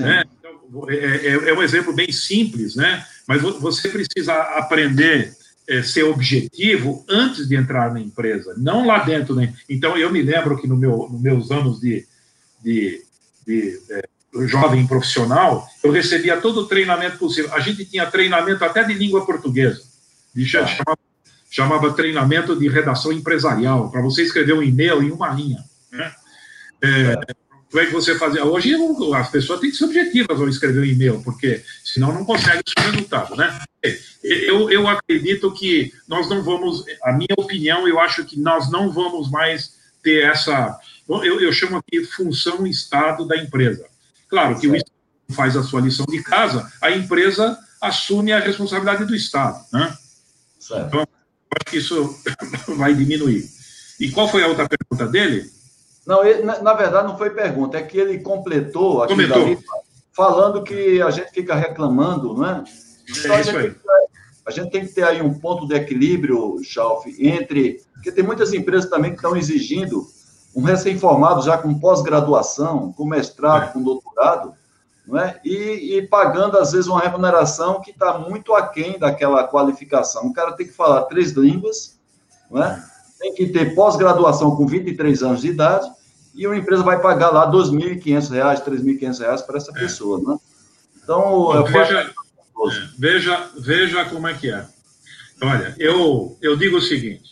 Né? 0.00 0.24
Então, 0.38 0.90
é, 0.90 0.96
é, 0.96 1.32
é 1.50 1.54
um 1.54 1.62
exemplo 1.62 1.94
bem 1.94 2.10
simples, 2.10 2.74
né? 2.74 3.06
Mas 3.26 3.40
você 3.40 3.88
precisa 3.88 4.34
aprender 4.34 5.32
é, 5.68 5.82
ser 5.82 6.02
objetivo 6.02 7.04
antes 7.08 7.48
de 7.48 7.54
entrar 7.54 7.92
na 7.92 8.00
empresa, 8.00 8.54
não 8.58 8.86
lá 8.86 8.98
dentro. 8.98 9.34
Né? 9.34 9.54
Então, 9.68 9.96
eu 9.96 10.10
me 10.10 10.20
lembro 10.20 10.60
que 10.60 10.66
no 10.66 10.76
meu, 10.76 11.08
nos 11.10 11.22
meus 11.22 11.50
anos 11.50 11.80
de, 11.80 12.06
de, 12.62 13.02
de 13.46 13.80
é, 13.90 14.02
jovem 14.46 14.86
profissional, 14.86 15.66
eu 15.82 15.92
recebia 15.92 16.40
todo 16.40 16.62
o 16.62 16.66
treinamento 16.66 17.18
possível. 17.18 17.54
A 17.54 17.60
gente 17.60 17.84
tinha 17.84 18.04
treinamento 18.06 18.64
até 18.64 18.82
de 18.82 18.94
língua 18.94 19.24
portuguesa, 19.24 19.82
de, 20.34 20.44
ah. 20.56 20.66
chamava, 20.66 20.98
chamava, 21.50 21.92
treinamento 21.92 22.58
de 22.58 22.68
redação 22.68 23.12
empresarial, 23.12 23.90
para 23.90 24.02
você 24.02 24.22
escrever 24.22 24.54
um 24.54 24.62
e-mail 24.62 25.02
em 25.02 25.12
uma 25.12 25.28
linha. 25.28 25.64
Né? 25.92 26.12
É, 26.84 27.12
é 27.12 27.44
como 27.74 27.82
é 27.82 27.86
que 27.86 27.92
você 27.92 28.16
fazia? 28.16 28.44
Hoje 28.44 28.72
as 29.16 29.30
pessoas 29.30 29.58
têm 29.58 29.68
que 29.68 29.76
ser 29.76 29.86
objetivas 29.86 30.40
ao 30.40 30.48
escrever 30.48 30.80
um 30.80 30.84
e-mail, 30.84 31.20
porque 31.24 31.60
senão 31.82 32.12
não 32.12 32.24
consegue 32.24 32.62
o 32.64 32.70
seu 32.70 32.92
resultado, 32.92 33.34
né? 33.34 33.60
Eu, 34.22 34.70
eu 34.70 34.86
acredito 34.86 35.52
que 35.52 35.92
nós 36.06 36.28
não 36.28 36.40
vamos, 36.44 36.84
a 37.02 37.12
minha 37.12 37.34
opinião, 37.36 37.88
eu 37.88 37.98
acho 37.98 38.24
que 38.24 38.38
nós 38.38 38.70
não 38.70 38.92
vamos 38.92 39.28
mais 39.28 39.74
ter 40.04 40.22
essa, 40.22 40.78
eu, 41.08 41.40
eu 41.40 41.52
chamo 41.52 41.76
aqui 41.76 42.04
função 42.04 42.64
Estado 42.64 43.26
da 43.26 43.36
empresa. 43.36 43.84
Claro 44.28 44.56
que 44.60 44.68
o 44.68 44.76
Estado 44.76 44.94
faz 45.32 45.56
a 45.56 45.64
sua 45.64 45.80
lição 45.80 46.06
de 46.06 46.22
casa, 46.22 46.70
a 46.80 46.92
empresa 46.92 47.58
assume 47.80 48.32
a 48.32 48.38
responsabilidade 48.38 49.04
do 49.04 49.16
Estado. 49.16 49.58
Né? 49.72 49.98
Certo. 50.60 50.86
Então, 50.86 51.00
acho 51.00 51.72
que 51.72 51.78
isso 51.78 52.16
vai 52.76 52.94
diminuir. 52.94 53.50
E 53.98 54.12
qual 54.12 54.28
foi 54.28 54.44
a 54.44 54.46
outra 54.46 54.68
pergunta 54.68 55.10
dele? 55.10 55.50
Não, 56.06 56.24
ele, 56.24 56.42
na, 56.42 56.60
na, 56.60 56.74
verdade 56.74 57.08
não 57.08 57.16
foi 57.16 57.30
pergunta, 57.30 57.78
é 57.78 57.82
que 57.82 57.98
ele 57.98 58.18
completou 58.18 59.02
aqui 59.02 59.26
Dali, 59.26 59.58
falando 60.12 60.62
que 60.62 61.00
a 61.00 61.10
gente 61.10 61.30
fica 61.30 61.54
reclamando, 61.54 62.34
não 62.34 62.46
é? 62.46 62.64
Então, 63.08 63.34
é 63.34 63.40
isso 63.40 63.56
aí. 63.56 63.74
A 64.46 64.50
gente 64.50 64.70
tem 64.70 64.86
que 64.86 64.92
ter 64.92 65.04
aí 65.04 65.22
um 65.22 65.32
ponto 65.32 65.66
de 65.66 65.74
equilíbrio, 65.74 66.62
Chalf, 66.62 67.06
entre. 67.18 67.80
Porque 67.94 68.12
tem 68.12 68.22
muitas 68.22 68.52
empresas 68.52 68.90
também 68.90 69.12
que 69.12 69.16
estão 69.16 69.36
exigindo 69.36 70.06
um 70.54 70.62
recém-formado 70.62 71.42
já 71.42 71.58
com 71.58 71.78
pós-graduação, 71.78 72.92
com 72.92 73.06
mestrado, 73.06 73.70
é. 73.70 73.72
com 73.72 73.82
doutorado, 73.82 74.54
não 75.06 75.18
é? 75.18 75.40
E, 75.44 75.96
e, 75.96 76.06
pagando, 76.06 76.58
às 76.58 76.72
vezes, 76.72 76.86
uma 76.86 77.00
remuneração 77.00 77.80
que 77.80 77.90
está 77.90 78.18
muito 78.18 78.54
aquém 78.54 78.98
daquela 78.98 79.44
qualificação. 79.48 80.26
O 80.26 80.32
cara 80.32 80.52
tem 80.52 80.66
que 80.66 80.72
falar 80.72 81.02
três 81.04 81.32
línguas, 81.32 81.98
não 82.50 82.62
é? 82.62 82.84
Tem 83.24 83.34
que 83.34 83.46
ter 83.46 83.74
pós-graduação 83.74 84.54
com 84.54 84.66
23 84.66 85.22
anos 85.22 85.40
de 85.40 85.48
idade, 85.48 85.90
e 86.34 86.46
uma 86.46 86.56
empresa 86.56 86.82
vai 86.82 87.00
pagar 87.00 87.30
lá 87.30 87.46
R$ 87.46 87.52
2.500, 87.52 88.30
R$ 88.30 88.70
3.500 88.70 89.46
para 89.46 89.56
essa 89.56 89.70
é. 89.70 89.80
pessoa. 89.80 90.20
Né? 90.20 90.36
Então, 91.02 91.64
veja, 91.64 92.00
é, 92.00 92.10
veja, 92.98 93.50
veja 93.56 94.04
como 94.06 94.28
é 94.28 94.34
que 94.34 94.50
é. 94.50 94.66
Olha, 95.42 95.74
eu, 95.78 96.36
eu 96.42 96.56
digo 96.56 96.76
o 96.76 96.82
seguinte, 96.82 97.30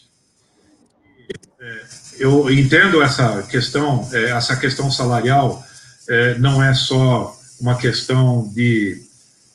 é, 1.61 1.83
eu 2.19 2.51
entendo 2.51 3.03
essa 3.03 3.43
questão, 3.43 4.09
é, 4.13 4.31
essa 4.31 4.57
questão 4.57 4.91
salarial 4.91 5.63
é, 6.09 6.39
não 6.39 6.63
é 6.63 6.73
só 6.73 7.37
uma 7.61 7.77
questão 7.77 8.51
de 8.55 9.01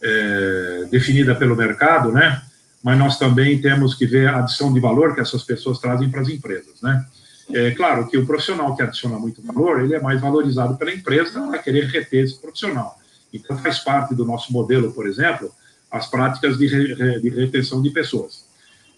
é, 0.01 0.87
definida 0.91 1.33
pelo 1.35 1.55
mercado, 1.55 2.11
né? 2.11 2.41
Mas 2.83 2.97
nós 2.97 3.17
também 3.17 3.59
temos 3.59 3.95
que 3.95 4.05
ver 4.05 4.27
a 4.29 4.39
adição 4.39 4.73
de 4.73 4.79
valor 4.79 5.15
que 5.15 5.21
essas 5.21 5.43
pessoas 5.43 5.79
trazem 5.79 6.09
para 6.09 6.21
as 6.21 6.29
empresas, 6.29 6.81
né? 6.81 7.05
É 7.53 7.71
claro 7.71 8.07
que 8.07 8.17
o 8.17 8.25
profissional 8.25 8.75
que 8.75 8.81
adiciona 8.81 9.17
muito 9.17 9.41
valor, 9.41 9.81
ele 9.81 9.95
é 9.95 10.01
mais 10.01 10.19
valorizado 10.19 10.75
pela 10.75 10.93
empresa 10.93 11.49
a 11.53 11.57
querer 11.57 11.85
reter 11.85 12.25
esse 12.25 12.39
profissional. 12.39 12.99
Então 13.33 13.57
faz 13.57 13.79
parte 13.79 14.13
do 14.13 14.25
nosso 14.25 14.51
modelo, 14.51 14.91
por 14.91 15.07
exemplo, 15.07 15.51
as 15.89 16.07
práticas 16.07 16.57
de, 16.57 16.67
re, 16.67 17.21
de 17.21 17.29
retenção 17.29 17.81
de 17.81 17.89
pessoas. 17.89 18.45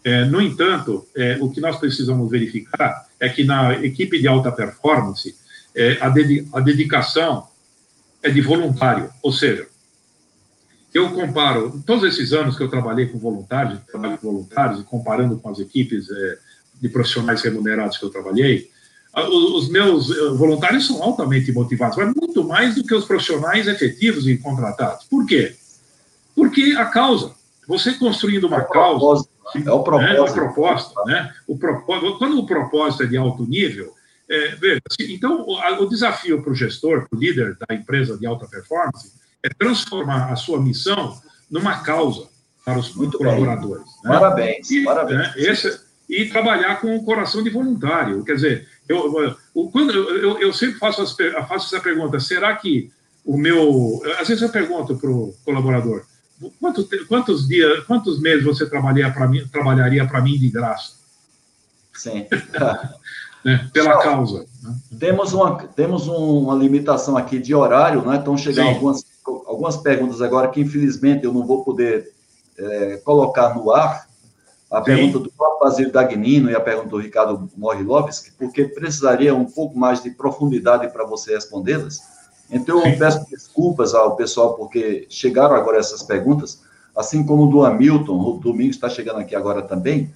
É, 0.03 0.25
no 0.25 0.41
entanto, 0.41 1.05
é, 1.15 1.37
o 1.39 1.49
que 1.49 1.61
nós 1.61 1.77
precisamos 1.77 2.29
verificar 2.29 3.05
é 3.19 3.29
que 3.29 3.43
na 3.43 3.73
equipe 3.83 4.19
de 4.19 4.27
alta 4.27 4.51
performance, 4.51 5.35
é, 5.75 5.97
a, 6.01 6.09
ded 6.09 6.47
a 6.53 6.59
dedicação 6.59 7.47
é 8.23 8.29
de 8.29 8.41
voluntário, 8.41 9.09
ou 9.21 9.31
seja, 9.31 9.67
eu 10.93 11.11
comparo, 11.11 11.81
todos 11.85 12.03
esses 12.03 12.33
anos 12.33 12.57
que 12.57 12.63
eu 12.63 12.69
trabalhei 12.69 13.07
com 13.07 13.19
voluntários, 13.19 13.79
trabalho 13.83 14.17
com 14.17 14.31
voluntários, 14.31 14.79
e 14.79 14.83
comparando 14.83 15.37
com 15.37 15.49
as 15.49 15.59
equipes 15.59 16.09
é, 16.09 16.37
de 16.81 16.89
profissionais 16.89 17.41
remunerados 17.41 17.97
que 17.97 18.05
eu 18.05 18.09
trabalhei, 18.09 18.69
os 19.15 19.69
meus 19.69 20.11
eh, 20.11 20.29
voluntários 20.35 20.85
são 20.85 21.01
altamente 21.01 21.51
motivados, 21.51 21.97
mas 21.97 22.13
muito 22.15 22.43
mais 22.43 22.75
do 22.75 22.83
que 22.83 22.93
os 22.93 23.05
profissionais 23.05 23.67
efetivos 23.67 24.27
e 24.27 24.37
contratados. 24.37 25.05
Por 25.05 25.25
quê? 25.25 25.55
Porque 26.35 26.75
a 26.77 26.85
causa, 26.85 27.33
você 27.67 27.93
construindo 27.93 28.45
uma 28.45 28.59
é 28.59 28.65
causa, 28.65 29.27
é 29.65 29.71
o 29.71 29.81
propósito, 29.83 30.13
né, 30.13 30.29
a 30.29 30.31
proposta, 30.31 31.03
né? 31.05 31.33
O 31.47 31.57
propósito, 31.57 32.17
quando 32.19 32.39
o 32.39 32.45
propósito 32.45 33.03
é 33.03 33.07
de 33.07 33.17
alto 33.17 33.45
nível, 33.45 33.93
é, 34.29 34.55
veja, 34.55 34.81
então 35.01 35.41
o, 35.41 35.83
o 35.83 35.89
desafio 35.89 36.41
para 36.41 36.51
o 36.51 36.55
gestor, 36.55 37.07
para 37.09 37.17
o 37.17 37.19
líder 37.19 37.57
da 37.57 37.75
empresa 37.75 38.15
de 38.15 38.27
alta 38.27 38.47
performance, 38.47 39.11
é 39.43 39.49
transformar 39.49 40.31
a 40.31 40.35
sua 40.35 40.61
missão 40.61 41.19
numa 41.49 41.79
causa 41.79 42.27
para 42.63 42.79
os 42.79 42.93
Muito 42.93 43.17
colaboradores. 43.17 43.85
Né? 44.03 44.11
Parabéns, 44.11 44.71
e, 44.71 44.83
parabéns. 44.83 45.19
Né, 45.19 45.33
esse, 45.37 45.79
e 46.09 46.25
trabalhar 46.25 46.81
com 46.81 46.95
o 46.95 47.03
coração 47.03 47.43
de 47.43 47.49
voluntário. 47.49 48.23
Quer 48.23 48.35
dizer, 48.35 48.67
eu, 48.87 49.19
eu, 49.21 49.69
quando, 49.71 49.91
eu, 49.91 50.39
eu 50.39 50.53
sempre 50.53 50.77
faço, 50.77 51.01
as, 51.01 51.15
faço 51.47 51.73
essa 51.73 51.83
pergunta: 51.83 52.19
será 52.19 52.55
que 52.55 52.91
o 53.25 53.37
meu. 53.37 54.01
Às 54.19 54.27
vezes 54.27 54.41
eu 54.41 54.49
pergunto 54.49 54.97
para 54.97 55.09
o 55.09 55.35
colaborador: 55.45 56.03
quanto, 56.59 56.87
quantos 57.07 57.47
dias, 57.47 57.83
quantos 57.85 58.19
meses 58.19 58.43
você 58.43 58.67
trabalharia 58.67 59.11
para 59.11 59.27
mim, 59.27 59.47
trabalharia 59.47 60.07
para 60.07 60.21
mim 60.21 60.37
de 60.37 60.49
graça? 60.49 60.93
Sim. 61.93 62.25
né, 63.45 63.69
pela 63.71 63.93
Só, 63.93 63.99
causa. 63.99 64.45
Né? 64.63 64.75
Temos, 64.99 65.33
uma, 65.33 65.57
temos 65.67 66.07
uma 66.07 66.55
limitação 66.55 67.17
aqui 67.17 67.39
de 67.39 67.53
horário, 67.53 68.05
né? 68.05 68.17
Estão 68.17 68.37
chegando 68.37 68.69
algumas, 68.69 69.05
algumas 69.47 69.77
perguntas 69.77 70.21
agora 70.21 70.49
que, 70.49 70.61
infelizmente, 70.61 71.25
eu 71.25 71.33
não 71.33 71.45
vou 71.45 71.63
poder 71.63 72.11
é, 72.57 72.97
colocar 72.97 73.55
no 73.55 73.71
ar 73.71 74.07
a 74.69 74.79
Sim. 74.79 74.83
pergunta 74.83 75.19
do 75.19 75.31
próprio 75.31 75.59
Basílio 75.59 75.91
Dagnino 75.91 76.49
e 76.49 76.55
a 76.55 76.59
pergunta 76.59 76.89
do 76.89 76.99
Ricardo 76.99 77.49
Morilovski, 77.57 78.31
porque 78.37 78.65
precisaria 78.65 79.33
um 79.33 79.45
pouco 79.45 79.77
mais 79.77 80.03
de 80.03 80.11
profundidade 80.11 80.87
para 80.89 81.05
você 81.05 81.33
respondê-las. 81.33 82.01
Então, 82.51 82.79
eu 82.79 82.91
Sim. 82.91 82.99
peço 82.99 83.25
desculpas 83.29 83.93
ao 83.93 84.15
pessoal, 84.15 84.55
porque 84.55 85.07
chegaram 85.09 85.55
agora 85.55 85.77
essas 85.77 86.03
perguntas, 86.03 86.61
assim 86.95 87.25
como 87.25 87.47
do 87.47 87.63
Hamilton, 87.63 88.13
o 88.13 88.39
Domingos 88.39 88.75
está 88.75 88.89
chegando 88.89 89.19
aqui 89.19 89.35
agora 89.35 89.61
também, 89.61 90.13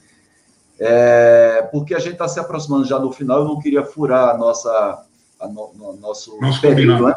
é, 0.80 1.68
porque 1.72 1.93
a 1.95 1.99
gente 1.99 2.14
está 2.14 2.28
se 2.28 2.39
aproximando 2.39 2.86
já 2.86 2.97
do 2.97 3.11
final, 3.11 3.39
eu 3.39 3.45
não 3.45 3.59
queria 3.59 3.86
furar 3.86 4.30
a 4.30 4.38
nossa, 4.38 5.03
a 5.39 5.47
no, 5.47 5.72
no, 5.74 5.93
nosso, 5.93 6.39
nosso 6.39 6.61
período. 6.61 7.07
Né? 7.07 7.16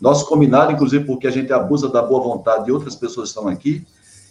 Nosso 0.00 0.26
combinado, 0.26 0.72
inclusive 0.72 1.04
porque 1.04 1.26
a 1.26 1.30
gente 1.30 1.52
abusa 1.52 1.88
da 1.88 2.02
boa 2.02 2.22
vontade 2.22 2.64
de 2.64 2.72
outras 2.72 2.96
pessoas 2.96 3.30
que 3.32 3.38
estão 3.38 3.48
aqui, 3.48 3.86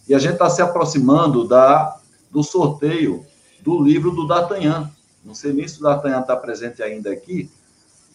e 0.07 0.15
a 0.15 0.19
gente 0.19 0.33
está 0.33 0.49
se 0.49 0.61
aproximando 0.61 1.47
da 1.47 1.97
do 2.29 2.43
sorteio 2.43 3.25
do 3.61 3.81
livro 3.81 4.11
do 4.11 4.27
D'Artagnan. 4.27 4.89
Não 5.23 5.33
sei 5.33 5.53
nem 5.53 5.67
se 5.67 5.79
o 5.79 5.83
D'Artagnan 5.83 6.21
está 6.21 6.35
presente 6.35 6.83
ainda 6.83 7.11
aqui, 7.11 7.49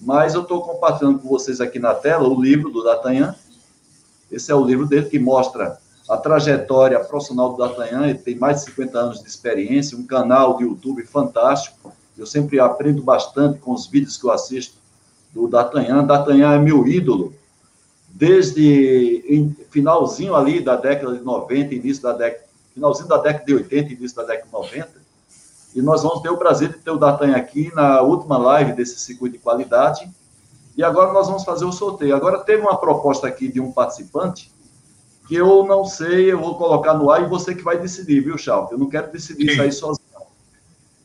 mas 0.00 0.34
eu 0.34 0.42
estou 0.42 0.62
compartilhando 0.62 1.18
com 1.18 1.28
vocês 1.28 1.60
aqui 1.60 1.78
na 1.78 1.94
tela 1.94 2.28
o 2.28 2.40
livro 2.40 2.70
do 2.70 2.82
D'Artagnan. 2.82 3.34
Esse 4.30 4.50
é 4.50 4.54
o 4.54 4.64
livro 4.64 4.86
dele 4.86 5.08
que 5.08 5.18
mostra 5.18 5.78
a 6.08 6.16
trajetória 6.16 6.98
profissional 7.00 7.50
do 7.50 7.58
D'Artagnan. 7.58 8.08
Ele 8.08 8.18
tem 8.18 8.36
mais 8.36 8.58
de 8.58 8.64
50 8.66 8.98
anos 8.98 9.22
de 9.22 9.28
experiência, 9.28 9.96
um 9.96 10.06
canal 10.06 10.56
de 10.56 10.64
YouTube 10.64 11.04
fantástico. 11.04 11.92
Eu 12.16 12.26
sempre 12.26 12.60
aprendo 12.60 13.02
bastante 13.02 13.58
com 13.58 13.72
os 13.72 13.86
vídeos 13.86 14.16
que 14.16 14.24
eu 14.24 14.30
assisto 14.30 14.81
do 15.32 15.48
D'Artagnan. 15.48 16.04
D'Artagnan 16.04 16.54
é 16.54 16.58
meu 16.58 16.86
ídolo 16.86 17.34
desde 18.08 19.56
finalzinho 19.70 20.34
ali 20.34 20.60
da 20.60 20.76
década 20.76 21.16
de 21.16 21.24
90, 21.24 21.74
início 21.74 22.02
da 22.02 22.12
década 22.12 22.52
finalzinho 22.74 23.08
da 23.08 23.18
década 23.18 23.44
de 23.44 23.54
80, 23.54 23.92
início 23.92 24.16
da 24.16 24.24
década 24.24 24.46
de 24.46 24.52
90. 24.52 25.02
E 25.74 25.80
nós 25.80 26.02
vamos 26.02 26.20
ter 26.20 26.30
o 26.30 26.36
prazer 26.36 26.70
de 26.70 26.78
ter 26.78 26.90
o 26.90 26.98
Datan 26.98 27.32
aqui 27.32 27.72
na 27.74 28.02
última 28.02 28.36
live 28.36 28.72
desse 28.72 28.98
circuito 28.98 29.36
de 29.36 29.42
qualidade. 29.42 30.08
E 30.76 30.82
agora 30.82 31.12
nós 31.12 31.26
vamos 31.26 31.44
fazer 31.44 31.64
o 31.64 31.72
sorteio. 31.72 32.14
Agora 32.14 32.40
teve 32.40 32.62
uma 32.62 32.76
proposta 32.76 33.26
aqui 33.26 33.48
de 33.48 33.60
um 33.60 33.72
participante 33.72 34.50
que 35.28 35.34
eu 35.34 35.64
não 35.64 35.84
sei, 35.84 36.32
eu 36.32 36.40
vou 36.40 36.56
colocar 36.56 36.94
no 36.94 37.10
ar 37.10 37.22
e 37.22 37.28
você 37.28 37.54
que 37.54 37.62
vai 37.62 37.78
decidir, 37.78 38.20
viu, 38.20 38.36
Chal? 38.36 38.68
Eu 38.70 38.78
não 38.78 38.88
quero 38.88 39.10
decidir 39.12 39.46
Sim. 39.46 39.52
isso 39.52 39.62
aí 39.62 39.72
sozinho. 39.72 40.01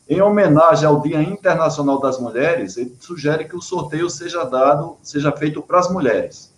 Em 0.08 0.22
homenagem 0.22 0.86
ao 0.86 1.02
Dia 1.02 1.22
Internacional 1.22 2.00
das 2.00 2.18
Mulheres, 2.18 2.78
ele 2.78 2.96
sugere 2.98 3.44
que 3.44 3.54
o 3.54 3.60
sorteio 3.60 4.08
seja 4.08 4.42
dado, 4.44 4.96
seja 5.02 5.30
feito 5.32 5.60
para 5.60 5.78
as 5.78 5.92
mulheres. 5.92 6.50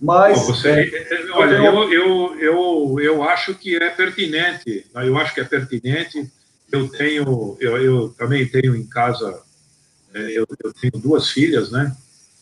Mas. 0.00 0.46
Você, 0.46 0.68
é, 0.68 0.80
é, 0.82 1.26
é 1.26 1.30
olha, 1.32 1.56
eu, 1.56 1.92
eu, 1.92 2.40
eu, 2.40 3.00
eu 3.00 3.22
acho 3.22 3.54
que 3.54 3.76
é 3.76 3.90
pertinente, 3.90 4.86
né? 4.94 5.06
eu 5.06 5.16
acho 5.18 5.34
que 5.34 5.40
é 5.40 5.44
pertinente. 5.44 6.30
Eu 6.72 6.88
tenho, 6.88 7.56
eu, 7.60 7.76
eu 7.76 8.08
também 8.10 8.48
tenho 8.48 8.74
em 8.74 8.86
casa, 8.86 9.42
eu, 10.14 10.46
eu 10.64 10.72
tenho 10.72 10.92
duas 10.94 11.30
filhas, 11.30 11.70
né? 11.70 11.94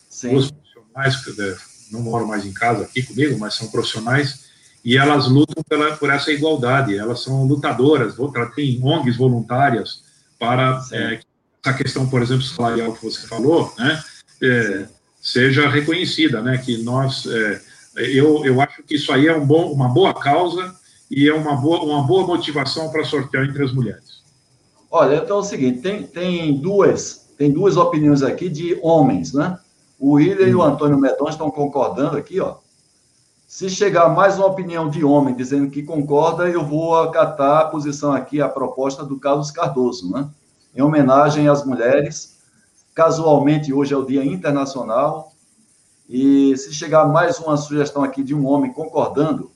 Sim. 0.09 0.31
Duas 0.31 0.51
profissionais, 0.51 1.17
que 1.17 1.93
não 1.93 2.01
moram 2.01 2.27
mais 2.27 2.47
em 2.47 2.53
casa 2.53 2.85
aqui 2.85 3.03
comigo, 3.03 3.39
mas 3.39 3.55
são 3.55 3.69
profissionais, 3.69 4.52
e 4.85 4.97
elas 4.97 5.29
lutam 5.29 5.63
pela, 5.69 5.97
por 5.97 6.11
essa 6.11 6.33
igualdade. 6.33 6.97
Elas 6.97 7.23
são 7.23 7.45
lutadoras, 7.45 8.15
têm 8.55 8.81
ONGs 8.83 9.17
voluntárias 9.17 10.03
para 10.39 10.83
é, 10.93 11.21
essa 11.65 11.77
questão, 11.77 12.09
por 12.09 12.23
exemplo, 12.23 12.43
salarial 12.43 12.93
que 12.93 13.05
você 13.05 13.27
falou, 13.27 13.73
né? 13.79 14.03
É, 14.43 14.87
seja 15.21 15.69
reconhecida, 15.69 16.43
né? 16.43 16.59
Que 16.59 16.83
nós, 16.83 17.27
é, 17.27 17.61
eu, 17.97 18.45
eu 18.45 18.61
acho 18.61 18.83
que 18.83 18.97
isso 18.97 19.13
aí 19.13 19.29
é 19.29 19.37
um 19.37 19.47
bom, 19.47 19.73
uma 19.73 19.89
boa 19.89 20.13
causa 20.13 20.75
e 21.11 21.29
é 21.29 21.35
uma 21.35 21.55
boa, 21.55 21.83
uma 21.83 22.03
boa 22.03 22.27
motivação 22.27 22.91
para 22.91 23.05
sortear 23.05 23.45
entre 23.45 23.63
as 23.63 23.73
mulheres. 23.73 24.23
Olha, 24.91 25.17
então 25.17 25.37
é 25.37 25.41
o 25.41 25.45
seguinte, 25.45 25.81
tem, 25.81 26.03
tem 26.03 26.61
duas 26.61 27.23
tem 27.43 27.51
duas 27.51 27.77
opiniões 27.77 28.23
aqui 28.23 28.49
de 28.49 28.79
homens, 28.83 29.33
né? 29.33 29.59
O 29.99 30.13
William 30.13 30.47
hum. 30.47 30.51
e 30.51 30.55
o 30.55 30.63
Antônio 30.63 30.97
Medon 30.97 31.29
estão 31.29 31.51
concordando 31.51 32.17
aqui, 32.17 32.39
ó. 32.39 32.59
Se 33.53 33.69
chegar 33.69 34.09
mais 34.09 34.39
uma 34.39 34.47
opinião 34.47 34.89
de 34.89 35.05
homem 35.05 35.35
dizendo 35.35 35.71
que 35.71 35.83
concorda, 35.83 36.49
eu 36.49 36.65
vou 36.65 36.99
acatar 36.99 37.61
a 37.61 37.65
posição 37.67 38.11
aqui, 38.11 38.41
a 38.41 38.49
proposta 38.49 39.05
do 39.05 39.21
Carlos 39.21 39.51
Cardoso, 39.51 40.11
né? 40.11 40.27
Em 40.75 40.81
homenagem 40.81 41.47
às 41.51 41.63
mulheres, 41.63 42.39
Casualmente, 42.95 43.71
hoje 43.71 43.93
é 43.93 43.97
o 43.97 44.07
Dia 44.07 44.25
Internacional. 44.25 45.35
E 46.09 46.57
se 46.57 46.73
chegar 46.73 47.07
mais 47.07 47.39
uma 47.41 47.59
sugestão 47.59 48.03
aqui 48.03 48.23
de 48.25 48.35
um 48.35 48.47
homem 48.47 48.73
concordando, 48.73 49.51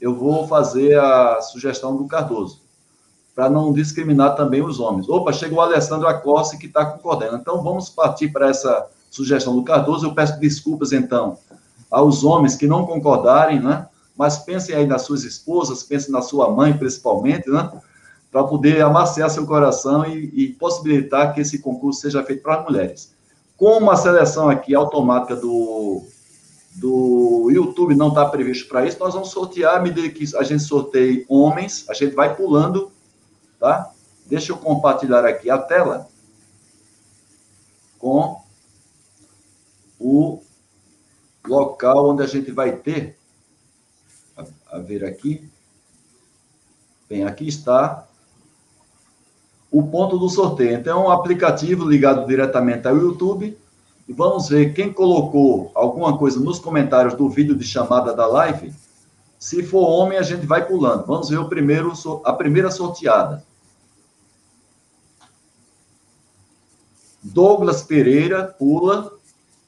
eu 0.00 0.14
vou 0.14 0.46
fazer 0.46 0.96
a 0.96 1.40
sugestão 1.40 1.96
do 1.96 2.06
Cardoso, 2.06 2.60
para 3.34 3.50
não 3.50 3.72
discriminar 3.72 4.36
também 4.36 4.62
os 4.62 4.78
homens. 4.78 5.08
Opa, 5.08 5.32
chegou 5.32 5.58
o 5.58 5.62
Alessandro 5.62 6.06
Acossi 6.06 6.58
que 6.58 6.66
está 6.66 6.86
concordando. 6.86 7.38
Então, 7.38 7.60
vamos 7.60 7.90
partir 7.90 8.28
para 8.28 8.50
essa 8.50 8.86
sugestão 9.10 9.56
do 9.56 9.64
Cardoso. 9.64 10.06
Eu 10.06 10.14
peço 10.14 10.38
desculpas, 10.38 10.92
então, 10.92 11.36
aos 11.92 12.24
homens 12.24 12.56
que 12.56 12.66
não 12.66 12.86
concordarem, 12.86 13.60
né? 13.60 13.86
Mas 14.16 14.38
pensem 14.38 14.74
aí 14.74 14.86
nas 14.86 15.02
suas 15.02 15.24
esposas, 15.24 15.82
pensem 15.82 16.10
na 16.10 16.22
sua 16.22 16.50
mãe, 16.50 16.72
principalmente, 16.72 17.50
né? 17.50 17.70
Para 18.30 18.44
poder 18.44 18.80
amaciar 18.80 19.28
seu 19.28 19.46
coração 19.46 20.06
e, 20.06 20.30
e 20.34 20.48
possibilitar 20.54 21.34
que 21.34 21.42
esse 21.42 21.58
concurso 21.58 22.00
seja 22.00 22.24
feito 22.24 22.42
para 22.42 22.60
as 22.60 22.64
mulheres. 22.64 23.14
Com 23.58 23.76
uma 23.76 23.94
seleção 23.94 24.48
aqui 24.48 24.74
automática 24.74 25.36
do, 25.36 26.02
do 26.76 27.50
YouTube 27.50 27.94
não 27.94 28.08
está 28.08 28.24
previsto 28.24 28.68
para 28.68 28.86
isso, 28.86 28.98
nós 28.98 29.12
vamos 29.12 29.28
sortear, 29.28 29.76
à 29.76 29.80
medida 29.80 30.08
que 30.08 30.24
a 30.34 30.42
gente 30.42 30.62
sorteia 30.62 31.24
homens, 31.28 31.84
a 31.90 31.92
gente 31.94 32.14
vai 32.14 32.34
pulando, 32.34 32.90
tá? 33.60 33.90
Deixa 34.26 34.52
eu 34.52 34.56
compartilhar 34.56 35.26
aqui 35.26 35.50
a 35.50 35.58
tela 35.58 36.08
com 37.98 38.40
o 40.00 40.42
local 41.46 42.10
onde 42.10 42.22
a 42.22 42.26
gente 42.26 42.50
vai 42.50 42.76
ter, 42.76 43.18
a, 44.36 44.76
a 44.76 44.78
ver 44.78 45.04
aqui, 45.04 45.48
bem, 47.08 47.24
aqui 47.24 47.48
está 47.48 48.06
o 49.70 49.82
ponto 49.82 50.18
do 50.18 50.28
sorteio. 50.28 50.76
Então, 50.76 51.02
é 51.02 51.06
um 51.06 51.10
aplicativo 51.10 51.88
ligado 51.88 52.26
diretamente 52.26 52.86
ao 52.86 52.96
YouTube, 52.96 53.58
e 54.06 54.12
vamos 54.12 54.48
ver 54.48 54.74
quem 54.74 54.92
colocou 54.92 55.70
alguma 55.74 56.18
coisa 56.18 56.38
nos 56.38 56.58
comentários 56.58 57.14
do 57.14 57.28
vídeo 57.28 57.56
de 57.56 57.64
chamada 57.64 58.14
da 58.14 58.26
live. 58.26 58.74
Se 59.38 59.62
for 59.62 59.88
homem, 59.88 60.18
a 60.18 60.22
gente 60.22 60.46
vai 60.46 60.66
pulando. 60.66 61.06
Vamos 61.06 61.28
ver 61.28 61.38
o 61.38 61.48
primeiro, 61.48 61.92
a 62.24 62.32
primeira 62.32 62.70
sorteada. 62.70 63.44
Douglas 67.22 67.82
Pereira 67.82 68.44
pula 68.44 69.12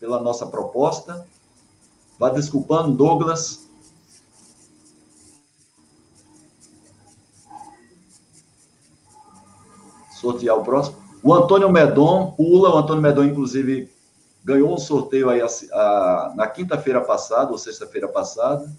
pela 0.00 0.20
nossa 0.20 0.46
proposta. 0.46 1.26
Vá 2.18 2.30
desculpando, 2.30 2.92
Douglas. 2.92 3.68
Sortear 10.20 10.56
o 10.56 10.64
próximo. 10.64 10.96
O 11.22 11.34
Antônio 11.34 11.70
Medon 11.70 12.32
pula. 12.32 12.74
O 12.74 12.78
Antônio 12.78 13.02
Medon, 13.02 13.24
inclusive, 13.24 13.90
ganhou 14.44 14.72
um 14.72 14.78
sorteio 14.78 15.28
aí 15.28 15.40
a, 15.40 15.46
a, 15.46 16.32
na 16.36 16.46
quinta-feira 16.46 17.00
passada, 17.00 17.50
ou 17.50 17.58
sexta-feira 17.58 18.08
passada. 18.08 18.70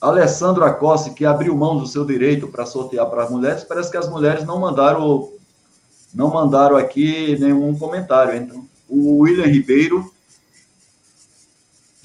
Alessandro 0.00 0.64
Acossi, 0.64 1.12
que 1.12 1.24
abriu 1.24 1.56
mão 1.56 1.76
do 1.76 1.86
seu 1.86 2.04
direito 2.04 2.48
para 2.48 2.64
sortear 2.64 3.08
para 3.10 3.24
as 3.24 3.30
mulheres, 3.30 3.64
parece 3.64 3.90
que 3.90 3.96
as 3.96 4.08
mulheres 4.08 4.44
não 4.44 4.60
mandaram 4.60 5.32
não 6.14 6.28
mandaram 6.28 6.76
aqui 6.76 7.36
nenhum 7.38 7.76
comentário. 7.76 8.34
Então, 8.34 8.66
o 8.88 9.18
William 9.18 9.46
Ribeiro, 9.46 10.10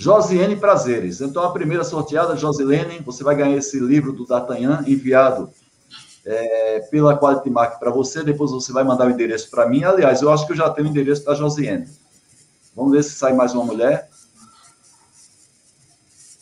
Josiane 0.04 0.58
Prazeres. 0.58 1.22
Então, 1.22 1.42
a 1.44 1.52
primeira 1.54 1.86
sorteada, 1.86 2.36
Josilene, 2.36 3.00
você 3.00 3.24
vai 3.24 3.38
ganhar 3.38 3.56
esse 3.56 3.80
livro 3.80 4.12
do 4.12 4.26
D'Artagnan, 4.26 4.84
enviado 4.86 5.50
é, 6.26 6.82
pela 6.92 7.18
Quality 7.18 7.50
Mark 7.50 7.80
para 7.80 7.90
você, 7.90 8.22
depois 8.22 8.52
você 8.52 8.74
vai 8.74 8.84
mandar 8.84 9.08
o 9.08 9.12
endereço 9.12 9.50
para 9.50 9.66
mim. 9.66 9.86
Aliás, 9.86 10.22
eu 10.22 10.30
acho 10.30 10.46
que 10.46 10.52
eu 10.52 10.58
já 10.58 10.70
tenho 10.70 10.88
o 10.88 10.92
endereço 10.92 11.24
da 11.24 11.34
Josiane. 11.34 11.88
Vamos 12.76 12.92
ver 12.92 13.02
se 13.02 13.12
sai 13.12 13.32
mais 13.32 13.54
uma 13.54 13.64
mulher. 13.64 14.10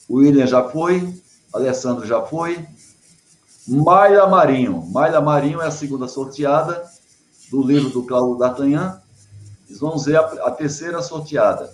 O 0.10 0.16
William 0.16 0.48
já 0.48 0.68
foi, 0.68 1.14
Alessandro 1.54 2.08
já 2.08 2.20
foi. 2.24 2.66
Maila 3.68 4.28
Marinho. 4.28 4.88
Maila 4.88 5.22
Marinho 5.22 5.62
é 5.62 5.68
a 5.68 5.72
segunda 5.72 6.08
sorteada 6.08 6.84
do 7.52 7.62
livro 7.62 7.92
do 7.92 8.04
Cláudio 8.04 8.38
D'Artagnan. 8.38 9.00
Eles 9.68 9.80
vão 9.80 10.00
ver 10.00 10.16
a, 10.16 10.22
a 10.48 10.52
terceira 10.52 11.00
sorteada. 11.04 11.72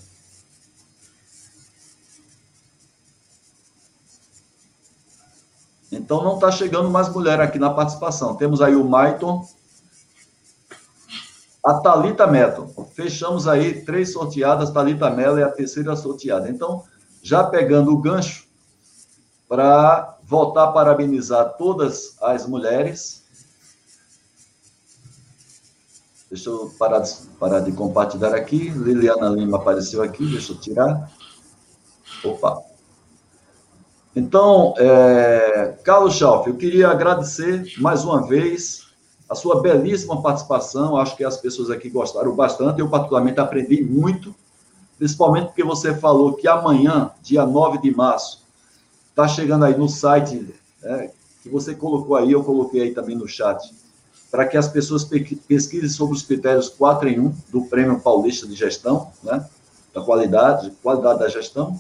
Então 5.92 6.24
não 6.24 6.36
está 6.36 6.52
chegando 6.52 6.90
mais 6.90 7.10
mulher 7.10 7.40
aqui 7.40 7.58
na 7.58 7.70
participação. 7.70 8.36
Temos 8.36 8.62
aí 8.62 8.76
o 8.76 8.84
Maiton, 8.84 9.48
a 11.64 11.76
Talita 11.76 12.28
Meto. 12.28 12.74
Fechamos 12.94 13.48
aí 13.48 13.84
três 13.86 14.14
sorteadas, 14.14 14.70
Talita 14.72 15.10
Mello 15.10 15.38
é 15.38 15.44
a 15.44 15.52
terceira 15.52 15.96
sorteada. 15.96 16.50
Então, 16.50 16.84
já 17.22 17.44
pegando 17.44 17.92
o 17.92 17.98
gancho 17.98 18.48
para 19.48 20.18
voltar 20.24 20.66
a 20.66 20.72
parabenizar 20.72 21.56
todas 21.58 22.18
as 22.22 22.46
mulheres. 22.46 23.26
Deixa 26.30 26.50
eu 26.50 26.74
parar 26.78 27.00
de, 27.00 27.14
parar 27.40 27.60
de 27.62 27.72
compartilhar 27.72 28.36
aqui. 28.36 28.70
Liliana 28.70 29.30
Lima 29.30 29.58
apareceu 29.58 30.04
aqui, 30.04 30.26
deixa 30.26 30.52
eu 30.52 30.60
tirar. 30.60 31.10
Opa. 32.24 32.67
Então, 34.18 34.74
é, 34.80 35.76
Carlos 35.84 36.16
Schauf, 36.16 36.50
eu 36.50 36.56
queria 36.56 36.90
agradecer 36.90 37.72
mais 37.78 38.04
uma 38.04 38.26
vez 38.26 38.88
a 39.30 39.36
sua 39.36 39.62
belíssima 39.62 40.24
participação. 40.24 40.98
Acho 40.98 41.16
que 41.16 41.24
as 41.24 41.38
pessoas 41.38 41.70
aqui 41.70 41.88
gostaram 41.88 42.36
bastante. 42.36 42.80
Eu, 42.80 42.90
particularmente, 42.90 43.40
aprendi 43.40 43.84
muito, 43.84 44.34
principalmente 44.98 45.50
porque 45.50 45.64
você 45.64 45.94
falou 45.94 46.34
que 46.34 46.48
amanhã, 46.48 47.12
dia 47.22 47.46
9 47.46 47.78
de 47.78 47.96
março, 47.96 48.44
está 49.12 49.28
chegando 49.28 49.66
aí 49.66 49.78
no 49.78 49.88
site 49.88 50.52
né, 50.82 51.12
que 51.44 51.50
você 51.50 51.76
colocou 51.76 52.16
aí, 52.16 52.32
eu 52.32 52.44
coloquei 52.44 52.82
aí 52.82 52.96
também 52.96 53.16
no 53.16 53.28
chat, 53.28 53.72
para 54.32 54.48
que 54.48 54.58
as 54.58 54.68
pessoas 54.68 55.04
pesquisem 55.48 55.90
sobre 55.90 56.16
os 56.16 56.24
critérios 56.24 56.70
4 56.70 57.08
em 57.08 57.20
1 57.20 57.36
do 57.52 57.66
Prêmio 57.66 58.00
Paulista 58.00 58.48
de 58.48 58.56
Gestão, 58.56 59.12
né, 59.22 59.46
da 59.94 60.02
qualidade, 60.02 60.74
qualidade 60.82 61.20
da 61.20 61.30
gestão. 61.30 61.80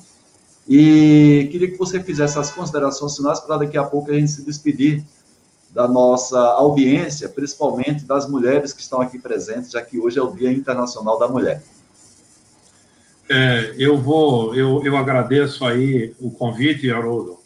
E 0.67 1.47
queria 1.51 1.71
que 1.71 1.77
você 1.77 2.01
fizesse 2.03 2.37
as 2.37 2.51
considerações 2.51 3.15
finais 3.15 3.39
para 3.39 3.57
daqui 3.57 3.77
a 3.77 3.83
pouco 3.83 4.11
a 4.11 4.13
gente 4.13 4.31
se 4.31 4.43
despedir 4.43 5.03
da 5.73 5.87
nossa 5.87 6.39
audiência, 6.39 7.29
principalmente 7.29 8.03
das 8.03 8.27
mulheres 8.27 8.73
que 8.73 8.81
estão 8.81 8.99
aqui 8.99 9.19
presentes, 9.19 9.71
já 9.71 9.81
que 9.81 9.99
hoje 9.99 10.19
é 10.19 10.21
o 10.21 10.31
Dia 10.31 10.51
Internacional 10.51 11.17
da 11.19 11.27
Mulher. 11.27 11.63
É, 13.29 13.75
eu 13.77 13.97
vou, 13.97 14.55
eu, 14.55 14.83
eu 14.83 14.97
agradeço 14.97 15.65
aí 15.65 16.15
o 16.19 16.31
convite, 16.31 16.89
Haroldo. 16.89 17.37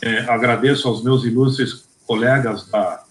É, 0.00 0.20
agradeço 0.20 0.86
aos 0.88 1.02
meus 1.02 1.24
ilustres 1.24 1.84
colegas 2.06 2.68
da, 2.68 3.04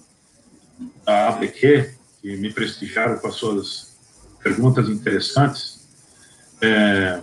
da 1.06 1.30
APQ, 1.30 1.94
que 2.22 2.38
me 2.38 2.52
prestigiaram 2.52 3.20
com 3.20 3.28
as 3.28 3.36
suas 3.36 3.98
perguntas 4.42 4.90
interessantes. 4.90 5.88
É, 6.62 7.22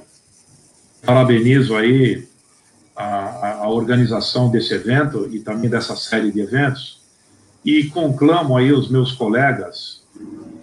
parabenizo 1.06 1.76
aí 1.76 2.26
a, 2.96 3.62
a, 3.62 3.68
organização 3.68 4.50
desse 4.50 4.74
evento 4.74 5.28
e 5.30 5.38
também 5.38 5.70
dessa 5.70 5.94
série 5.94 6.32
de 6.32 6.40
eventos 6.40 7.00
e 7.64 7.84
conclamo 7.84 8.56
aí 8.56 8.72
os 8.72 8.90
meus 8.90 9.12
colegas 9.12 10.02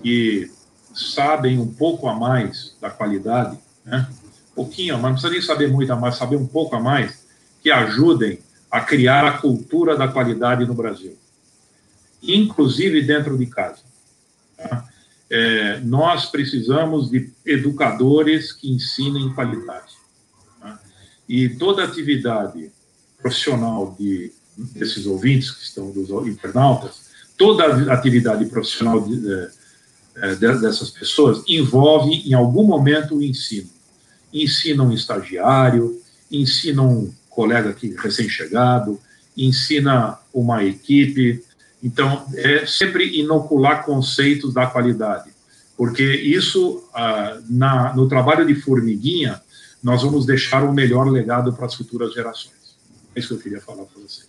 que 0.02 0.52
sabem 0.94 1.58
um 1.60 1.74
pouco 1.74 2.08
a 2.08 2.14
mais 2.14 2.76
da 2.82 2.90
qualidade, 2.90 3.58
né? 3.86 4.08
Pouquinho, 4.54 4.96
mas 4.96 5.04
não 5.04 5.12
precisa 5.14 5.32
nem 5.32 5.42
saber 5.42 5.72
muito 5.72 5.92
a 5.92 5.96
mais, 5.96 6.16
saber 6.16 6.36
um 6.36 6.46
pouco 6.46 6.76
a 6.76 6.80
mais, 6.80 7.26
que 7.62 7.72
ajudem 7.72 8.40
a 8.70 8.82
criar 8.82 9.26
a 9.26 9.38
cultura 9.38 9.96
da 9.96 10.08
qualidade 10.08 10.66
no 10.66 10.76
Brasil, 10.76 11.18
inclusive 12.22 13.02
dentro 13.02 13.38
de 13.38 13.48
casa. 13.48 13.80
Tá? 14.56 14.86
É, 15.30 15.80
nós 15.80 16.28
precisamos 16.28 17.10
de 17.10 17.32
educadores 17.46 18.52
que 18.52 18.72
ensinem 18.72 19.34
qualidade. 19.34 20.03
E 21.28 21.50
toda 21.50 21.84
atividade 21.84 22.72
profissional 23.22 23.96
de, 23.98 24.32
desses 24.58 25.06
ouvintes 25.06 25.52
que 25.52 25.64
estão, 25.64 25.92
dos 25.92 26.10
internautas, 26.28 27.04
toda 27.38 27.66
atividade 27.92 28.46
profissional 28.46 29.02
de, 29.02 29.20
de, 29.20 29.48
é, 30.16 30.36
dessas 30.36 30.90
pessoas 30.90 31.44
envolve, 31.48 32.12
em 32.30 32.34
algum 32.34 32.64
momento, 32.64 33.16
o 33.16 33.24
ensino. 33.24 33.70
Ensina 34.34 34.84
um 34.84 34.92
estagiário, 34.92 36.00
ensina 36.32 36.82
um 36.82 37.12
colega 37.30 37.74
que 37.74 37.96
recém-chegado, 37.96 39.00
ensina 39.36 40.20
uma 40.34 40.64
equipe. 40.64 41.44
Então, 41.82 42.26
é 42.36 42.66
sempre 42.66 43.20
inocular 43.20 43.86
conceitos 43.86 44.54
da 44.54 44.68
qualidade, 44.68 45.32
porque 45.76 46.04
isso, 46.04 46.84
ah, 46.94 47.40
na, 47.50 47.96
no 47.96 48.08
trabalho 48.08 48.46
de 48.46 48.56
formiguinha, 48.56 49.42
nós 49.84 50.02
vamos 50.02 50.26
deixar 50.26 50.64
o 50.64 50.74
melhor 50.74 51.10
legado 51.10 51.52
para 51.54 51.66
as 51.66 51.76
futuras 51.76 52.14
gerações. 52.14 52.78
É 53.14 53.20
isso 53.20 53.30
que 53.30 53.34
eu 53.34 53.40
queria 53.40 53.62
falar 53.62 53.84
para 53.84 54.02
você. 54.02 54.24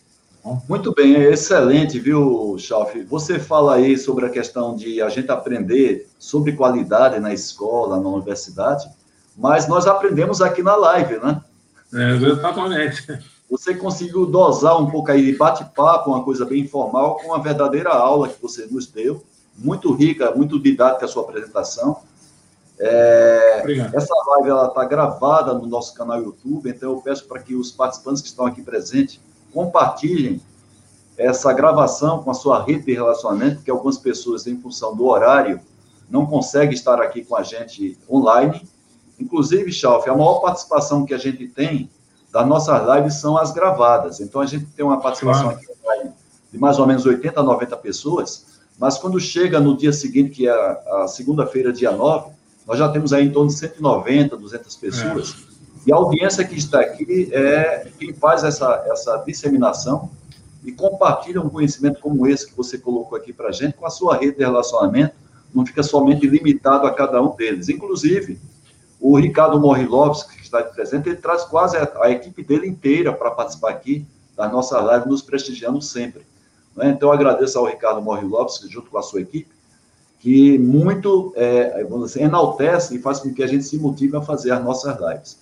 Muito 0.68 0.92
bem, 0.94 1.14
excelente, 1.14 1.98
viu, 1.98 2.56
Chalf? 2.58 2.94
Você 3.08 3.38
fala 3.38 3.76
aí 3.76 3.96
sobre 3.96 4.26
a 4.26 4.28
questão 4.28 4.76
de 4.76 5.00
a 5.00 5.08
gente 5.08 5.30
aprender 5.30 6.06
sobre 6.18 6.52
qualidade 6.52 7.18
na 7.18 7.32
escola, 7.32 7.98
na 7.98 8.08
universidade, 8.08 8.86
mas 9.34 9.66
nós 9.66 9.86
aprendemos 9.86 10.42
aqui 10.42 10.62
na 10.62 10.76
live, 10.76 11.18
né? 11.18 11.40
É, 11.94 12.10
exatamente. 12.16 13.06
Você 13.50 13.74
conseguiu 13.74 14.26
dosar 14.26 14.78
um 14.78 14.90
pouco 14.90 15.10
aí 15.10 15.24
de 15.24 15.38
bate-papo, 15.38 16.10
uma 16.10 16.22
coisa 16.22 16.44
bem 16.44 16.62
informal, 16.62 17.16
com 17.16 17.28
uma 17.28 17.42
verdadeira 17.42 17.90
aula 17.90 18.28
que 18.28 18.40
você 18.42 18.66
nos 18.66 18.86
deu. 18.86 19.24
Muito 19.56 19.94
rica, 19.94 20.32
muito 20.32 20.60
didática 20.60 21.06
a 21.06 21.08
sua 21.08 21.22
apresentação. 21.22 22.02
É, 22.78 23.62
essa 23.94 24.14
live 24.28 24.68
está 24.68 24.84
gravada 24.84 25.54
no 25.54 25.66
nosso 25.66 25.94
canal 25.94 26.20
YouTube, 26.20 26.68
então 26.68 26.92
eu 26.92 27.00
peço 27.00 27.26
para 27.26 27.40
que 27.40 27.54
os 27.54 27.70
participantes 27.70 28.20
que 28.20 28.28
estão 28.28 28.46
aqui 28.46 28.62
presentes 28.62 29.20
compartilhem 29.52 30.40
essa 31.16 31.52
gravação 31.52 32.22
com 32.22 32.30
a 32.30 32.34
sua 32.34 32.62
rede 32.62 32.86
de 32.86 32.92
relacionamento, 32.92 33.56
porque 33.56 33.70
algumas 33.70 33.96
pessoas, 33.96 34.46
em 34.46 34.60
função 34.60 34.96
do 34.96 35.06
horário, 35.06 35.60
não 36.10 36.26
conseguem 36.26 36.74
estar 36.74 37.00
aqui 37.00 37.24
com 37.24 37.36
a 37.36 37.42
gente 37.42 37.96
online. 38.10 38.60
Inclusive, 39.18 39.72
Chalf, 39.72 40.08
a 40.08 40.14
maior 40.14 40.40
participação 40.40 41.06
que 41.06 41.14
a 41.14 41.18
gente 41.18 41.46
tem 41.46 41.88
das 42.32 42.46
nossas 42.46 42.82
lives 42.88 43.14
são 43.14 43.36
as 43.36 43.52
gravadas. 43.52 44.18
Então, 44.18 44.40
a 44.40 44.46
gente 44.46 44.66
tem 44.66 44.84
uma 44.84 45.00
participação 45.00 45.50
claro. 45.50 45.58
aqui 45.58 46.14
de 46.52 46.58
mais 46.58 46.78
ou 46.78 46.86
menos 46.86 47.06
80, 47.06 47.42
90 47.42 47.76
pessoas, 47.78 48.46
mas 48.78 48.98
quando 48.98 49.18
chega 49.18 49.58
no 49.58 49.76
dia 49.76 49.92
seguinte, 49.92 50.30
que 50.30 50.48
é 50.48 50.52
a 50.52 51.06
segunda-feira, 51.08 51.72
dia 51.72 51.90
9, 51.90 52.30
nós 52.66 52.78
já 52.78 52.88
temos 52.88 53.12
aí 53.12 53.26
em 53.26 53.30
torno 53.30 53.50
de 53.50 53.56
190, 53.56 54.36
200 54.36 54.76
pessoas. 54.76 55.36
É. 55.50 55.54
E 55.86 55.92
a 55.92 55.96
audiência 55.96 56.44
que 56.44 56.56
está 56.56 56.80
aqui 56.80 57.28
é 57.32 57.88
quem 57.98 58.12
faz 58.14 58.42
essa, 58.42 58.84
essa 58.86 59.22
disseminação 59.26 60.10
e 60.64 60.72
compartilha 60.72 61.42
um 61.42 61.50
conhecimento 61.50 62.00
como 62.00 62.26
esse 62.26 62.48
que 62.48 62.56
você 62.56 62.78
colocou 62.78 63.18
aqui 63.18 63.32
para 63.32 63.48
a 63.48 63.52
gente 63.52 63.74
com 63.74 63.86
a 63.86 63.90
sua 63.90 64.16
rede 64.16 64.38
de 64.38 64.44
relacionamento, 64.44 65.14
não 65.54 65.64
fica 65.64 65.82
somente 65.82 66.26
limitado 66.26 66.86
a 66.86 66.94
cada 66.94 67.22
um 67.22 67.36
deles. 67.36 67.68
Inclusive, 67.68 68.40
o 68.98 69.18
Ricardo 69.18 69.60
Morrilovs, 69.60 70.22
que 70.22 70.42
está 70.42 70.62
presente, 70.62 71.10
ele 71.10 71.16
traz 71.16 71.44
quase 71.44 71.76
a, 71.76 71.86
a 72.00 72.10
equipe 72.10 72.42
dele 72.42 72.66
inteira 72.66 73.12
para 73.12 73.30
participar 73.30 73.70
aqui 73.70 74.06
da 74.34 74.48
nossa 74.48 74.80
live, 74.80 75.06
nos 75.06 75.20
prestigiando 75.20 75.80
sempre. 75.82 76.22
Né? 76.74 76.88
Então, 76.88 77.10
eu 77.10 77.12
agradeço 77.12 77.58
ao 77.58 77.66
Ricardo 77.66 78.00
Morrilovs, 78.00 78.58
junto 78.68 78.90
com 78.90 78.98
a 78.98 79.02
sua 79.02 79.20
equipe, 79.20 79.53
que 80.24 80.58
muito 80.58 81.34
é, 81.36 81.84
dizer, 81.84 82.22
enaltece 82.22 82.96
e 82.96 82.98
faz 82.98 83.20
com 83.20 83.34
que 83.34 83.42
a 83.42 83.46
gente 83.46 83.62
se 83.62 83.76
motive 83.76 84.16
a 84.16 84.22
fazer 84.22 84.52
as 84.52 84.64
nossas 84.64 84.96
lives. 84.98 85.38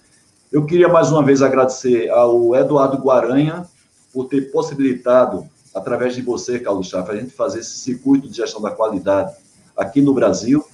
Eu 0.51 0.67
queria 0.67 0.89
mais 0.89 1.13
uma 1.13 1.23
vez 1.23 1.41
agradecer 1.41 2.11
ao 2.11 2.53
Eduardo 2.57 2.97
Guaranha 2.97 3.65
por 4.13 4.25
ter 4.25 4.51
possibilitado, 4.51 5.47
através 5.73 6.17
de 6.17 6.23
você, 6.23 6.59
Carlos 6.59 6.89
Chaves, 6.89 7.11
a 7.11 7.17
gente 7.17 7.31
fazer 7.33 7.61
esse 7.61 7.79
circuito 7.79 8.29
de 8.29 8.39
gestão 8.39 8.61
da 8.61 8.73
qualidade 8.73 9.33
aqui 9.77 10.03
no 10.03 10.13
Brasil. 10.13 10.65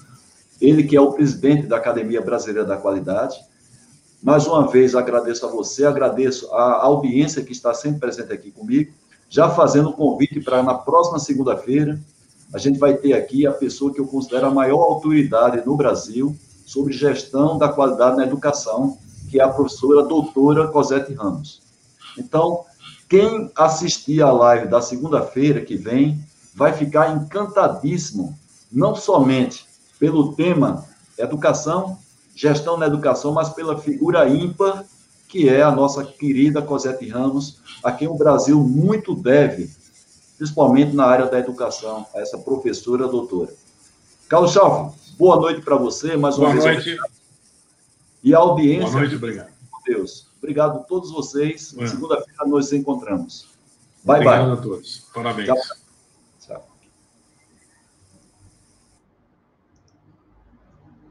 Ele 0.59 0.85
que 0.85 0.97
é 0.97 1.01
o 1.03 1.13
presidente 1.13 1.67
da 1.67 1.77
Academia 1.77 2.23
Brasileira 2.23 2.65
da 2.65 2.79
Qualidade. 2.79 3.37
Mais 4.23 4.47
uma 4.47 4.67
vez 4.67 4.95
agradeço 4.95 5.45
a 5.45 5.51
você, 5.51 5.85
agradeço 5.85 6.51
a 6.55 6.83
audiência 6.83 7.45
que 7.45 7.53
está 7.53 7.75
sempre 7.75 8.01
presente 8.01 8.33
aqui 8.33 8.51
comigo, 8.51 8.91
já 9.29 9.51
fazendo 9.51 9.91
o 9.91 9.93
convite 9.93 10.41
para 10.41 10.63
na 10.63 10.73
próxima 10.73 11.19
segunda-feira 11.19 12.01
a 12.53 12.59
gente 12.59 12.79
vai 12.79 12.97
ter 12.97 13.13
aqui 13.13 13.47
a 13.47 13.53
pessoa 13.53 13.93
que 13.93 14.01
eu 14.01 14.07
considero 14.07 14.47
a 14.47 14.51
maior 14.51 14.81
autoridade 14.81 15.65
no 15.67 15.77
Brasil 15.77 16.37
sobre 16.67 16.93
gestão 16.93 17.59
da 17.59 17.69
qualidade 17.69 18.17
na 18.17 18.25
educação, 18.25 18.99
que 19.31 19.41
é 19.41 19.43
a 19.43 19.49
professora 19.49 20.03
doutora 20.03 20.69
Cosette 20.69 21.13
Ramos. 21.15 21.63
Então, 22.17 22.65
quem 23.09 23.51
assistir 23.57 24.23
a 24.23 24.33
live 24.33 24.69
da 24.69 24.81
segunda-feira 24.81 25.61
que 25.61 25.77
vem 25.77 26.19
vai 26.55 26.73
ficar 26.73 27.15
encantadíssimo, 27.15 28.37
não 28.71 28.95
somente 28.95 29.67
pelo 29.99 30.35
tema 30.35 30.85
educação, 31.17 31.99
gestão 32.35 32.77
na 32.77 32.87
educação, 32.87 33.33
mas 33.33 33.49
pela 33.51 33.79
figura 33.79 34.29
ímpar 34.29 34.85
que 35.29 35.49
é 35.49 35.63
a 35.63 35.71
nossa 35.71 36.03
querida 36.05 36.63
Cosette 36.63 37.07
Ramos, 37.07 37.59
a 37.85 37.93
quem 37.93 38.09
o 38.09 38.17
Brasil 38.17 38.59
muito 38.61 39.15
deve, 39.15 39.71
principalmente 40.39 40.95
na 40.95 41.05
área 41.05 41.27
da 41.27 41.39
educação, 41.39 42.07
a 42.15 42.21
essa 42.21 42.39
professora 42.39 43.09
doutora. 43.09 43.53
Carlos 44.29 44.53
Chalf, 44.53 44.95
boa 45.19 45.37
noite 45.37 45.61
para 45.61 45.77
você, 45.77 46.17
mais 46.17 46.39
uma 46.39 46.53
boa 46.53 46.63
vez. 46.63 46.85
Boa 46.85 46.97
noite. 46.97 47.19
E 48.23 48.35
a 48.35 48.39
audiência. 48.39 48.89
Boa 48.89 49.01
noite, 49.01 49.17
obrigado. 49.17 49.59
Deus. 49.85 50.29
Obrigado 50.39 50.77
a 50.77 50.83
todos 50.83 51.11
vocês. 51.11 51.75
Segunda-feira 51.87 52.33
nós 52.41 52.51
nos 52.51 52.73
encontramos. 52.73 53.49
Bye, 54.05 54.17
obrigado 54.17 54.25
bye. 54.25 54.53
Obrigado 54.53 54.59
a 54.59 54.63
todos. 54.63 55.07
Parabéns. 55.13 55.49
Tchau. 55.49 55.88